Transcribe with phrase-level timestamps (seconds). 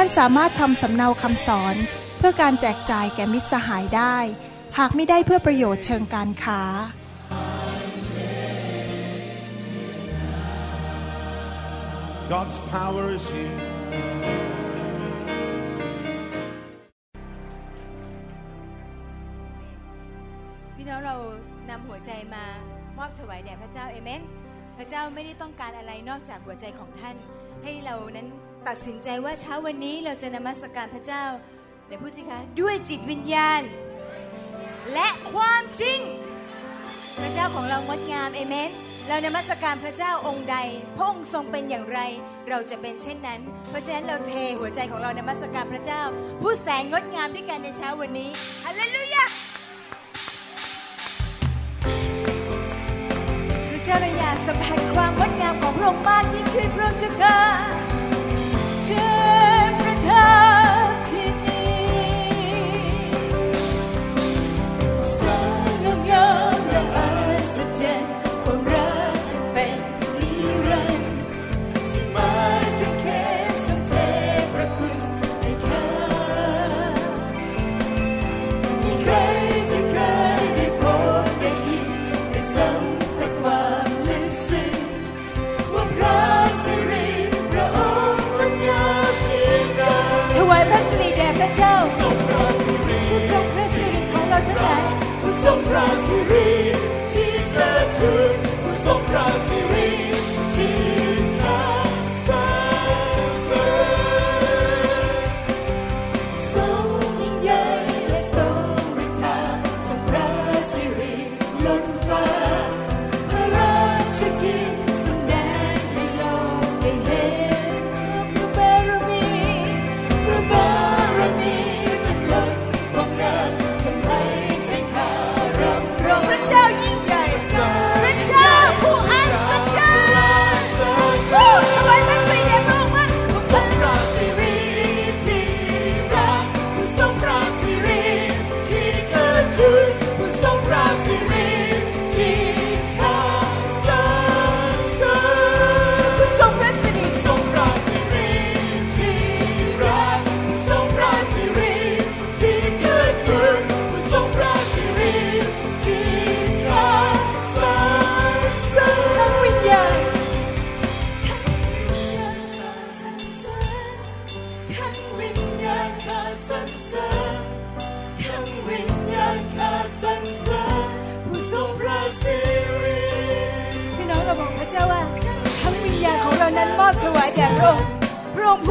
[0.00, 1.76] ท่านสามารถทำสำเนาคำสอน
[2.18, 4.16] เพื่อการแจกจ่ายแก่มิตรสหายได้
[4.78, 6.62] หากไม่ได้เพื่อประโยชน์เชิงการค้า
[12.32, 13.56] God's power is here.
[20.74, 21.16] พี่น้องเรา
[21.70, 22.44] นำหัวใจมา
[22.98, 24.22] มอบถวายแด่พระเจ้าเอเมน
[24.76, 27.16] พระเจ้าไม่ได้ต้องการอะไรนอกจากหัวใจของท่าน
[27.62, 28.28] ให้เรานั้น
[28.66, 31.24] ตัดสินใจว่าเช้าวันนี้เราจะนมัสการพระเจ้า
[31.86, 33.62] เดี๋ยวพูดสิคะด้วยจิตวิญญาณ
[34.94, 36.00] และความจริง
[37.20, 38.70] พระเจ้าของเรางดงามเอเมน
[39.08, 40.56] เรานมัสการพระเจ้าองค์ใด
[40.96, 42.00] พระองค์ทรงเป็นอย่างไร
[42.48, 46.02] เราจะเป็นเช่นนั้น เพราะฉะนั้นเราเทหัวใจของเรานมัสการพระเจ้า
[46.42, 48.30] ผู้แสนงดงามด้วยกันในเช้าวันนี้
[48.64, 49.24] ฮาเลลูยา
[53.72, 57.97] พระเจ้าเราอยากสัมผัสความงดงามของพระองค์มากยิ่งขึ้นพระองค์เจ้าค่ะ
[58.88, 93.02] เเจ้าผู้ทรงพระสิริ
[94.12, 94.82] ของเราทั้งหลาย
[95.20, 96.48] ผู้ทรงพระสิริ
[97.12, 98.32] ที่เธอถึง
[98.62, 99.77] ผู้ทรงพระสิริ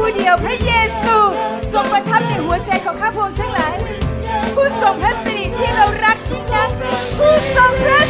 [0.04, 0.72] ู้เดียวพระเย
[1.02, 1.16] ซู
[1.72, 3.74] ทรงประทับในหัวใจของข้าพระองค์ทั้งหลาย
[4.54, 6.68] ผู้ทรงพระสิริที่เรารักที่นัก
[7.18, 8.00] ผู้ทรงพระ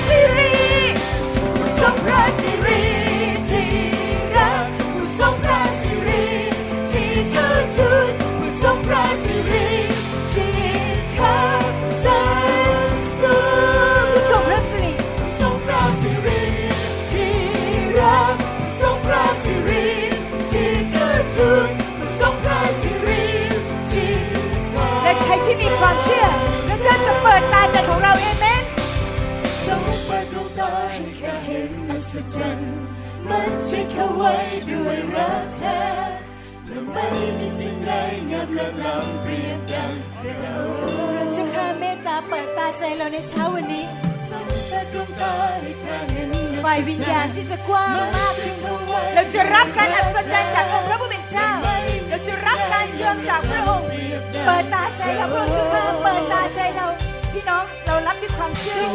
[32.28, 32.72] นอัศจรรย์
[33.30, 34.34] มันใช่เข้าไว้
[34.70, 35.80] ด้วยรักแท้
[36.66, 37.06] และไม่
[37.38, 37.92] มีสิ่งใด
[38.30, 39.92] งามและล้ำเปรียบดัง
[40.40, 40.56] เรา
[41.14, 43.84] เราจะข้าเมตตาเปิดตาใจเราในเช้าวันนี้
[44.30, 46.30] ทรงเปิดวงตาให้แค่เห็น
[46.62, 48.56] ไฟวิญญาณที่จะกว้างมากขึ้น
[49.14, 51.50] เราจะรับการอัศจรรย์จากองค์พระผู้เป็นเจ้า
[52.08, 53.86] เราจะรับการเชื่อมจากพระองค์
[54.44, 56.86] เปิดตาใจเราพระองค์เจ้าเปิดตาใจเรา
[57.32, 57.64] พี่น้อง
[58.06, 58.86] รับด้วยความเชื่อ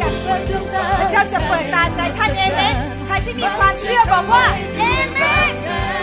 [0.50, 4.46] ด้วยกันพระเจ้าจะเปิดตาใจท่านเอเมนใครที่มีความเชื่อบอกว่า
[4.78, 5.20] เอเม
[5.52, 5.54] น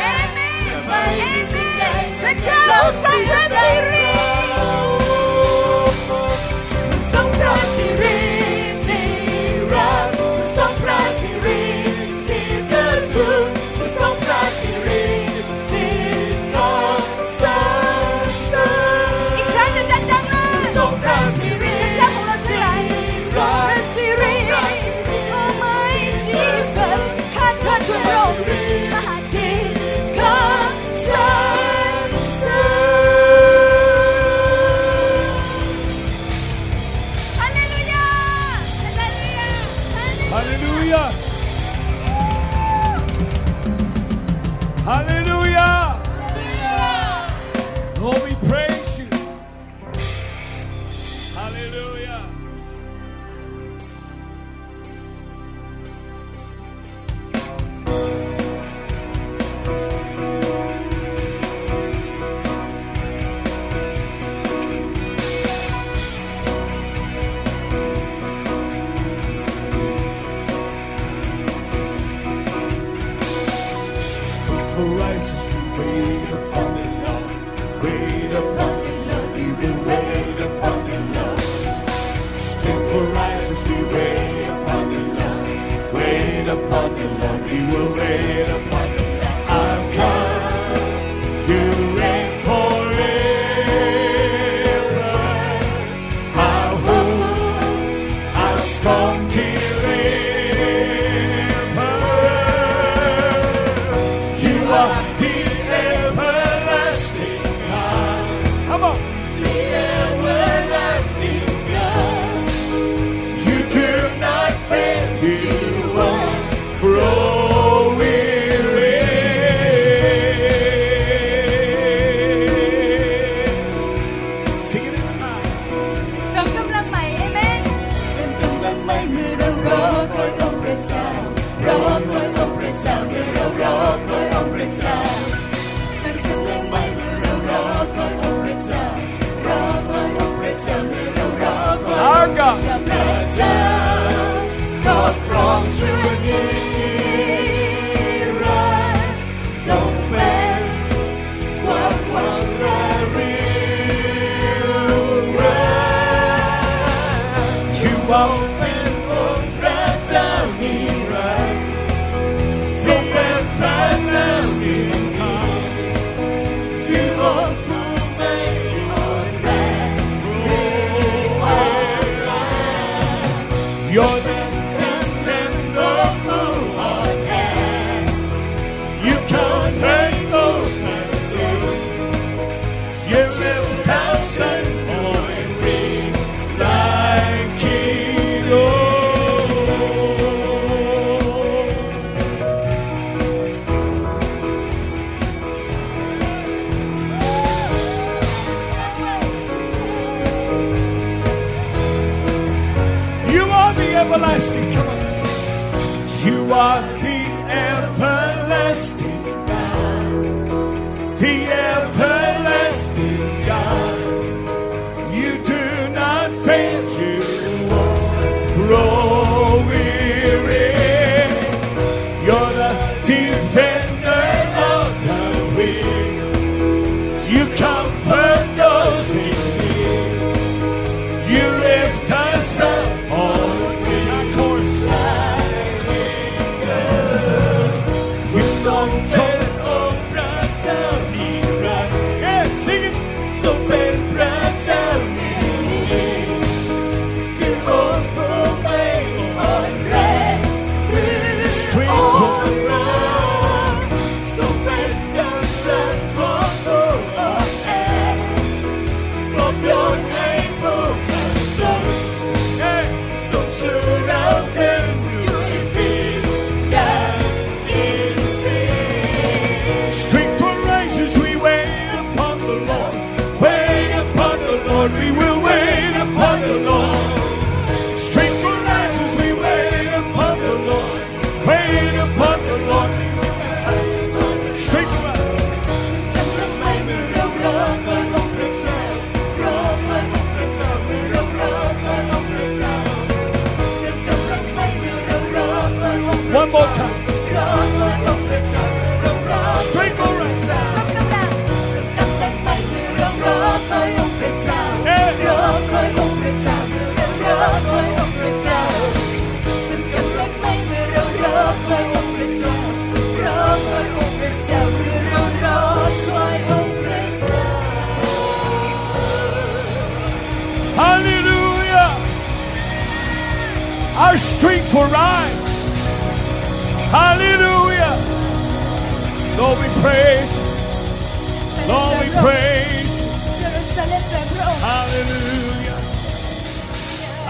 [0.00, 0.38] เอเม
[0.72, 0.76] น
[1.20, 1.56] เอเม
[2.04, 2.62] นพระเจ้า
[3.04, 4.10] ทรงพระสิริ
[7.12, 8.19] ทรงพระสิริ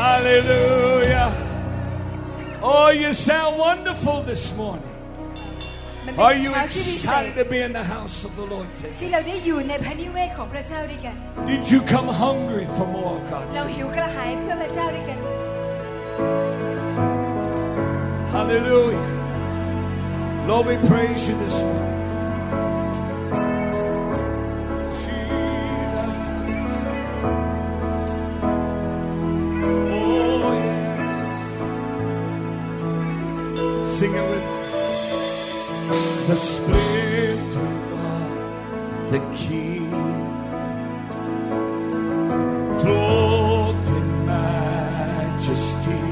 [0.00, 1.28] Hallelujah.
[2.62, 4.82] Oh, you sound wonderful this morning.
[6.16, 8.94] Are you excited to be in the house of the Lord today?
[11.44, 13.46] Did you come hungry for more of God?
[13.48, 13.60] Today?
[18.32, 19.04] Hallelujah.
[20.48, 21.89] Lord, we praise you this morning.
[36.30, 39.90] the Spirit of the King,
[42.80, 46.04] clothed in majesty.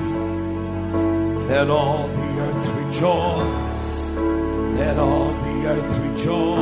[1.47, 3.89] Let all the earth rejoice.
[4.81, 6.59] Let all the earth rejoice.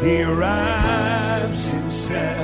[0.00, 2.37] He arrives himself.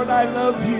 [0.00, 0.79] Lord, I love you.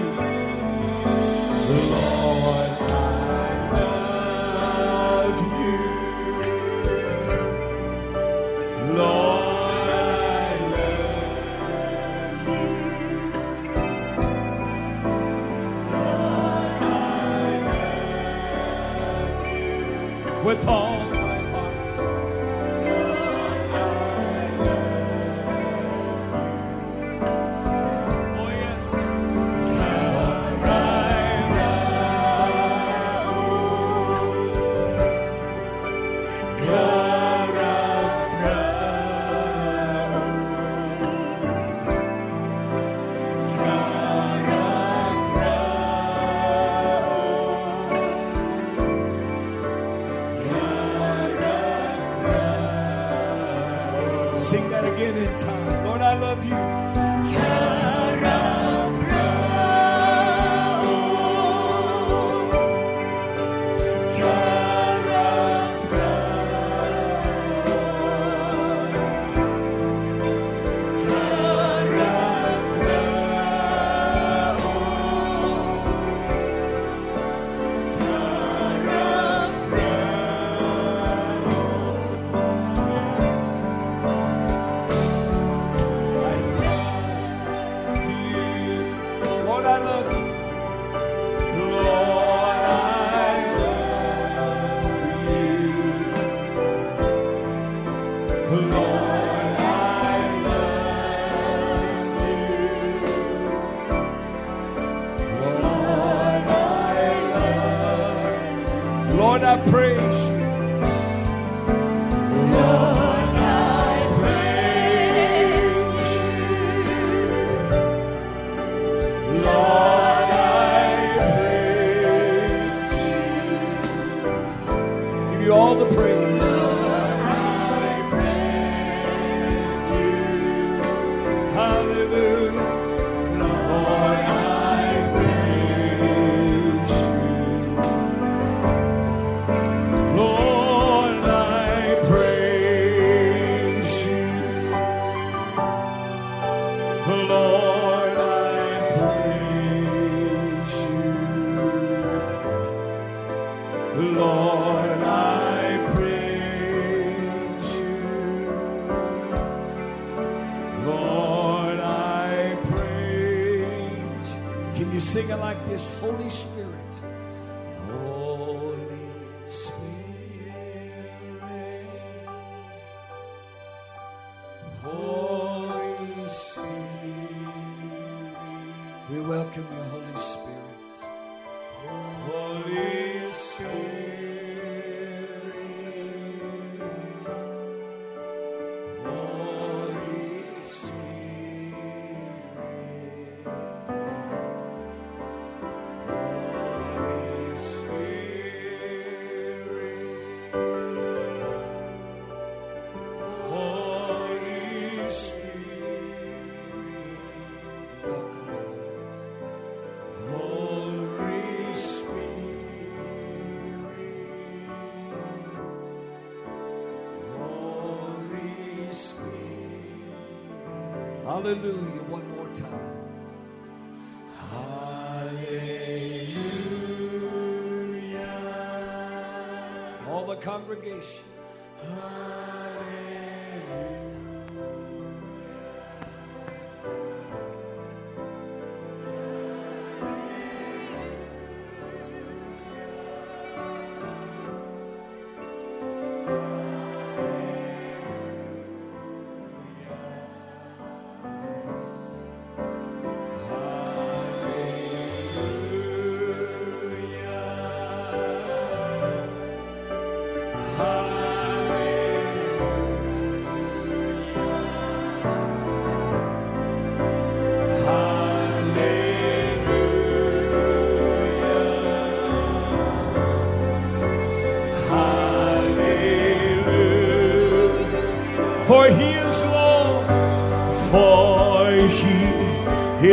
[221.42, 221.79] Hallelujah.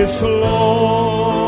[0.07, 1.46] Is Lord.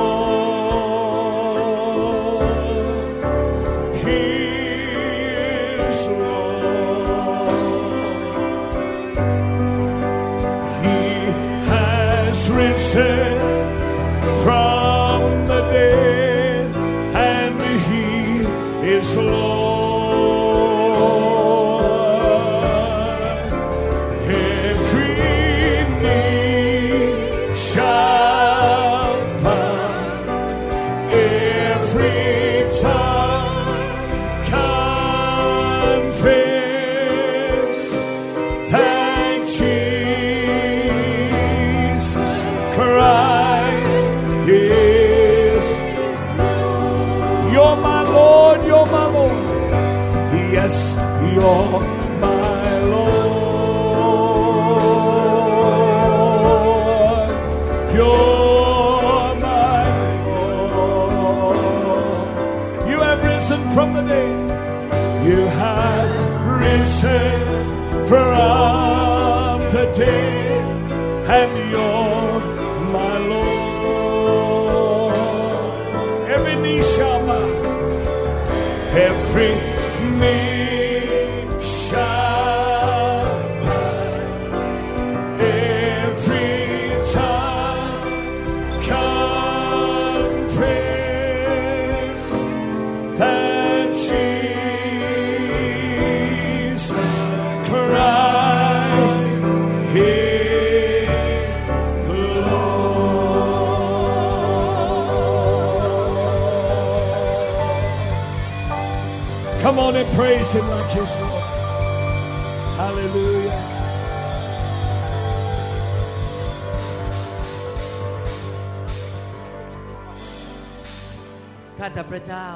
[122.11, 122.47] พระเจ้า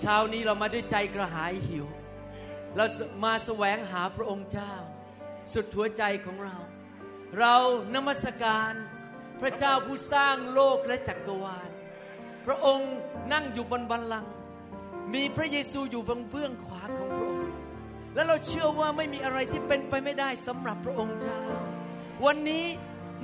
[0.00, 1.86] เช้านี้เรามาด้วยใจกระหายหิว
[2.76, 2.86] เรา
[3.24, 4.74] มาแสวงหาพระองค์เจ้า
[5.52, 6.56] สุดหัวใจของเรา
[7.38, 7.54] เรา
[7.94, 8.72] นมัสการ
[9.40, 11.70] พระเจ้าผู้สร้างโลกและจักรวาล
[12.46, 12.92] พระองค์
[13.32, 14.34] นั่งอยู่บนบัลลังก์
[15.14, 17.50] มีพระเยซูอยู่บนเบื้องขวาของพระองค์
[18.14, 21.42] และเราเชื่อว่าไม่มีอะไรที่เป็นไปไม่ได้สำหรับพระองค์เจ้า
[22.26, 22.64] วันนี้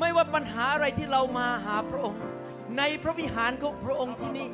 [0.01, 2.23] ไม่ว่าปัญหาอะไรที่เรามาหาพระองค์
[2.79, 4.49] ในพระวิหารของพระองค์ที่นี่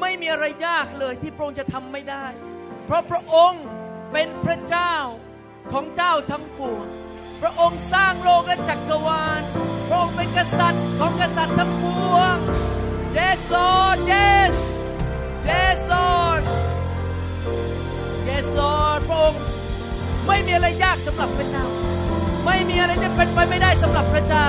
[0.00, 2.26] ไม่มีอะไรยากเลยที่พระองค์จะทำไม่ได้
[2.86, 3.64] เพราะพระองค์
[4.12, 4.94] เป็นพระเจ้า
[5.72, 6.86] ของเจ้าทั้งปวง
[7.42, 9.42] พระองค์สร้างโลกและจักรวาล
[9.88, 12.36] พระองค์เป็นกษัตริย์ของกษัตริย์ทั้งปวง
[13.18, 14.54] Yes Lord Yes
[15.48, 16.42] Yes Lord
[18.28, 19.40] Yes Lord พระองค์
[20.26, 21.66] ไม่มีอะไรยากสำหรับพระเจ้า
[22.44, 24.48] ไม่มีอะไรที่เป็นไปไม่ได้สำหรับพระเจ้า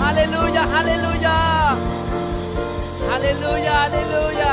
[0.00, 4.52] ฮาเลลูยาฮาเลลูยาาเลลูยาฮาเลลูยา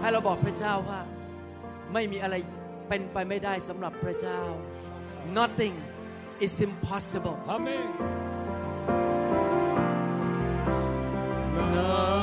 [0.00, 1.00] ให้เราบอกพระเจ้าว่า
[1.92, 2.34] ไม่มีอะไร
[2.88, 4.40] เป็นไปไม่ได้สำหรับพระเจ้า
[5.38, 5.74] nothing
[6.46, 7.88] is impossible Amen.
[11.74, 12.17] No.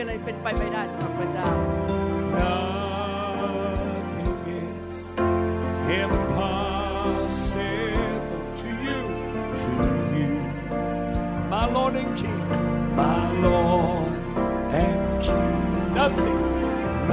[0.00, 1.48] อะไรเป็นไปไม่ได้สำหรับพระเจ้า
[2.40, 4.90] Nothing is
[6.02, 7.34] impossible
[8.60, 9.00] to you,
[9.62, 9.72] to
[10.18, 10.32] you,
[11.52, 12.44] my Lord and King,
[13.00, 14.12] my Lord
[14.82, 15.60] and King.
[16.00, 16.40] Nothing,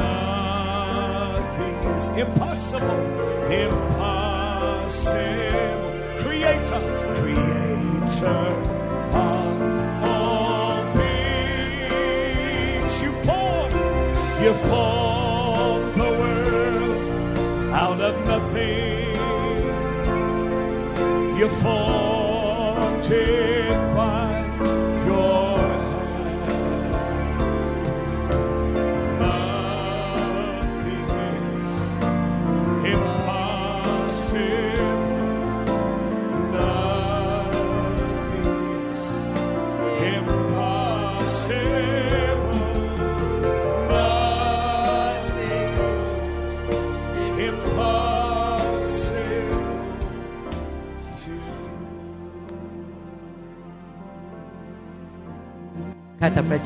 [0.01, 3.16] nothing is impossible, impossible.
[21.48, 21.97] You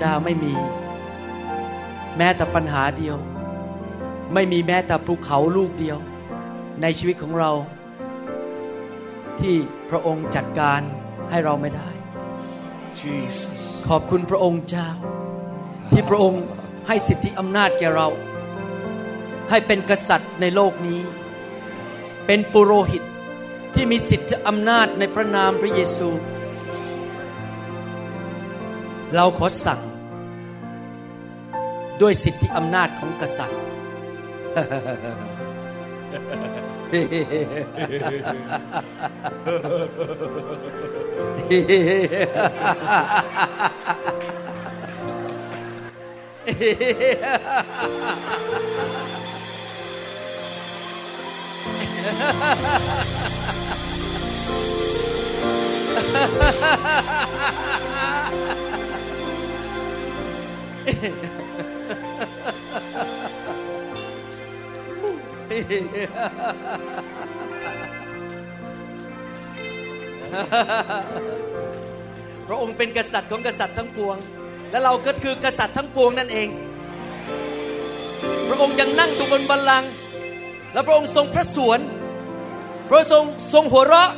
[0.04, 0.54] เจ้าไม่มี
[2.16, 3.16] แม้แต่ปัญหาเดียว
[4.34, 5.98] ไม่มีแม้แต่ภูเขาลูกเดียว
[6.82, 7.52] ในชีวิตของเรา
[9.40, 9.56] ที่
[9.90, 10.80] พระองค์จัดการ
[11.30, 11.88] ให้เราไม่ได้
[13.00, 13.60] Jesus.
[13.88, 14.90] ขอบคุณพระองค์เจ้า
[15.90, 16.42] ที่พระองค์
[16.86, 18.08] ให้สิทธิอำนาจแก่เรา
[19.50, 21.00] ให้เป็นกษัตริย์ในโลกนี้
[22.26, 23.02] เป็นปุโรหิต
[23.74, 26.08] ที่มีสิทธิอำนาจในพระนามพระเยซู
[29.14, 29.80] เราขอสั่ง
[32.02, 33.60] ด้วยสิทธิอำนาจของกษัตริย์
[72.48, 74.16] พระองค์เป็นกษัตริย์ของกษัตริย์ทั้งปวง
[74.70, 76.48] และเราก็คือกษัตริย์ทั้งปวงนั่นเอง
[78.48, 79.90] พระองค์ยังนั่งอยู่บนบัลลังก์
[80.72, 81.80] และพระองค์ทรงพระสวน
[82.88, 84.10] พระองค์ทรงทรงหัวเราะ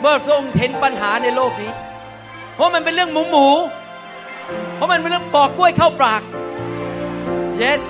[0.00, 1.72] เมื่อทรงเห็นปัญหาในโลกนี้
[2.54, 3.46] เพราะมันเป็นเรื่องหมูหมู
[4.74, 6.22] เพราะมันเป็นเรื่องปอกกล้วยเข้าปาก
[7.62, 7.82] yes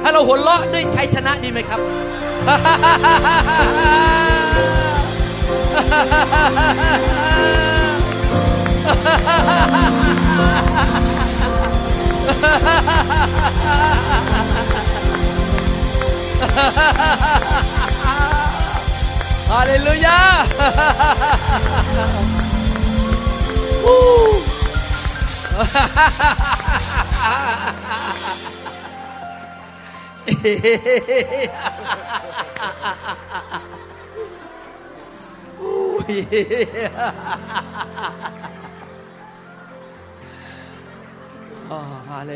[0.00, 1.80] ให้เราหัวเราะด้วยชัยชนะดีไหมครับ
[19.52, 20.18] ฮาเลลูยา
[25.60, 25.64] อ๋
[41.76, 42.30] อฮาเ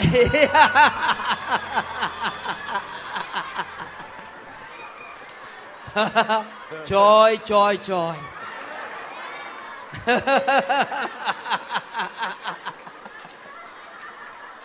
[0.00, 0.64] ลลูยา
[6.90, 8.16] joy joy joy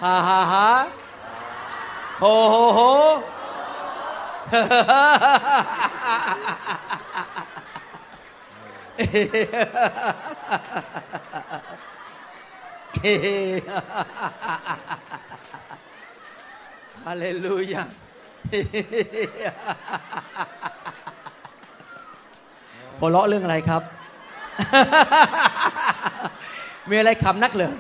[0.04, 0.68] ฮ่าฮ่า
[12.96, 14.48] ฮาโฮโฮโฮ
[17.06, 17.84] ฮาเลลูยา
[23.00, 23.84] หัวเราะเรื่องอะไรครับ
[26.90, 27.72] มีอะไรขำนักเหรอ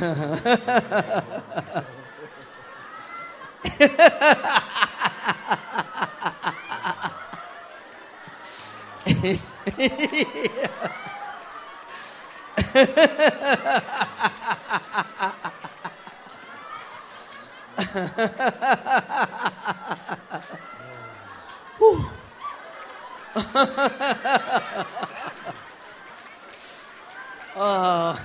[0.00, 2.01] ฮา
[27.56, 28.18] oh.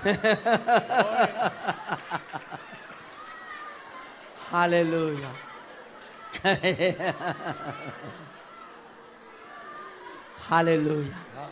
[4.53, 5.31] ฮาเลลูยา
[10.49, 11.45] ฮาเลลูยา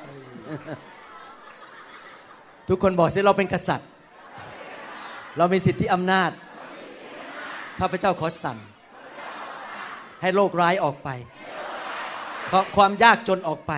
[2.68, 3.90] ทุกคนบอกสิเราเป็นกษัตริย์
[5.38, 6.32] เรามีสิทธิอำนาจ
[7.80, 8.58] ข้าพเจ้าขอสั่ง
[10.22, 11.10] ให้โรคร้ายออกไป
[12.76, 13.74] ความยากจนออกไป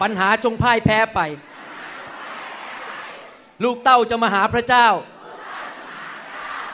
[0.00, 1.20] ปัญหาจงพ่ายแพ้ไป
[3.64, 4.86] ลูกเต้าจะมาหาพระเจ้า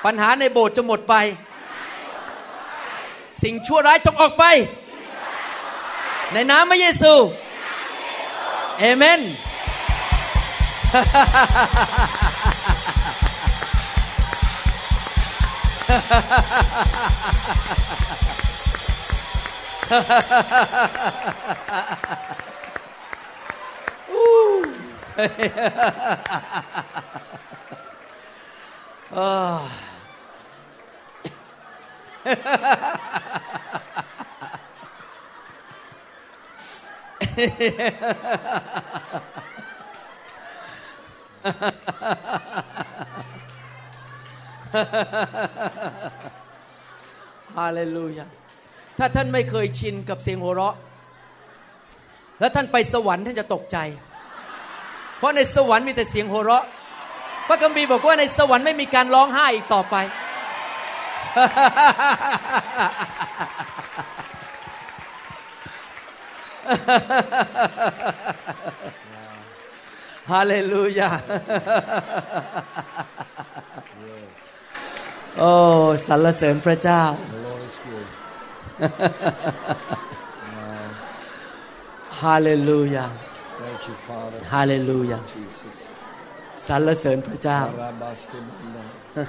[0.07, 1.15] ปัญหาในโบสถ์จะหมดไป
[3.43, 4.45] สิ่งชั่วร้ายจงออกไป
[6.33, 7.13] ในน้ำพระเยซู
[8.79, 9.21] เอเมน
[29.17, 29.21] อ
[32.27, 48.27] ฮาเลลูยา
[48.99, 50.77] ถ้าท่านไม่เคยชินกับเสียงหัวเราะ
[52.41, 53.79] แล้วท่านไปสวรรค์ท่านจะตกใจ
[55.19, 56.65] เพราะในสวรรค์มีแต่เสียงหัวเราะ
[57.49, 59.97] พระคัมภีร์บอกว่าในสวรรค์ไม่มีการร้องไห้อีกต่อไป
[70.33, 71.11] ฮาเลลูยา
[75.39, 75.51] โอ้
[76.07, 77.03] สรรเสริญพระเจ้า
[77.35, 78.07] The Lord is good.
[82.23, 83.07] ฮาเลลูยา
[83.63, 84.39] Thank you, Father.
[84.53, 85.77] ฮาเลลูยา Jesus.
[86.67, 87.61] สรรเสริญพระเจ้า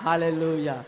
[0.00, 0.84] Hallelujah.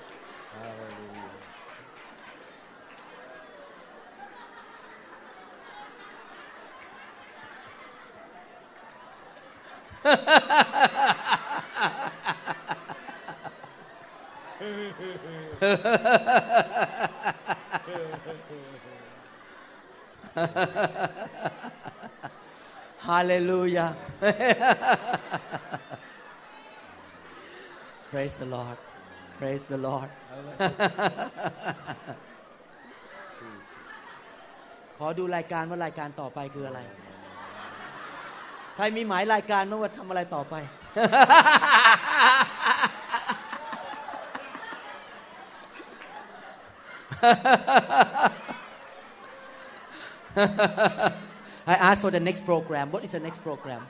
[23.08, 23.86] ฮาเลลูยา
[28.10, 28.78] Praise the Lord
[29.38, 30.10] Praise the Lord
[34.96, 36.80] ขอดูรายการว่ารายการต่อไปคืออะไร
[38.76, 40.54] ใครมีหมายรายการไหมว่าทำอะไรต่อไป
[51.66, 52.90] I asked for the next program.
[52.90, 53.86] What is the next program?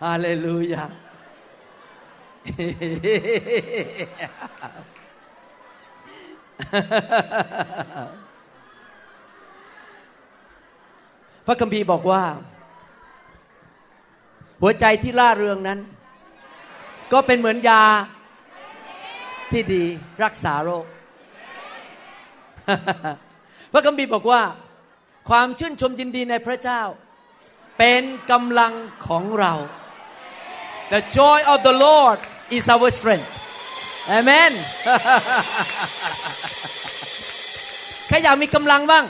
[0.00, 0.90] Hallelujah.
[11.46, 12.22] พระคัมภีร์บอกว่า
[14.60, 15.78] หัวใจที่ล่าเริงนั้น
[17.12, 17.82] ก็เป็นเหมือนยา
[19.52, 19.84] ที่ดี
[20.24, 20.84] รักษาโรค
[23.72, 24.42] พระคัมภีร์บอกว่า
[25.28, 26.82] ความชื่นชมยินดีในพระเจ้า
[27.78, 28.72] เป็นกำลัง
[29.06, 29.52] ของเรา
[30.92, 32.18] The joy of the Lord
[32.56, 33.30] is our strength
[34.18, 34.52] Amen
[38.08, 39.04] ใครอยากมีกำลังบ้าง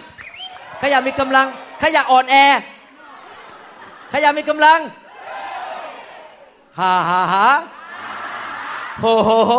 [0.78, 1.46] ใครอยากมีกำลัง
[1.78, 2.34] ใครอยากอ่อนแอ
[4.08, 4.80] ใครอยากมีกำลัง
[6.78, 7.46] ฮ่าฮ่าฮ่า
[9.00, 9.52] โฮโฮโฮ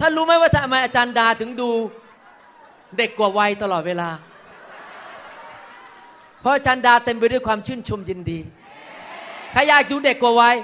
[0.00, 1.70] ท่านรู้ไหมว่าทำไมอาจารย์ดาถึงดู
[2.98, 4.10] เด็กกว่าวัยตลอดเวลา
[6.40, 8.40] เพราะอาจารย์ดาเต็มไปด้วยความชื่นชมยินดี
[9.52, 10.56] ใครอยากดูเด็กกว่าวัย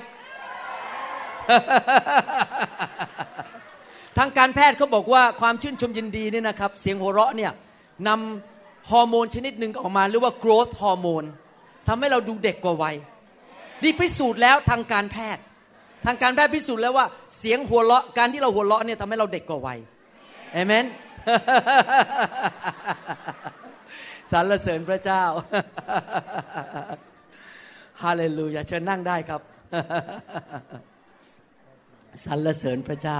[4.18, 7.52] ทางการแพทย์เขาบอกว่าความชื่นชมยินดีเนี่ยนะครับ เสียงหัวเราะเนี่ย
[8.08, 11.24] นำฮอร์โมนชนิดหนึ่งออกมาเรียกว่า growth ฮอร์โมน
[11.88, 12.94] ทำให้เราดูเด็กกว่าวัย
[13.82, 15.42] นี่พิสูจน์แล้วทางการแพทย์
[16.06, 17.06] ทางการแพทย์พิสูจน์แล้วว่า
[17.38, 19.78] เสียงหัวเราะการที่เราหัวเราะเนี่ยทำให้เราเด็กกว่าวัย
[20.52, 20.84] เอเมน
[24.30, 25.22] สรรเสริญพระเจ้า
[28.02, 29.40] ฮาเลลูยาเชิญนั่งได้ครับ
[32.24, 33.18] สรรเสริญพระเจ้า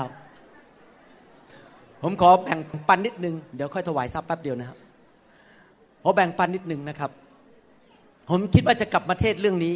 [2.02, 4.78] ผมขอแบ่งปันนิดนึง เดี๋ยวค่อยถวายทรัพย์แป๊บเดียวนะครับ
[6.02, 7.10] ขอแบ่งปันนิดนึงนะครับ
[8.28, 9.74] ผมคิดว่าจะกลับมาเทศเรื่องนี้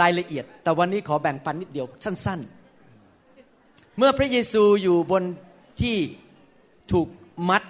[0.00, 2.40] รายละเอียด แต่วันนี้ขอแบ่งปันนิดเดียว สั้น
[3.18, 5.22] ๆ เมื่อพระเยซูอยู่บน
[5.80, 5.96] ที่
[6.92, 7.08] ถูก
[7.48, 7.62] มัด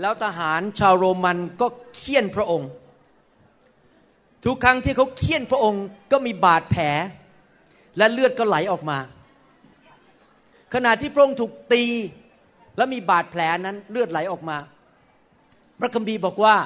[0.00, 1.66] แล้วทหารชาวโรมันก็
[1.96, 2.70] เคี่ยนพระองค์
[4.44, 6.84] ทุกครั้งที่เขาเคี่ยนพระองค์ก็มีบาดแผล
[7.98, 8.98] และเลือดก็ไหลออกมา
[10.74, 11.84] ขณะที่พระองค์ถูกตี
[12.76, 14.56] และมีบาดแผลนั้นเลือดไหลออกมา
[15.80, 16.56] พระคัมภีร์บอกว่า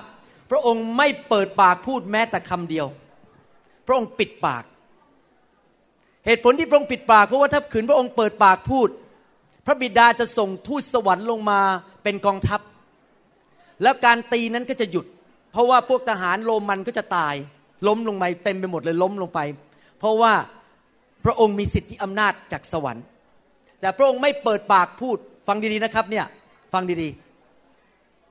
[0.50, 2.86] พระองค์ไม่เปิดปากพูดแม้แต่คำเดียว
[3.86, 4.64] พระองค์ปิดปาก
[6.26, 8.88] เหตุผลที่พระองค์ปิดปากเพราะว่าถ้าขืนพระองค์เปิดปากพูด
[9.66, 11.60] พระบิดาจะส่งทูตสวรรค์ลงมา
[12.02, 12.60] เป็นกองทัพ
[13.82, 15.06] แล้วการตีนั้นก็จะหยุด
[15.52, 17.34] เพราะว่าพวกทหารโรมันก็จะตาย
[17.86, 19.40] ล้มลงไปเต็มไปหมดเลยล้มลงไป
[19.98, 20.32] เพราะว่า
[21.24, 23.04] พระองค์มีสิทธิอำนาจจากสวรรค์
[23.80, 25.16] แต่พระองค์ไม่เปิดปากพูด
[25.48, 26.26] ฟังดีๆนะครับเนี่ย
[26.72, 27.08] ฟังดี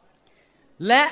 [0.03, 1.03] ๆ และ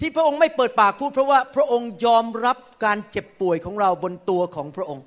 [0.00, 5.04] ที่พระองค์ไม่เปิดปากพูด เพราะว่าพระองค์ยอมรับการเจ็บป่วยของเราบนตัวของพระองค์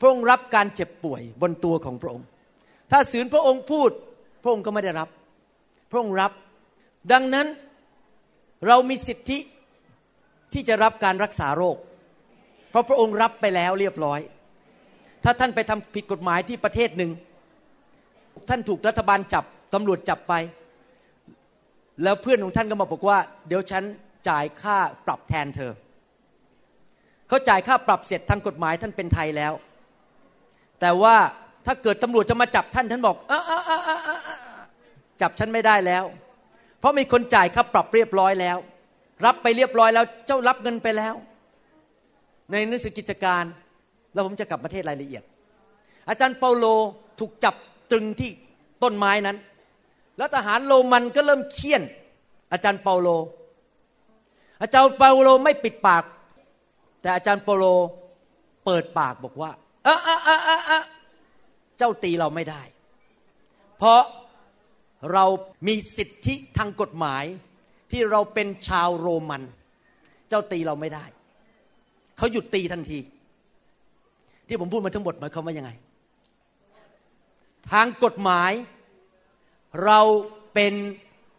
[0.00, 2.26] พระองค์รับการเจ็บป่วยบนตัวของพระองค์
[2.90, 3.90] ถ้าสืนพระองค์พูด
[4.42, 5.08] พระองค์ก็ไม่ได้รับ
[5.90, 6.32] พระองค์รับ
[7.12, 7.46] ดังนั้น
[8.66, 9.38] เรามีสิทธิ
[10.52, 11.76] ที่จะรับการรักษาโรค
[12.76, 14.20] ราะพระองค์รับไปแล้วเรียบร้อย
[15.24, 17.10] ถ้าท่านไปทำผิดกฎหมายที่ประเทศหนึ่ง
[18.48, 20.34] ท่านถูกรัฐบาลจับตำรวจจับไป
[22.02, 23.18] แล้วเพื่อนของท่านก็มาบอกว่า
[23.48, 23.84] เดี๋ยวฉัน
[24.28, 25.72] จ่ายค่าปรับแทนเธอ
[27.28, 29.52] เขาจ่ายค่าปรับเสร็จทางกฎหมายท่านเป็นไทยแล้ว
[30.80, 31.16] แต่ว่า
[31.66, 34.00] ถ้าเกิดตำรวจจะมาจับท่านท่านบอกอออออ
[35.20, 36.04] จับฉันไม่ได้แล้ว
[36.80, 38.58] เพราะมีคนจ่ายค่าปรับเรียบร้อยแล้ว
[39.26, 41.14] รับไปเรียบร้อยแล้ว เจ้ารับเงินไปแล้ว
[42.50, 43.44] ในหนังสือกิจการ
[44.12, 45.24] แล้วผมจะกลับมาเทศรายละเอียด
[46.08, 46.64] อาจารย์เปาโล
[47.18, 47.54] ถูกจับ
[47.90, 48.30] ตรึงที่
[48.82, 49.36] ต้นไม้นั้น
[50.18, 51.82] แล้วทหารโรมันก็เริ่มเคี่ยน
[52.52, 53.08] อาจารย์เปาโล
[54.62, 56.04] อาจารย์เปาโลไม่ปิดปาก
[57.00, 57.64] แต่อาจารย์เปาโล
[58.64, 59.50] เปิดปากบอกว่า
[59.84, 60.80] เออะอะอะอะ
[61.78, 62.62] เจ้าตีเราไม่ได้
[63.78, 64.02] เพราะ
[65.12, 65.24] เรา
[65.66, 67.24] มีสิทธิทางกฎหมาย
[67.90, 69.42] ที่เราเป็นชาวโรมัน
[70.28, 71.04] เจ้าตีเราไม่ได้
[72.16, 72.98] เขาหยุดตีทันที
[74.48, 75.70] ที่ผมพูดมาทั้งหมดหมายความว่ายังไง
[77.72, 78.52] ทางกฎหมาย
[79.84, 80.00] เรา
[80.54, 80.74] เป็น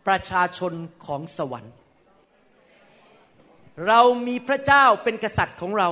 [0.07, 0.73] ประชาชน
[1.05, 1.73] ของสวรรค์
[3.87, 5.89] เรามีพระเจ้าเป็นกษัตริย์ของเรา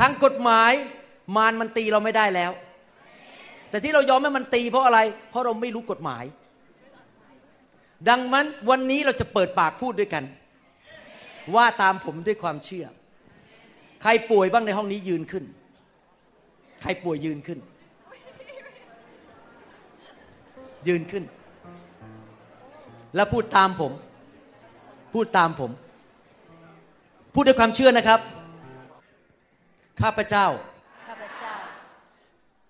[0.00, 0.72] ทางกฎหมาย
[1.36, 2.52] มารมันตีเราไม่ได้แล้ว
[3.70, 4.98] แต่ที่เรายอมให้มันตีเพราะอะไร
[5.30, 6.24] เพราะเราไม่รู้กฎหมาย
[8.08, 10.24] ดังนั้นวันนี้เราจะเปิดปากพูดด้วยกัน
[11.54, 12.86] ว่าตามผมด้วยความเชื่อ
[14.02, 15.44] ใครป่วยบ้างในห้องนี้ยืนขึ้น
[16.82, 17.58] ใครป่วยยืนขึ้น
[20.88, 21.24] ยืนขึ้น
[23.14, 23.92] แล้วพูดตามผม
[25.14, 25.70] พูดตามผม
[27.34, 28.20] พูดด้วยความเชื่อนะครับ
[30.00, 30.46] ข้าพเจ้า
[31.06, 31.52] ข้าพเจ้า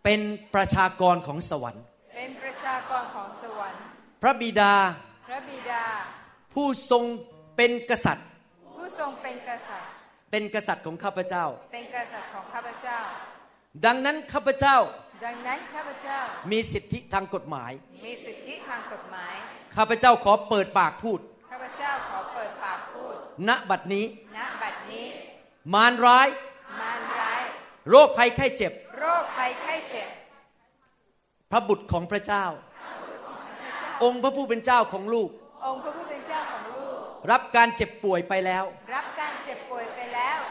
[0.04, 0.20] เป็น
[0.54, 1.82] ประชากรของสวรรค์
[2.16, 3.80] เป็นประชากรของสวรรค์
[4.22, 4.74] พระบิดา
[5.28, 5.82] พระบิดา
[6.54, 7.04] ผู้ทรง
[7.56, 8.26] เป็นกษัตริย์
[8.76, 9.90] ผู้ทรงเป็นกษัตริย์
[10.30, 12.98] เป็นกษัตริย์ของข้าพเจ้า เป็นกษัตริย์ของข้าพเจ้า
[13.84, 14.76] ดังนั้นข้าพเจ้า
[15.24, 16.18] ดังนั้นข้าพเจ้า
[16.52, 17.72] มีสิทธิทางกฎหมาย
[18.06, 19.34] มีสิทธิทางกฎหมาย
[19.76, 21.20] ข้าพเจ้าขอเปิดปากพูด
[21.50, 23.14] ข้าพเจ้าขอเปิดปากพูด
[23.48, 24.06] ณ บัดนี้
[24.38, 25.06] ณ บัดนี้
[25.74, 26.28] มารร้าย
[26.80, 27.42] มารร้าย
[27.90, 30.08] โรคภัยไข้เจ็บ โรคภัยไข้เจ็บ
[31.50, 32.44] พระบุตรของพระเจ้า
[34.04, 35.30] องค์พระผู้เป็นเจ้าของลูก
[35.66, 36.98] องค์พระผู้เป็นเจ้าของลูก
[37.30, 38.64] รับการเจ็บป่วยไปแล้ว
[38.94, 39.67] รับการเจ็บป่วยไปแล้ว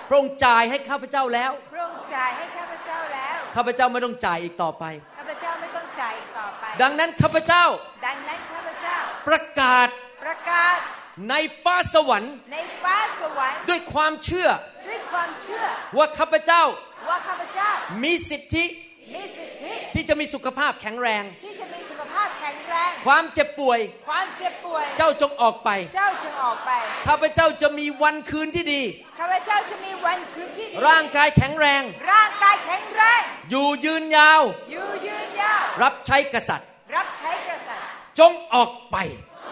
[0.09, 4.83] พระองค์จ่ายให้ข้าพเจ้าแล้ว พระองค์จ่ายให้ข้าพเจ้าแล้ว ข้าพเจ้าไม่ต้องจ่ายอีกต่อไป
[5.17, 7.63] ข้าพเจ้าไม่ต้องจ่ายอีกต่อไป ดังนั้นข้าพเจ้า
[8.05, 8.97] ดังนั้นข้าพเจ้า
[9.27, 9.87] ประกาศ
[10.23, 10.77] ประกาศ
[11.29, 14.49] ในฟ้าสวรรค์ ในฟ้าสวรรค์ ด้วยความเชื่อ
[14.89, 15.63] ด้วยความเชื่อ
[15.97, 16.63] ว่าข้าพเจ้า
[17.09, 17.69] ว่าข้าพเจ้า
[18.03, 18.65] มีสิทธิ
[19.15, 23.79] มีสิทธิที่จะมีสุขภาพแข็งแรง ที่จะมีสุขภาพแข็งแรง ความเจ็บป่วย
[24.09, 26.71] ความเจ็บป่วย เจ้าจงออกไป เจ้าจึงออกไป
[27.07, 28.81] ข้าพเจ้าจะมีวันคืนที่ดี
[29.19, 34.41] ข้าพเจ้าจะมีวันคืนที่ดี ร่างกายแข็งแรง ร่างกายแข็งแรง อยู่ยืนยาว
[34.71, 37.87] อยู่ยืนยาว รับใช้กษัตริย์ รับใช้กษัตริย์
[38.19, 38.97] จงออกไป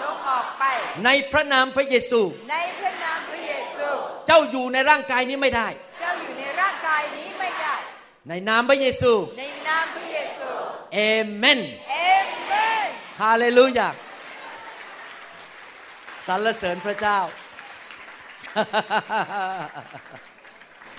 [0.01, 0.63] จงออกไป
[1.05, 3.87] ในพระนามพระเยซู ในพระนามพระเยซู
[4.27, 5.67] เจ้าอยู่ในร่างกายนี้ไม่ได้
[5.99, 7.24] เจ้าอยู่ในร่างกายนี้ไม่ได้
[8.29, 10.49] ในนามพระเยซู ในนามพระเยซู
[10.93, 10.99] เอ
[11.37, 11.59] เมน
[11.89, 11.95] เอ
[12.47, 12.53] เม
[12.85, 12.87] น
[13.21, 13.87] ฮาเลลูยา
[16.27, 17.19] สรรเสริญพระเจ้า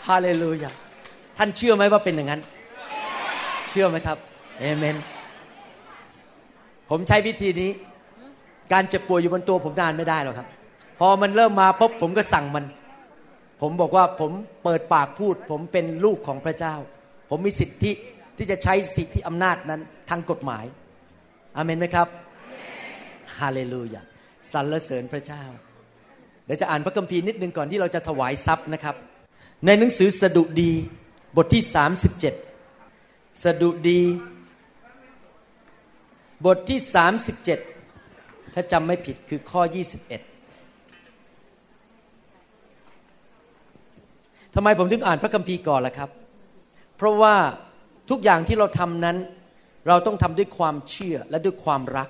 [0.09, 0.70] ฮาเลลูยา
[1.37, 2.41] ท่านเชื่อไหมว่าเป็นอย่างนั้น
[3.70, 4.18] เชื่อไหมครับ
[4.61, 4.97] เอเมน
[6.91, 7.70] ผมใช้วิธีนี้
[8.72, 10.47] การเจ็บป่วยอยู่บนตัวผมนานไม่ได้หรอกครับ
[10.99, 12.64] พอมันเริ่มมาปุ๊บผมก็สั่งมัน
[13.61, 14.31] ผมบอกว่าผม
[14.64, 16.74] เปิดปากพูด ผมเป็นลูกของพระเจ้า
[17.31, 17.93] ผมมีสิทธิ
[18.37, 20.64] ที่จะใช้สิทธิอำนาจนั้นทางกฎหมาย
[21.57, 22.09] อาเมนไหมครับ
[23.39, 24.03] ฮาเลลูยา
[24.53, 25.45] สรรเสริญพระเจ้า
[26.45, 28.95] เดี๋ยวจะอ่านพระคัมภีร์นิดนึงก่อนที่เราจะถวายทรัพย์นะครับ
[29.66, 30.72] ในหนังสือสดุดี
[31.37, 31.62] บทที่
[32.72, 34.01] 37 สดุดี
[36.47, 36.81] บทที่
[37.87, 39.74] 37 ถ้าจำไม่ผิดคือข้อ 21
[44.55, 46.11] ทำไมผมถึงอ่านพระคัมภีร์ก่อนล่ะครับ
[46.97, 47.35] เพราะว่า
[48.11, 49.17] ทุกอย่างที่เราทำนั้น
[49.89, 52.09] เราต้องทำด้วยความเชื่อและด้วยความรัก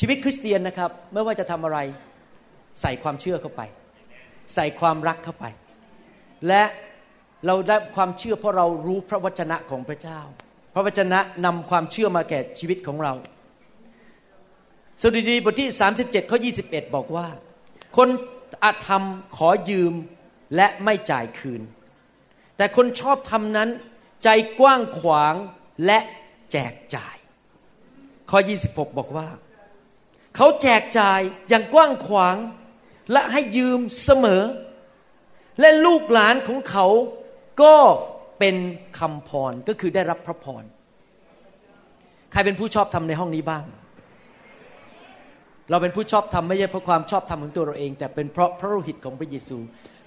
[0.00, 1.78] ชีวิตคริสเตียนนะครับไม่ว่าจะทำอะไร
[2.82, 3.62] ใส่ความเชื่อเข้าไป
[4.54, 5.44] ใส่ความรักเข้าไป
[6.48, 6.62] และ
[7.46, 10.20] เราได้ความเชื่อเพราะเรารู้พระวจนะของพระเจ้า
[10.74, 13.12] พระวจนะนำความเชื่อมาแก่ชีวิตของเรา
[15.02, 15.68] สดุดีบทที่
[16.00, 17.26] 37ข้อ21 บอกว่า
[17.96, 18.08] คน
[18.64, 19.04] อาธรรม
[19.36, 19.94] ขอยืม
[20.56, 21.62] และไม่จ่ายคืน
[22.58, 23.68] แต่คนชอบธรรมนั้น
[24.24, 24.28] ใจ
[24.60, 25.34] กว้างขวาง
[25.86, 25.98] และ
[26.52, 27.16] แจกจ่าย
[28.30, 28.38] ข้อ
[28.68, 29.28] 26 บอกว่า
[30.36, 32.36] เขาแจกจ่ายอย่างกว้างขวาง
[33.12, 34.42] และให้ยืมเสมอ
[35.60, 36.86] และลูกหลานของเขา
[37.62, 37.74] ก็
[38.38, 38.56] เป็น
[38.98, 40.64] คำพรก็คือได้รับพระพร
[42.32, 43.64] ใครเป็นผู้ชอบทำในห้องนี้บ้าง
[45.70, 49.58] เราเป็นผู้ชอบทำไม่ใช่เพราะความชอบธรรมของตัวเราเอง แต่เป็นเพราะพระโลหิตของพระเยซู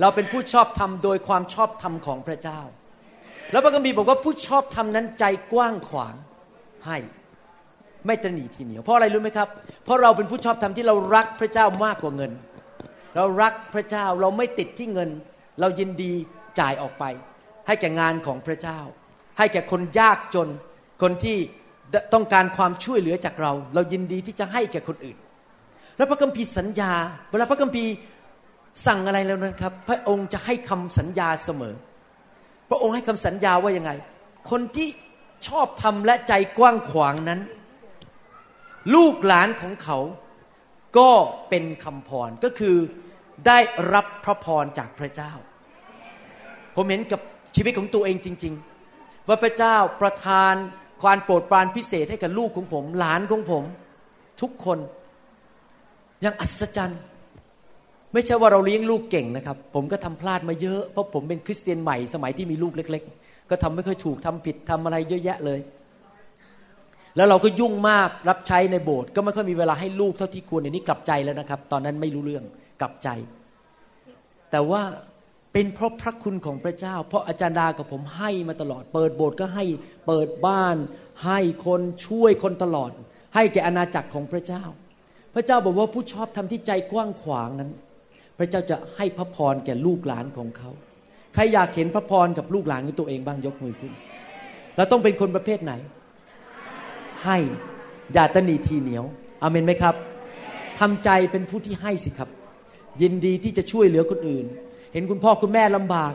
[0.01, 2.59] เราเป็นผู้ชอบธรรมโดยความชอบธรรมของพระเจ้า
[3.51, 6.15] แล้วพระคัมภีร์บอกว่าผู้ชอบธรรมนั้นใจกว้างขวาง
[6.87, 6.97] ให้
[8.05, 9.47] ไม่ตระหนีทีเหนียวเพราะอะไรรู้ไหมครับ
[9.83, 12.31] เพราะเราเป็นผู้ชอบธรรมที่เรารักพระเจ้ามากกว่าเงิน
[13.15, 15.09] เรารักพระเจ้าเราไม่ติดที่เงิน
[15.59, 16.11] เรายินดี
[16.59, 17.03] จ่ายออกไป
[17.67, 18.79] ให้แก่งานของพระเจ้า
[19.37, 20.47] ให้แก่คนยากจน
[21.01, 21.37] คนที่
[22.13, 25.17] ต้องการความช่วยเหลือจากเรา เรายินดีที่จะให้แก่คนอื่น
[25.97, 26.93] แล้วพระคัมภีร์สัญญา
[27.31, 27.91] เวลาพระคัมภีร์
[28.85, 31.75] สั่งอะไรแล้วนั้นครับ พระองค์จะให้คำสัญญาเสมอ
[32.69, 33.91] พระองค์ให้คำสัญญาว่ายังไง
[34.49, 34.89] คนที่
[35.47, 37.39] ชอบทำและใจกว้างขวางนั้น
[38.95, 39.97] ลูกหลานของเขา
[40.97, 41.09] ก็
[41.49, 42.77] เป็นคำพรก็คือ
[43.47, 43.59] ได้
[43.93, 45.31] รับพระพรจากพระเจ้า
[46.75, 47.21] ผมเห็นกับ
[47.55, 48.53] ชีวิตของตัวเองจริง
[48.91, 50.53] ๆ ว่าพระเจ้าประทาน
[51.01, 53.63] ความโปรดปรานพิเศษให้กับลูกของผม หลานของผม
[54.41, 54.79] ทุกคน
[56.23, 57.01] ย่างอัศจรรย์
[58.13, 65.59] ไม่ใช่ว่าเราเลี้ยงลูกเก่งนะครับ ผมก็ทำพลาดมาเยอะ เพราะผมเป็นคริสเตียนใหม่สมัยที่มีลูกเล็ก ๆ ก็ทำไม่ค่อยถูกทำผิดทำอะไรเยอะแยะเลย
[67.15, 72.43] แล้วเราก็ยุ่งมากรับใช้ในโบสถ์ก็ไม่ค่อยมีเวลาให้ลูกเท่าที่ควรในนี้กลับใจแล้วนะครับ ตอนนั้นไม่รู้เรื่อง
[72.81, 73.09] กลับใจ
[74.51, 74.81] แต่ว่า
[75.53, 79.65] เป็นเพราะพระคุณของพระเจ้า เพราะอาจารย์ดากับผมให้มาตลอด เปิดโบสถ์ก็ให้
[80.07, 80.75] เปิดบ้าน
[81.25, 82.91] ให้คนช่วยคนตลอด
[83.35, 84.63] ให้แก่อาณาจักรของพระเจ้า
[85.33, 87.71] พระเจ้าบอกว่าผู้ชอบทำที่ใจกว้างขวางนั้น
[88.41, 90.69] ระเจ้าจะให้พระพรแก่ลูกหลานของเขา
[91.33, 93.93] ใครอยากเห็นพระพรกับลูกหลานของตัวเองบ้างยกมือขึ้น
[94.75, 95.73] เราต้องเป็นคนประเภทไหน
[97.25, 97.37] ให้
[98.13, 99.05] อย่าตนีทีเหนียว
[99.41, 99.95] อเมนไหมครับ
[100.79, 102.29] ทำใจเป็นผู้ที่ให้สิครับ
[103.01, 104.45] ยินดีที่จะช่วยเหลือคนอื่น
[104.93, 106.13] เห็นคุณพ่อคุณแม่ลำบาก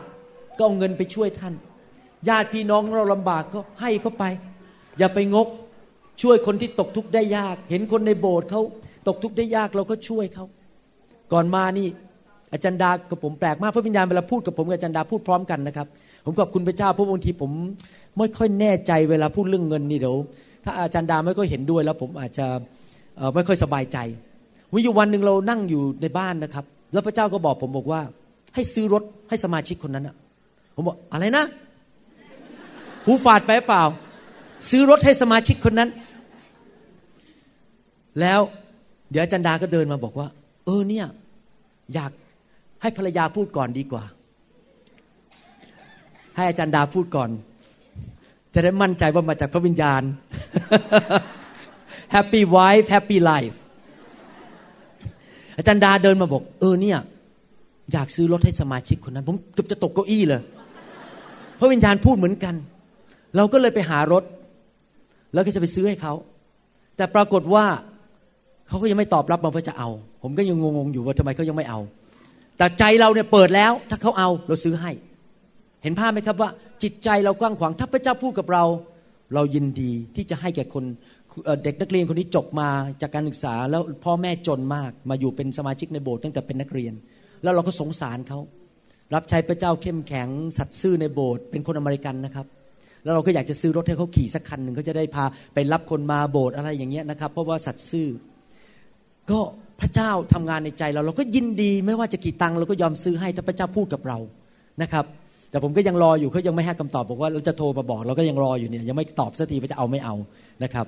[0.57, 1.53] ก็เอาเงินไปช่วยท่าน
[2.29, 4.25] ญาติพี่น้องเราลำบากก็ให้เขาไป
[4.97, 5.47] อย่าไปงก
[6.21, 8.61] ช่วยคนที่ตกทุกข์ได้ยาก เห็นคนในโบสถ์เขา
[9.07, 10.45] ตกทุกข์ได้ยากเราก็ช่วยเขา
[11.33, 11.87] ก่อนมานี่
[12.53, 15.87] อาจารย์ดากับผมแปลกมากพระวิญญาณเวลาพูดกับผมกับอาจารย์ดาพูดพร้อมกันนะครับ
[16.25, 17.51] ผมขอบคุณพระเจ้าเพราะบางทีผม
[18.17, 20.15] ไม่ค่อยแน่ใจเวลาพูดเรื่องเงินนี่เดี๋ยว
[20.63, 22.45] ถ้าอาจารย์ดาไม่ค่อยเห็นด้วยแล้วผมอาจจะ
[23.35, 23.97] ไม่ค่อยสบายใจ
[24.73, 28.01] วิอยู่วันหนึ่งเรานั่งอยู่ในบ้านนะครับ แล้วพระเจ้าก็บอกผมบอกว่า
[28.55, 30.15] ให้ซื้อรถให้สมาชิกคนนั้นอะ
[30.75, 31.45] ผมบอกอะไรนะ
[33.05, 33.83] หูฝาดไปเปล่า
[34.69, 35.89] ซื้อรถให้สมาชิกคนนั้น
[38.21, 38.39] แล้ว
[39.11, 40.27] เดี๋ยวอาจารย์ดาก็เดินมาบอกว่า
[40.65, 41.05] เออเนี่ย
[41.93, 42.11] อยาก
[42.81, 44.03] ให้ภรรยาพูดก่อนดีกว่า
[46.35, 47.29] ให้อาจารย์ดาพูดก่อน
[48.53, 50.01] จะได้มั่นใจว่ามาจากพระวิญญาณ
[52.15, 53.57] Happy wife Happy life
[55.57, 56.99] อาจารย์ดาเดินมาบอก เออเนี่ย
[57.91, 60.41] อยากซื้อรถให้สมาชิกคนนั้น ผมเกือบจะตกเก้าอี้เลย
[61.59, 62.55] พระวิญญาณพูดเหมือนกัน
[63.35, 64.23] เราก็เลยไปหารถ
[65.33, 66.13] แล้วก็จะไปซื้อให้เขา
[66.95, 67.65] แต่ปรากฏว่า
[68.67, 69.89] เขาก็ยังไม่ตอบรับมาว่าจะเอา
[70.23, 71.79] ผมก็ยังงงๆอยู่ว่าทำไมเขายังไม่เอา
[72.57, 74.91] แต่ใจเราเนี่ยเปิดแล้ว ถ้าเขาเอาเราซื้อให้
[75.83, 76.49] เห็นภาพไหมครับว่า
[76.83, 78.63] จิตใจเรากว้างขวางถ้าพระเจ้าพูดกับเรา
[79.33, 80.83] เรายินดีที่จะให้แก่คน
[81.63, 82.69] เด็กนักเรียนคนนี้จบมา
[83.01, 86.93] จากการศึกษาแล้วพ่อแม่จนมาก มาอยู่เป็นสมาชิกในโบสถ์ตั้งแต่เป็นนักเรียน
[87.43, 88.39] แล้วเราก็สงสารเขา
[89.13, 90.27] รับใช้พระเจ้าเข้มแข็ง
[90.57, 92.45] สัตย์ซื่อในโบสถ์เป็นคนอเมริกันนะครับ
[93.03, 98.07] แล้วเราก็อยากจะซื้อรถให้เขาขี่สักคันหนึ่งเขาจะได้พาไปรับคนมาโบสถ์อะไรอย่างเงี้ยนะครับ เพราะว่าสัตย์ซื่อ
[99.31, 99.39] ก็
[99.81, 104.17] พระเจ้าทำงานในใจเราเราก็ยินดีไม่ว่าจะกี่ตังค์เราก็ยอมซื้อให้ถ้าพระเจ้าพูดกับเรา
[104.81, 105.05] นะครับ
[105.49, 110.15] แต่ผมก็ยังรออยู่เขายังไม่ให้คำตอบบอกว่าเราจะโทรมาบอก เราก็ยังรออยู่เนี่ยยังไม่ตอบสักทีว่าจะเอาไม่เอา
[110.63, 110.85] นะครับ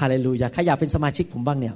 [0.00, 1.74] ฮาเลลูยาใครอยากเป็นสมาชิกผมบ้างเนี่ย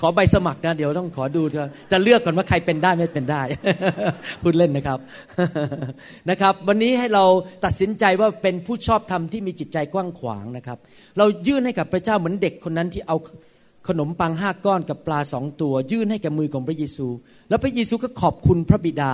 [0.00, 1.42] ขอใบสมัครนะ เดี๋ยวต้องขอดู
[1.92, 3.42] จะเลือกก่อนว่าใครเป็นได้ไม่เป็นได้
[4.42, 4.98] พูดเล่นนะครับ
[6.30, 7.24] นะครับ วันนี้ให้เรา
[7.64, 10.78] ตัดสินใจว่าเป็นผู้ชอบธรรมที่มีจิตใจกว้างขวางนะครับ
[11.18, 13.16] เรายื่นให้กับพระเจ้าเหมือนเด็กคนนั้นที่เอา
[13.88, 17.06] ขนมปังห้าก้อนกับปลาสองตัว ยื่นให้กับมือของพระเยซู
[17.48, 19.12] แล้วพระเยซูก็ขอบคุณพระบิดา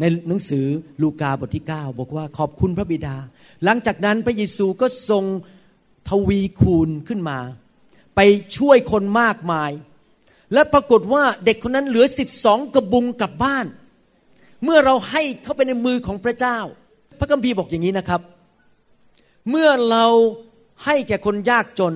[0.00, 0.66] ในหนังสือ
[1.02, 3.16] ลูกาบทที่ 9 บอกว่าขอบคุณพระบิดา
[3.64, 5.24] หลังจากนั้นพระเยซูก็ทรง
[6.08, 7.38] ทวีคูณขึ้นมา
[8.16, 8.20] ไป
[8.56, 9.70] ช่วยคนมากมาย
[10.52, 13.66] และปรากฏว่าเด็กคนนั้นเหลือสิบสองกระบุงกลับบ้าน
[14.64, 16.58] เมื่อเราให้เข้าไปในมือของพระเจ้า
[17.18, 18.20] พระคัมภีร์บอกอย่างนี้นะครับ
[19.50, 20.06] เมื่อเรา
[20.84, 21.94] ให้แก่คนยากจน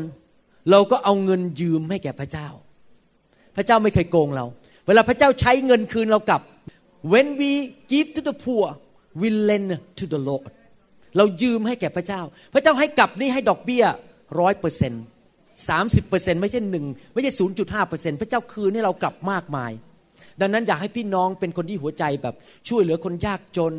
[0.70, 2.48] เราก็เอาเงินยืมให้แก่พระเจ้า
[3.56, 4.46] พระเจ้าไม่เคยโกงเรา
[4.86, 6.42] เวลาพระเจ้าใช้เงินคืนเรากลับ
[7.12, 7.52] when we
[7.92, 8.66] give to the poor
[9.20, 10.50] we lend to the Lord
[11.16, 12.20] เรายืมให้แก่พระเจ้า
[12.54, 13.84] พระเจ้าให้กลับนี่ให้ดอกเบี้ย
[14.40, 15.04] ร้อยเปอร์เซ็นต์
[15.68, 16.84] สามสิบเปอร์เซ็นต์ไม่ใช่หนึ่ง
[17.14, 19.72] ไม่ใช่ศูนย์จุดห้าเปอร์เซ็นต์พระเจ้าคืนให้เรากลับมากมาย
[20.40, 22.34] ดังนั้นอยากให้พี่น้องเป็นคนที่หัวใจแบบ
[22.68, 23.74] ช่วยเหลือคนยากจน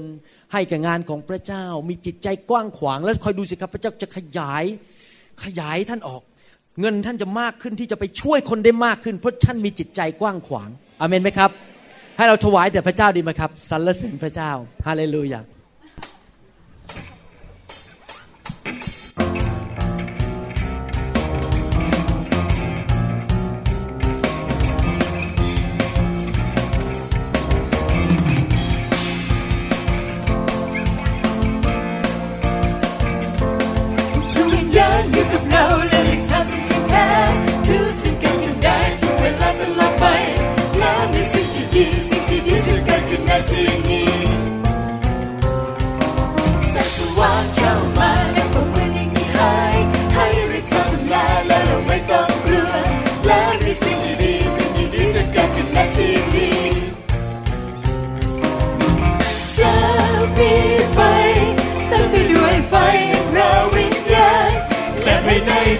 [0.54, 4.64] ให้แก่งานของพระเจ้า มีจิตใจกว้างขวาง แล้วคอยดูสิครับพระเจ้าจะขยาย
[5.44, 6.22] ขยายท่านออก
[6.80, 10.70] เงินท่านจะมากขึ้นที่จะไปช่วยคนได้มากขึ้น เพราะท่านมีจิตใจกว้างขวาง
[11.00, 11.50] อเมนไหมครับ
[12.18, 14.52] ให้เราถวายแต่พระเจ้าดีไหมครับสรรเสริญพระเจ้า
[14.88, 15.42] ฮาเลลูยา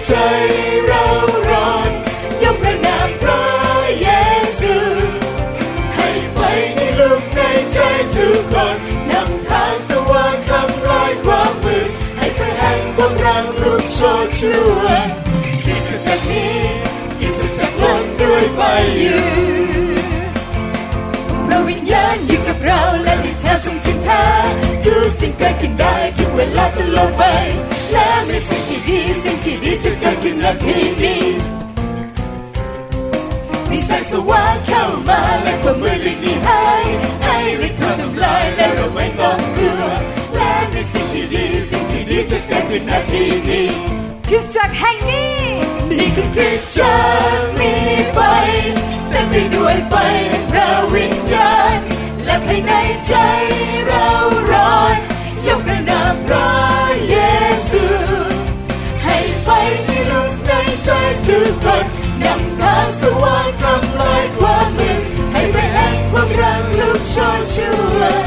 [0.04, 0.12] ใจ
[0.86, 1.04] เรา
[1.48, 1.90] ร้อน
[2.42, 3.42] ยกพระนามพระ
[4.02, 4.08] เย
[4.58, 4.74] ซู
[5.96, 6.38] ให้ไฟ
[6.76, 7.40] ที่ลุกใน
[7.72, 7.78] ใจ
[8.14, 8.76] ทุกคน
[9.10, 11.88] นำทางสว่างทำลายความมืด
[12.18, 15.02] ให้พระแห่งความรักลุกโชนช่วย
[15.64, 16.56] คิดสุดจากนี้
[17.18, 18.60] คิดสุดจากลมด้วยไฟ
[18.98, 19.24] อยู่
[21.46, 24.24] พระวิญญาณอยู่กับเราและมีเธอทรงทินทา
[24.84, 27.22] ทุกสิ่งเกิดขึ้นได้ทุกเวลาตลอดไป
[27.92, 31.22] และมีสิ่งที่ดีสิ่งที่ดีจะเกิดขึ้นณที่นี้
[33.70, 36.84] มีแสงสว่างเข้ามาและความมืดหลีกหนีหาย
[37.24, 39.82] ให้ฤทธิ์เธอทำลายและเราไม่ต้องกลัว
[40.34, 43.68] และมีสิ่งที่ดีสิ่งที่ดีจะเกิดขึ้นณที่นี้
[44.28, 45.36] คริสตจักรแห่งนี้
[45.90, 46.96] นี่คือคริสตจั
[47.36, 47.74] กรมี
[48.12, 48.18] ไฟ
[49.10, 49.94] เต็มไปด้วยไฟ
[50.28, 51.78] แห่งพระวิญญาณ
[52.24, 52.72] และภายใน
[53.06, 53.14] ใจ
[53.86, 54.06] เรา
[54.50, 54.96] ร้อน
[55.46, 61.84] ยกพระนามพระเใจทุกคน
[62.24, 65.00] นำทางสว่างทำลายความมืด
[65.32, 68.24] ให้ไปแห่งความรักลุกโชนช่วย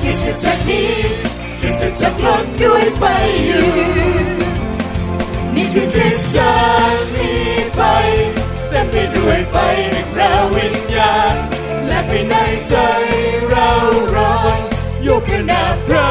[0.00, 0.92] คิดจากนี้
[1.60, 3.02] คิดจากลมด้วยไฟ
[3.46, 3.68] อยู่
[5.54, 6.54] นี่คือคริสตจั
[6.92, 7.30] กมี
[7.74, 7.80] ไฟ
[8.68, 9.56] เต็มไปด้วยไฟ
[9.90, 11.34] แห่งพระวิญญาณ
[11.86, 12.34] และภายใน
[12.68, 12.74] ใจ
[13.48, 13.70] เรา
[14.14, 14.58] ร้อน
[15.06, 16.10] ยกพระนามพระ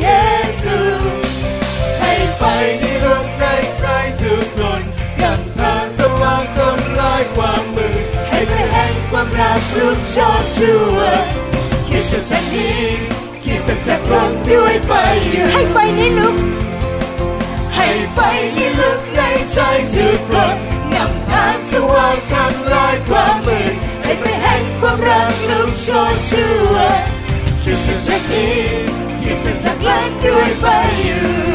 [0.00, 0.06] เย
[9.24, 11.22] ความรักลุกโชนช่วย
[11.88, 12.82] คิดสักจากนี้
[13.44, 14.92] คิดสักจากลมด้วยไฟ
[15.30, 16.36] อยู่ให้ไฟนี้ลุก
[17.74, 18.18] ให้ไฟ
[18.54, 19.20] ที่ลุกใน
[19.52, 19.58] ใจ
[19.94, 20.56] ทุกคน
[20.94, 26.98] นำทางสว่างทำลายความมืดให้ไปแห่งความรักลุกโชนช่วย
[27.62, 28.58] คิดสักจากนี้
[29.22, 30.64] คิดสักจากลันด้วยไฟ
[31.02, 31.53] อยู่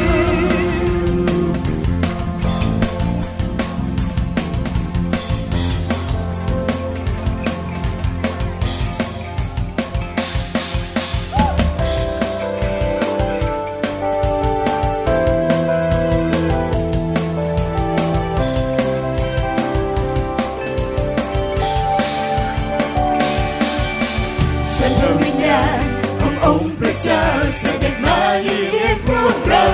[29.30, 29.66] วกเรา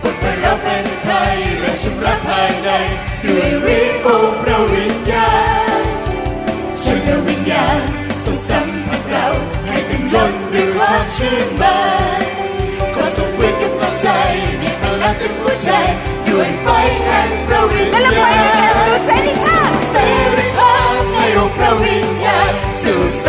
[0.00, 2.70] ปลดปล่อยเราเป็นไทยและชำระภายใน
[3.24, 5.30] ด้วยฤทธิ์องค์พระวิญญา
[5.80, 5.82] ณ
[6.82, 7.80] ฉันพระวิญญาณ
[8.24, 9.26] ทรงสัมผัสเรา
[9.66, 11.78] ให้เต็มล้นด้วยความชื่นบา
[12.20, 12.22] น
[12.94, 14.08] ขอทรงฟื้นกำลังใจ
[14.60, 15.70] มีพลังเต็มหัวใจ
[16.28, 16.66] ด้วยไฟ
[17.04, 19.96] แห่งพระวิญญาณและเราไปในแก่สู่เสรีภาพเส
[20.38, 23.26] รีภาพในองค์พระวิญญาณสู่เส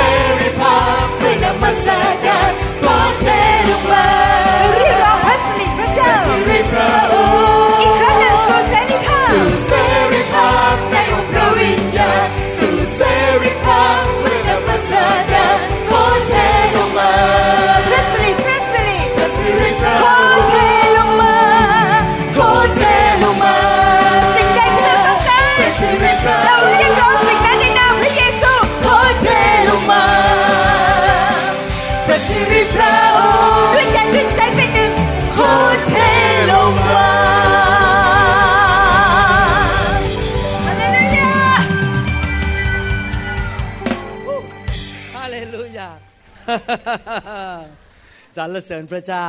[48.36, 49.28] สรรเสริญพระเจ้า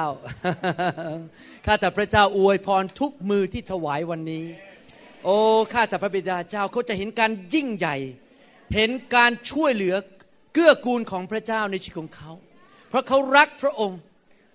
[1.66, 4.45] ข้าแต่พระเจ้าอวยพรทุกมือที่ถวายวันนี้
[5.25, 5.37] โอ้
[5.73, 7.97] ข้าแต่พระบิดาเจ้าเขาจะเห็นการยิ่งใหญ่
[8.75, 9.95] เห็นการช่วยเหลือ
[10.53, 12.31] เกื้อกูลของพระเจ้าในชีวิตของเขา
[12.89, 13.99] เพราะเขารักพระองค์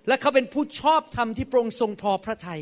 [0.08, 2.62] และเขาเป็นผู้ชอบธรรมที่พระองค์ทรงพอพระทยัย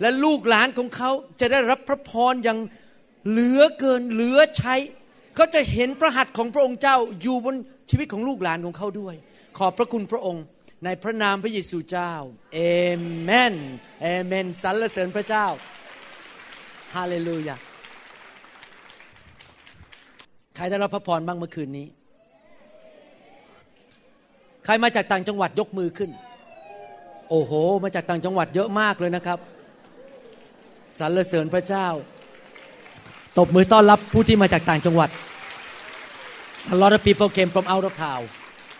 [0.00, 2.58] และลูกหลานของเขาจะได้รับพระพรอย่าง
[3.28, 4.74] เหลือเกินเหลือใช้
[5.34, 7.54] เขาจะเห็นพระหัตถ์ของพระองค์เจ้าอยู่บน
[7.90, 9.14] ชีวิตของลูกหลานของเขาด้วย
[9.58, 10.44] ขอบพระคุณพระองค์
[10.84, 12.12] ในพระนามพระเยซูเจ้า
[12.54, 12.60] เอ
[13.22, 13.54] เมน
[14.02, 15.46] เอเมนสรรเสริญพระเจ้า
[16.94, 17.56] ฮาเลลูยา
[20.56, 21.86] ใครได้รับพระพรบ้างเมื่อคืนนี้
[24.64, 26.10] ใครมาจากต่างจังหวัดยกมือขึ้น
[27.30, 27.52] โอ้โห
[27.84, 29.38] มาจากต่างจังหวัดเยอะมากเลยนะครับ
[30.98, 31.86] สรรเสริญพระเจ้า
[33.38, 35.10] ตบมือต้อนรับผู้ที่มาจากต่างจังหวัด
[36.74, 38.24] A lot of people came from out of town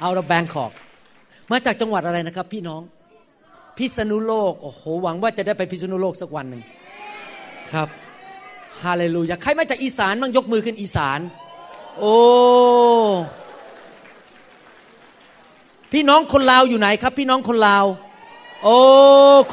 [0.02, 0.72] out of Bangkok
[1.50, 2.82] มาจากจังหวัดอะไรนะครับ พี่น้อง
[3.78, 6.62] พิษณุโลก โอ้โห หวังว่าจะได้ไปพิษณุโลกสักวันหนึ่ง
[7.72, 7.88] ครับ
[8.82, 11.20] ฮาเลลูยา ใครมาจากอีสานบ้างยกมือขึ้นอีสาน
[11.98, 12.14] โอ้
[15.92, 17.84] พี่น้องคนลาวอยู่ไหนครับ พี่น้องคนลาว
[18.62, 18.78] โอ้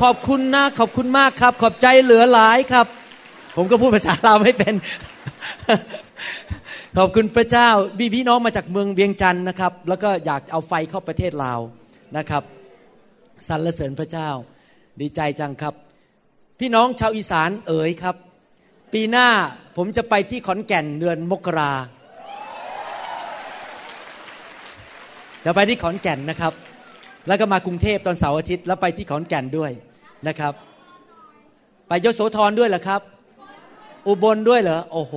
[0.01, 2.85] ขอบคุณนะ ขอบคุณมากครับ ขอบใจเหลือหลายครับ
[3.55, 4.73] ผมก็พูดภาษาลาวไม่เป็น
[6.97, 7.69] ขอบคุณพระเจ้า
[7.99, 11.59] มีพี่น้องมาจากเมืองเวียงจันทร์นะครับ แล้วก็อยากเอาไฟเข้าประเทศลาว
[12.17, 12.43] นะครับ
[13.47, 14.29] สรรเสริญพระเจ้า
[15.01, 15.73] ดีใจจังครับ
[16.59, 18.15] พี่น้องชาวอีสานเอ๋ยครับ
[18.93, 19.27] ปีหน้า
[19.77, 21.73] ผมจะไปที่ขอนแก่นเดือนมกรา
[25.45, 26.53] จะไปที่ขอนแก่นนะครับ
[27.27, 29.71] แล้วก็มากรุงเทพตอนเสาร์อาทิตย์แล้วไปที่ขอนแก่นด้วย
[30.27, 30.53] นะครับ
[31.87, 33.01] ไปยโสธรด้วยเหรอครับ
[34.07, 35.13] อุบลด้วยเหรอโอ้โห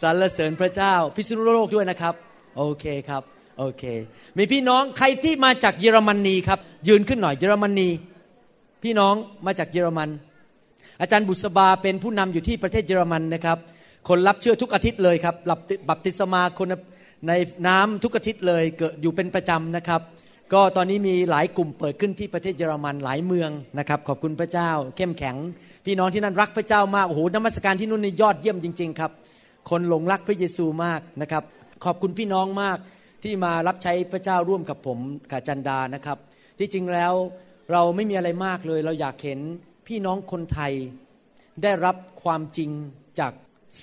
[0.00, 2.14] สรรเสริญพระเจ้า พิษณุโลกด้วยนะครับ
[2.56, 3.22] โอเคครับ
[3.58, 3.84] โอเค
[4.36, 6.58] มีพี่น้องใครที่มาจากเยอรมนีครับ
[6.88, 7.88] ยืนขึ้นหน่อยเยอรมนี
[8.82, 9.14] พี่น้อง
[9.46, 10.08] มาจากเยอรมัน
[11.00, 13.58] อาจารย์บุษบาเป็นผู้นำอยู่ที่ประเทศเยอรมันนะครับ
[14.08, 16.68] คนรับเชื่อทุกอาทิตย์เลยครับรับบัพติศมาคน
[17.28, 17.32] ใน
[17.66, 20.00] น้ำทุกอาทิตย์เลยเกิดอยู่เป็นประจำนะครับ
[20.52, 25.36] ก็ตอนนี้มีหลายกลุ่มเปิดขึ้นที่ประเทศเยอรมันหลายเมืองนะครับ ขอบคุณพระเจ้า เข้มแข็ง
[25.86, 29.12] พี่น้องที่นั่นรักพระเจ้ามากโอ้โหนมัสการที่นู่นนี่ยอดเยี่ยมจริง ๆ ครับ
[29.70, 31.44] คนหลงรักพระเยซูมากนะครับ
[31.84, 32.78] ขอบคุณพี่น้องมาก
[33.22, 34.98] ที่มารับใช้พระเจ้าร่วมกับผม
[35.30, 36.18] กับจันดานะครับ
[36.58, 37.12] ที่จริงแล้ว
[37.72, 39.40] เราไม่มีอะไรมากเลย เราอยากเห็น
[39.86, 40.72] พี่น้องคนไทย
[41.62, 42.70] ได้รับความจริง
[43.20, 43.32] จาก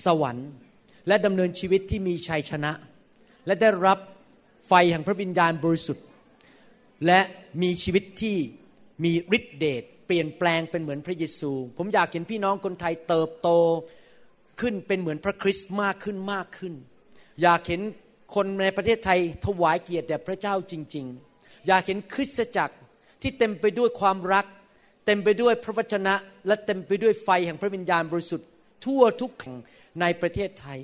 [0.04, 0.48] สวรรค์
[1.08, 2.72] และดำเนินชีวิตที่มีชัยชนะ
[3.46, 3.98] และได้รับ
[4.68, 6.06] ไฟแห่งพระวิญญาณบริสุทธิ์
[7.06, 7.20] และ
[7.62, 8.36] มีชีวิตที่
[9.04, 13.48] มีฤทธิเดช เปลี่ยนแปลงเป็นเหมือนพระเยซู ผมอยากเห็นพี่น้องคนไทยเติบโต
[14.60, 16.74] ขึ้นเป็นเหมือนพระคริสต์มากขึ้นมากขึ้น
[17.42, 17.80] อยากเห็น
[18.34, 22.76] คนในประเทศไทยถวายเกียรติแด่พระเจ้าจริง ๆ อยากเห็นคริสตจักร
[23.22, 24.46] ที่เต็มไปด้วยความรัก
[25.06, 26.14] เต็มไปด้วยพระวจนะ
[26.46, 28.48] และเต็มไปด้วยไฟแห่งพระวิญญาณบริสุทธิ์
[28.84, 29.56] ทั่วทุกแห่ง
[30.00, 30.78] ในประเทศไทย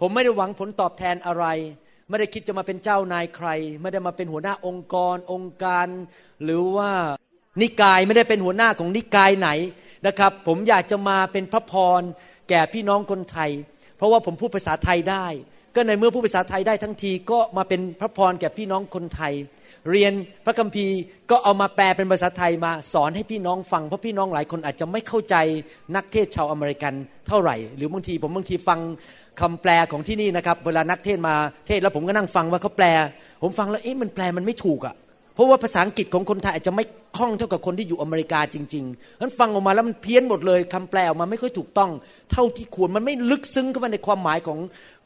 [0.00, 1.46] ผมไม่ได้หวังผลตอบแทนอะไร
[2.08, 3.48] ไม่ได้คิดจะมาเป็นเจ้านายใคร
[3.80, 5.86] ไม่ได้มาเป็นหัวหน้าองค์กร องค์การ
[6.42, 6.90] หรือว่า
[7.60, 9.48] นิกายไม่ได้เป็นหัวหน้าของนิกายไหน
[10.06, 12.02] นะครับ ผมอยากจะมาเป็นพระพร
[12.48, 13.50] แก่พี่น้องคนไทย
[13.96, 15.26] เพราะว่าผมพูดภาษาไทยได้
[15.74, 19.32] ก็ในเมื่อพูดภาษาไทยได้ทั้งทีก็มาเป็นพระพรแก่พี่น้องคนไทย
[19.90, 20.12] เรียน
[20.44, 20.98] พระคัมภีร์
[21.30, 25.36] ก็เอามาแปลเป็นภาษาไทยมาสอนให้พี่น้องฟังเพราะพี่น้องหลายคนอาจจะไม่เข้าใจ
[25.96, 26.94] นักเทศชาวอเมริกัน
[27.28, 28.80] เท่าไหร่ หรือบางทีผมบางทีฟัง
[29.40, 31.34] คำแปลของที่นี่นะครับ เวลานักเทศมา
[31.66, 32.86] เทศแล้วผมก็นั่งฟังว่าเขาแปล
[33.42, 34.94] ผมฟังแล้วเอ๊ะมันแปลมันไม่ถูกอะ่ะ
[35.34, 36.84] เพราะว่าภาษาอังกฤษของคนไทยอาจจะไม่
[37.16, 41.90] คล่องเท่ากับคนที่อยู่อเมริกาจริงๆนั้นฟังออกมาแล้วมันเพี้ยนหมดเลยคำแปลออกมาไม่ค่อยถูกต้อง
[42.32, 44.58] เท่าที่ควรมันไม่ลึกซึ้งเข้ามาในความหมายของ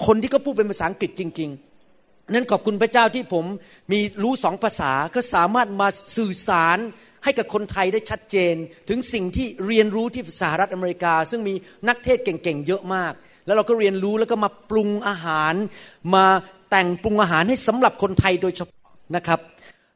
[0.07, 1.51] คนที่เขาพูดเป็นภาษาอังกฤษจริง
[1.93, 3.45] ๆนั้นขอบคุณพระเจ้าที่ผม
[3.93, 6.79] มีรู้สองภาษาก็สามารถมาสื่อสาร
[7.25, 8.55] ให้กับคนไทยได้ชัดเจน
[8.89, 11.55] ถึงสิ่งที่เรียนรู้ที่สหรัฐอเมริกา ซึ่งมี
[11.89, 13.13] นักเทศเก่งๆเยอะมาก
[13.47, 15.55] แล้วเราก็เรียนรู้แล้วก็มาปรุงอาหาร
[16.15, 16.27] มา
[16.71, 19.41] แต่งปรุงอาหารให้สำหรับคนไทยโดยเฉพาะนะครับ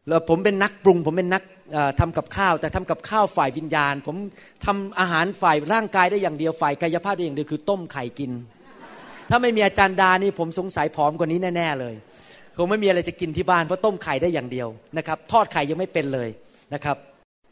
[0.09, 1.42] แล้วผมเป็นนักปรุง ผมเป็นนัก
[2.01, 4.16] ทำกับข้าว แต่ทำกับข้าวฝ่ายวิญญาณ ผม
[4.66, 8.32] ทำอาหารฝ่ายร่างกายได้อย่างเดียวฝ่ายกายภาพได้อย่างเดียวคือต้มไข่กิน
[9.30, 11.94] ถ้าไม่มีอาจารย์ดานี่ผมสงสัยผอมกว่านี้แน่ ๆ เลย
[12.57, 16.28] คงไม่มีอะไรจะกินที่บ้านเพราะต้มไข่ได้อย่างเดียวนะครับ ทอดไข่ยังไม่เป็นเลย
[16.74, 16.96] นะครับ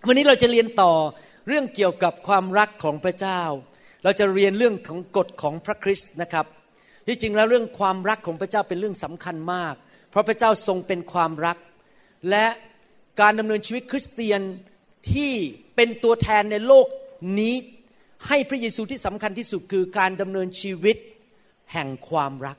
[0.06, 0.92] วันนี้เราจะเรียนต่อ
[1.48, 3.40] เรื่องเกี่ยวกับความรักของพระเจ้า
[4.04, 6.46] เราจะเรียนเรื่องของกฎของพระคริสต์นะครับ
[7.06, 9.74] ที่จริงแล้วเรื่องความรักของพระเจ้าเป็นเรื่องสำคัญมาก
[10.10, 11.56] เพราะพระเจ้าทรงเป็นความรัก
[12.30, 12.46] และ
[13.20, 14.40] การดำเนินชีวิตคริสเตียน
[15.12, 15.32] ที่
[15.76, 16.86] เป็นตัวแทนในโลก
[17.40, 17.54] นี้
[18.26, 20.96] ให้พระเยซูที่สำคัญที่สุดคือการดำเนินชีวิต
[21.72, 22.58] แห่งความรัก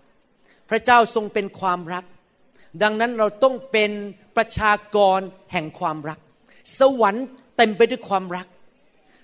[0.69, 2.05] พระเจ้าทรงเป็นความรัก
[2.83, 3.91] ดังนั้นเราต้องเป็น
[4.37, 5.19] ประชากร
[5.51, 6.19] แห่งความรัก
[6.79, 7.25] สวรรค์
[7.57, 8.47] เต็มไปด้วยความรัก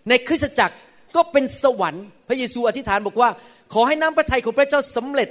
[0.10, 0.76] ในคริสตจักร
[1.16, 3.30] ก็เป็นสวรรค์ พระเยซูอธิษฐานบอกว่า
[3.74, 5.30] ขอให้น้ำพระทัยของพระเจ้าสำเร็จ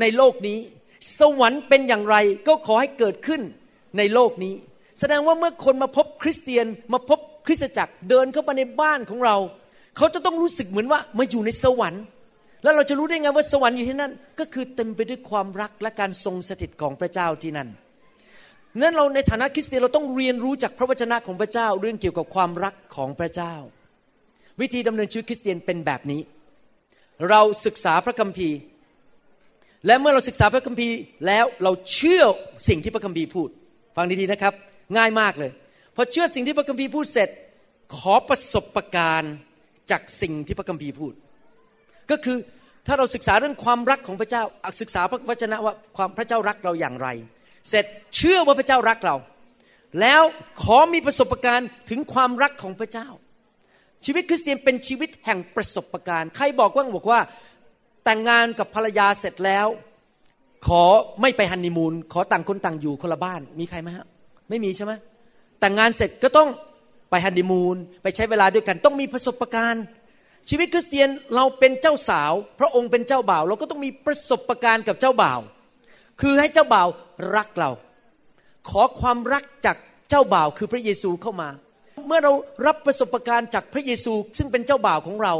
[0.00, 0.58] ในโลกนี้
[1.18, 2.16] สวรรค์เป็นอย่างไร
[2.48, 3.42] ก็ขอให้เกิดขึ้น
[3.98, 4.54] ในโลกนี้
[5.00, 9.36] แสดงว่าเมื่อคนมาพบคริสเตียนมาพบคริสตจักรเดินเข้ามาในบ้านของเรา
[9.96, 12.04] เขาจะต้องรู้สึกเหมือนว่ามาอยู่ในสวรรค์
[12.62, 17.68] แล้วเราจะรู้ได้ไงว่าสวรรค์อยู่ที่นั่น ก็คือเต็มไปด้วยความรักและการทรงสถิตของพระเจ้าที่นั่น
[18.80, 23.54] นั้นเราในฐานะคริสเตียนเราต้องเรียนรู้จากพระวจนะของพระเจ้าเรื่องเกี่ยวกับความรักของพระเจ้า
[24.60, 26.20] วิธีดำเนินชีวิตคริสเตียนเป็นแบบนี้
[27.30, 28.56] เราศึกษาพระคัมภีร์
[29.86, 32.22] และเมื่อเราศึกษาพระคัมภีร์แล้วเราเชื่อ
[32.68, 33.48] สิ่งที่พระคัมภีร์พูด
[34.00, 34.54] ฟังดีๆนะครับ
[34.96, 35.50] ง่ายมากเลย
[35.96, 37.28] พอเชื่อสิ่งที่พระคัมภีร์พูดเสร็จ
[37.96, 39.34] ขอประสบการณ์
[39.90, 41.12] จากสิ่งที่พระคัมภีร์พูด
[42.10, 42.38] ก็คือ
[42.86, 44.42] ถ้าเราศึกษาเรื่องความรักของพระเจ้า
[44.80, 47.08] ศึกษาพระวจนะว่าความพระเจ้ารักเราอย่างไร
[47.70, 47.84] เสร็จ
[48.16, 49.16] เชื่อว่าพระเจ้ารักเรา
[50.00, 50.22] แล้ว
[50.62, 53.08] ขอมีประสบการณ์ถึงความรักของพระเจ้า
[54.04, 57.20] ชีวิตคริสเตียนเป็นชีวิตแห่งประสบการณ์ ใครบอกว่าบอกว่า
[58.04, 59.66] แต่งงานกับภรรยาเสร็จแล้ว
[60.66, 60.82] ขอ
[61.20, 64.06] ไม่ไปฮันนีมูนขอต่างคนต่างอยู่คนละบ้านมีใครไหมฮะ
[64.48, 64.92] ไม่มีใช่ไหม
[65.60, 66.48] แต่งงานเสร็จก็ต้อง
[67.10, 69.84] ไปฮันนีมูนไปใช้เวลาด้วยกัน ต้องมีประสบการณ์
[70.48, 75.40] ชีวิตคริสเตียนเราเป็นเจ้าสาว พระองค์เป็นเจ้าบ่าว เราก็ต้องมีประสบการณ์กับเจ้าบ่าว
[76.20, 76.88] คือให้เจ้าบ่าว
[77.36, 77.70] รักเรา
[78.68, 79.76] ขอความรักจาก
[80.10, 81.48] เจ้าบ่าวคือพระเยซูเข้ามา
[82.06, 82.32] เมื่อเรา
[82.66, 85.34] รับประสบการณ์จากพระเยซูซึ่งเป็นเจ้าบ่าวของเรา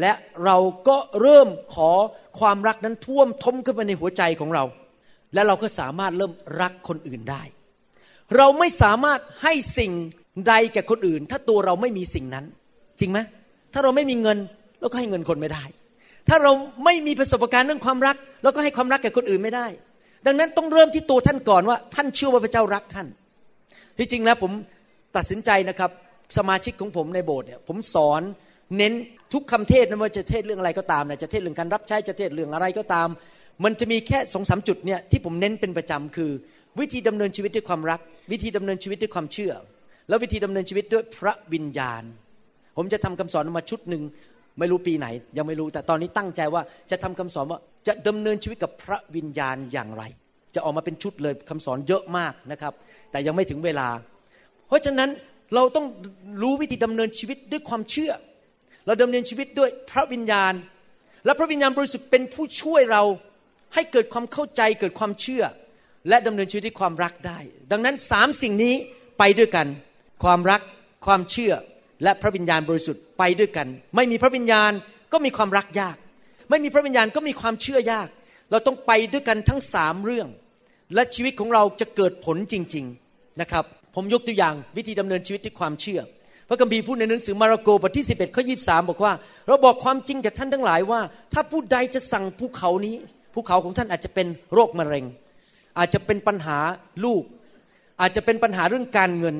[0.00, 0.12] และ
[0.44, 0.56] เรา
[0.88, 1.90] ก็เริ่มขอ
[2.38, 4.64] ความรักนั้นท่วมท้นขึ้นมาในหัวใจของเรา
[5.34, 6.32] และเราก็สามารถเริ่ม
[6.62, 7.42] รักคนอื่นได้
[8.36, 9.92] เราไม่สามารถให้สิ่ง
[10.48, 12.44] ใดแก่คนอื่น ถ้าตัวเราไม่มีสิ่งนั้น
[13.00, 13.18] จริงไหม
[13.72, 14.38] ถ้าเราไม่มีเงิน
[14.80, 15.64] เราก็ให้เงินคนไม่ได้
[16.28, 16.52] ถ้าเรา
[16.84, 19.66] ไม่มีประสบการณ์เรื่องความรักเราก็ให้ความรักแก่คนอื่นไม่ได้
[20.26, 23.06] ดังนั้นต้องเริ่มที่ตัวท่านก่อนว่าท่านเชื่อว่าพระเจ้ารักท่าน
[23.98, 24.52] ที่จริงแล้วผม
[25.16, 25.90] ตัดสินใจนะครับ
[26.36, 28.22] สมาชิกของผมในโบสถ์เนี่ยผมสอน
[28.76, 28.92] เน้น
[29.32, 33.08] ทุกคำเทศนะว่าจะเทศเรื่องอะไรก็ตามนะจะเทศเรื่องการรับใช้จะเทศเรื่องอะไรก็ตาม
[33.64, 36.30] มันจะมีแค่สองสามจุดเนี่ยที่ผมเน้นเป็นประจำคือ
[36.80, 38.00] วิธีดำเนินชีวิตด้วยความรัก
[38.32, 39.52] วิธีดำเนินชีวิตด้วยความเชื่อ
[40.08, 42.02] แล้ววิธีดำเนินชีวิตด้วยพระวิญญาณ
[42.76, 44.02] ผมจะทำคำสอนออกมาชุดหนึ่ง
[44.58, 45.06] ไม่รู้ปีไหน
[45.36, 50.02] ยังไม่รู้แต่ตอนนี้ตั้งใจว่าจะทำคำสอนว่าจะดำเนินชีวิตกับพระวิญญาณอย่างไร
[50.54, 52.72] จะออกมาเป็นชุดเลยคำสอนเยอะมากนะครับ
[53.10, 53.88] แต่ยังไม่ถึงเวลา
[54.68, 55.10] เพราะฉะนั้น
[55.54, 55.86] เราต้อง
[56.42, 58.12] รู้วิธีดำเนินชีวิตด้วยความเชื่อ
[58.86, 60.54] เราดำเนินชีวิตด้วยพระวิญญาณ
[61.24, 63.02] และพระวิญญาณบริสุทธิ์เป็นผู้ช่วยเรา
[63.74, 65.44] ให้เกิดความเข้าใจเกิดความเชื่อ
[66.08, 67.38] และดำเนินชีวิตด้วยความรักได้
[67.72, 68.74] ดังนั้นสามสิ่งนี้
[69.18, 69.66] ไปด้วยกัน
[70.24, 70.60] ความรัก
[71.06, 71.52] ความเชื่อ
[72.02, 73.66] และพระวิญญาณบริสุทธิ์ไปด้วยกัน
[73.96, 74.72] ไม่มีพระวิญญาณ
[75.12, 75.96] ก็มีความรักยาก
[76.50, 78.08] ไม่มีพระวิญญาณก็มีความเชื่อยาก
[78.50, 80.28] เราต้องไปด้วยกันทั้งสามเรื่อง
[80.94, 83.64] และชีวิตของเราจะเกิดผลจริง ๆนะครับ
[83.94, 86.00] ผมยกตัวอย่างวิธีดำเนินชีวิตด้วยความเชื่อ
[86.48, 89.12] พระคัมภีร์พูดในหนังสือมาระโกบทที่ 11ข้อ23 บอกว่า
[89.46, 91.00] เราบอกความจริงแก่ท่านทั้งหลายว่า
[91.32, 92.94] ถ้าผู้ใดจะสั่งภูเขานี้
[93.34, 95.04] ภูเขาของท่านอาจจะเป็นโรคมะเร็ง
[95.78, 96.58] อาจจะเป็นปัญหา
[97.04, 97.22] ลูก
[98.00, 99.36] อาจจะเป็นปัญหาเรื่องการเงิน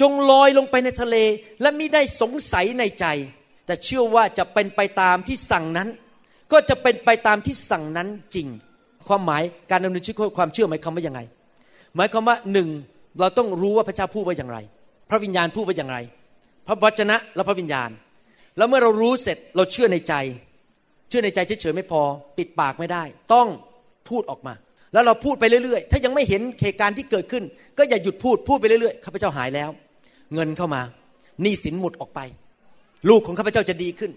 [0.00, 1.16] จงลอยลงไปในทะเล
[1.60, 3.06] และมิได้สงสัยในใจ
[3.66, 5.88] แต่เชื่อว่าจะเป็นไปตามที่สั่งนั้น
[6.52, 8.48] ก็จะเป็นไปตามที่สั่งนั้นจริง
[9.08, 11.20] ความหมายการดำเนินชีวิตความเชื่อหมายความว่ายังไง
[11.96, 12.68] หมายความว่าหนึ่ง
[13.20, 14.58] เราต้องรู้ว่าพระเจ้าพูดว่าอย่างไร
[15.10, 15.98] พระวิญญาณพูดว่าอย่างไร
[16.66, 17.90] พระวจนะและพระวิญญาณ
[18.56, 20.14] แล้วเมื่อเรารู้เสร็จเราเชื่อในใจ
[21.08, 22.02] เชื่อในใจเฉยๆไม่พอ
[22.38, 23.02] ปิดปากไม่ได้
[23.32, 23.48] ต้อง
[24.08, 24.54] พูดออกมา
[24.92, 27.44] แล้วเราพูดไปเรื่อยๆ ถ้ายังไม่เห็นเหตุการณ์ที่เกิดขึ้น
[27.78, 29.70] ก็อย่าหยุดพูดพูดไปเรื่อยๆข้าพเจ้าหายแล้ว
[30.34, 30.82] เงินเข้ามา
[31.42, 32.20] หนี้สินหมดออกไป
[33.08, 34.12] ลูกของข้าพเจ้าจะดีขึ้น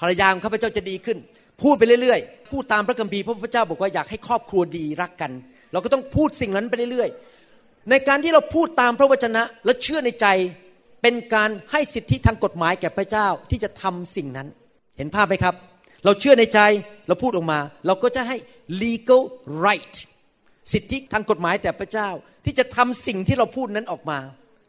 [0.00, 1.18] ภรรยาของข้าพเจ้าจะดีขึ้น
[1.62, 5.32] พูดไปเรื่อยๆ พูดตามพระคัมภีร์เพราะพระเจ้าบอกว่าอยากให้ครอบครัวดีรักกัน
[5.72, 10.26] เราก็ต้องพูดสิ่งนั้นไปเรื่อยๆ ในการที่เราพูดตามพระวจนะและเชื่อในใจ
[11.02, 14.48] เป็นการให้สิทธิทางกฎหมายแก่พระเจ้าที่จะทำสิ่งนั้น
[14.98, 15.54] เห็นภาพไหมครับ
[16.04, 16.60] เราเชื่อในใจ
[17.08, 18.36] เราพูดออกมา เราก็จะให้
[18.82, 19.22] legal
[19.66, 19.96] right
[20.72, 22.08] สิทธิทางกฎหมายแต่พระเจ้า
[22.44, 24.18] ที่จะทำสิ่งที่เราพูดนั้นออกมา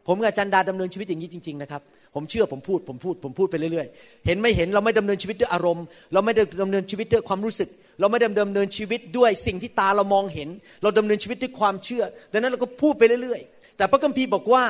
[0.06, 1.82] ผมกับอาจารย์ดาดำเนินชีวิตอย่างนี้จริงๆนะครับ
[2.14, 7.68] ผมเชื่อผมพูดผมพูดผมพูดไปเรื่อยๆ เห็นไม่เห็นเราไม่ดำเนินชีวิตด้วยอารมณ์ เราไม่ได้ดำเนินชีวิตด้วยความรู้สึก
[8.00, 10.48] เราไม่ดำเนินชีวิตด้วยสิ่งที่ตาเรามองเห็น
[10.82, 14.64] เราดำเนินชีวิตด้วยความเชื่อ ดังนั้นเราก็พูดไปเรื่อยๆ แต่พระคัมภีร์บอกว่า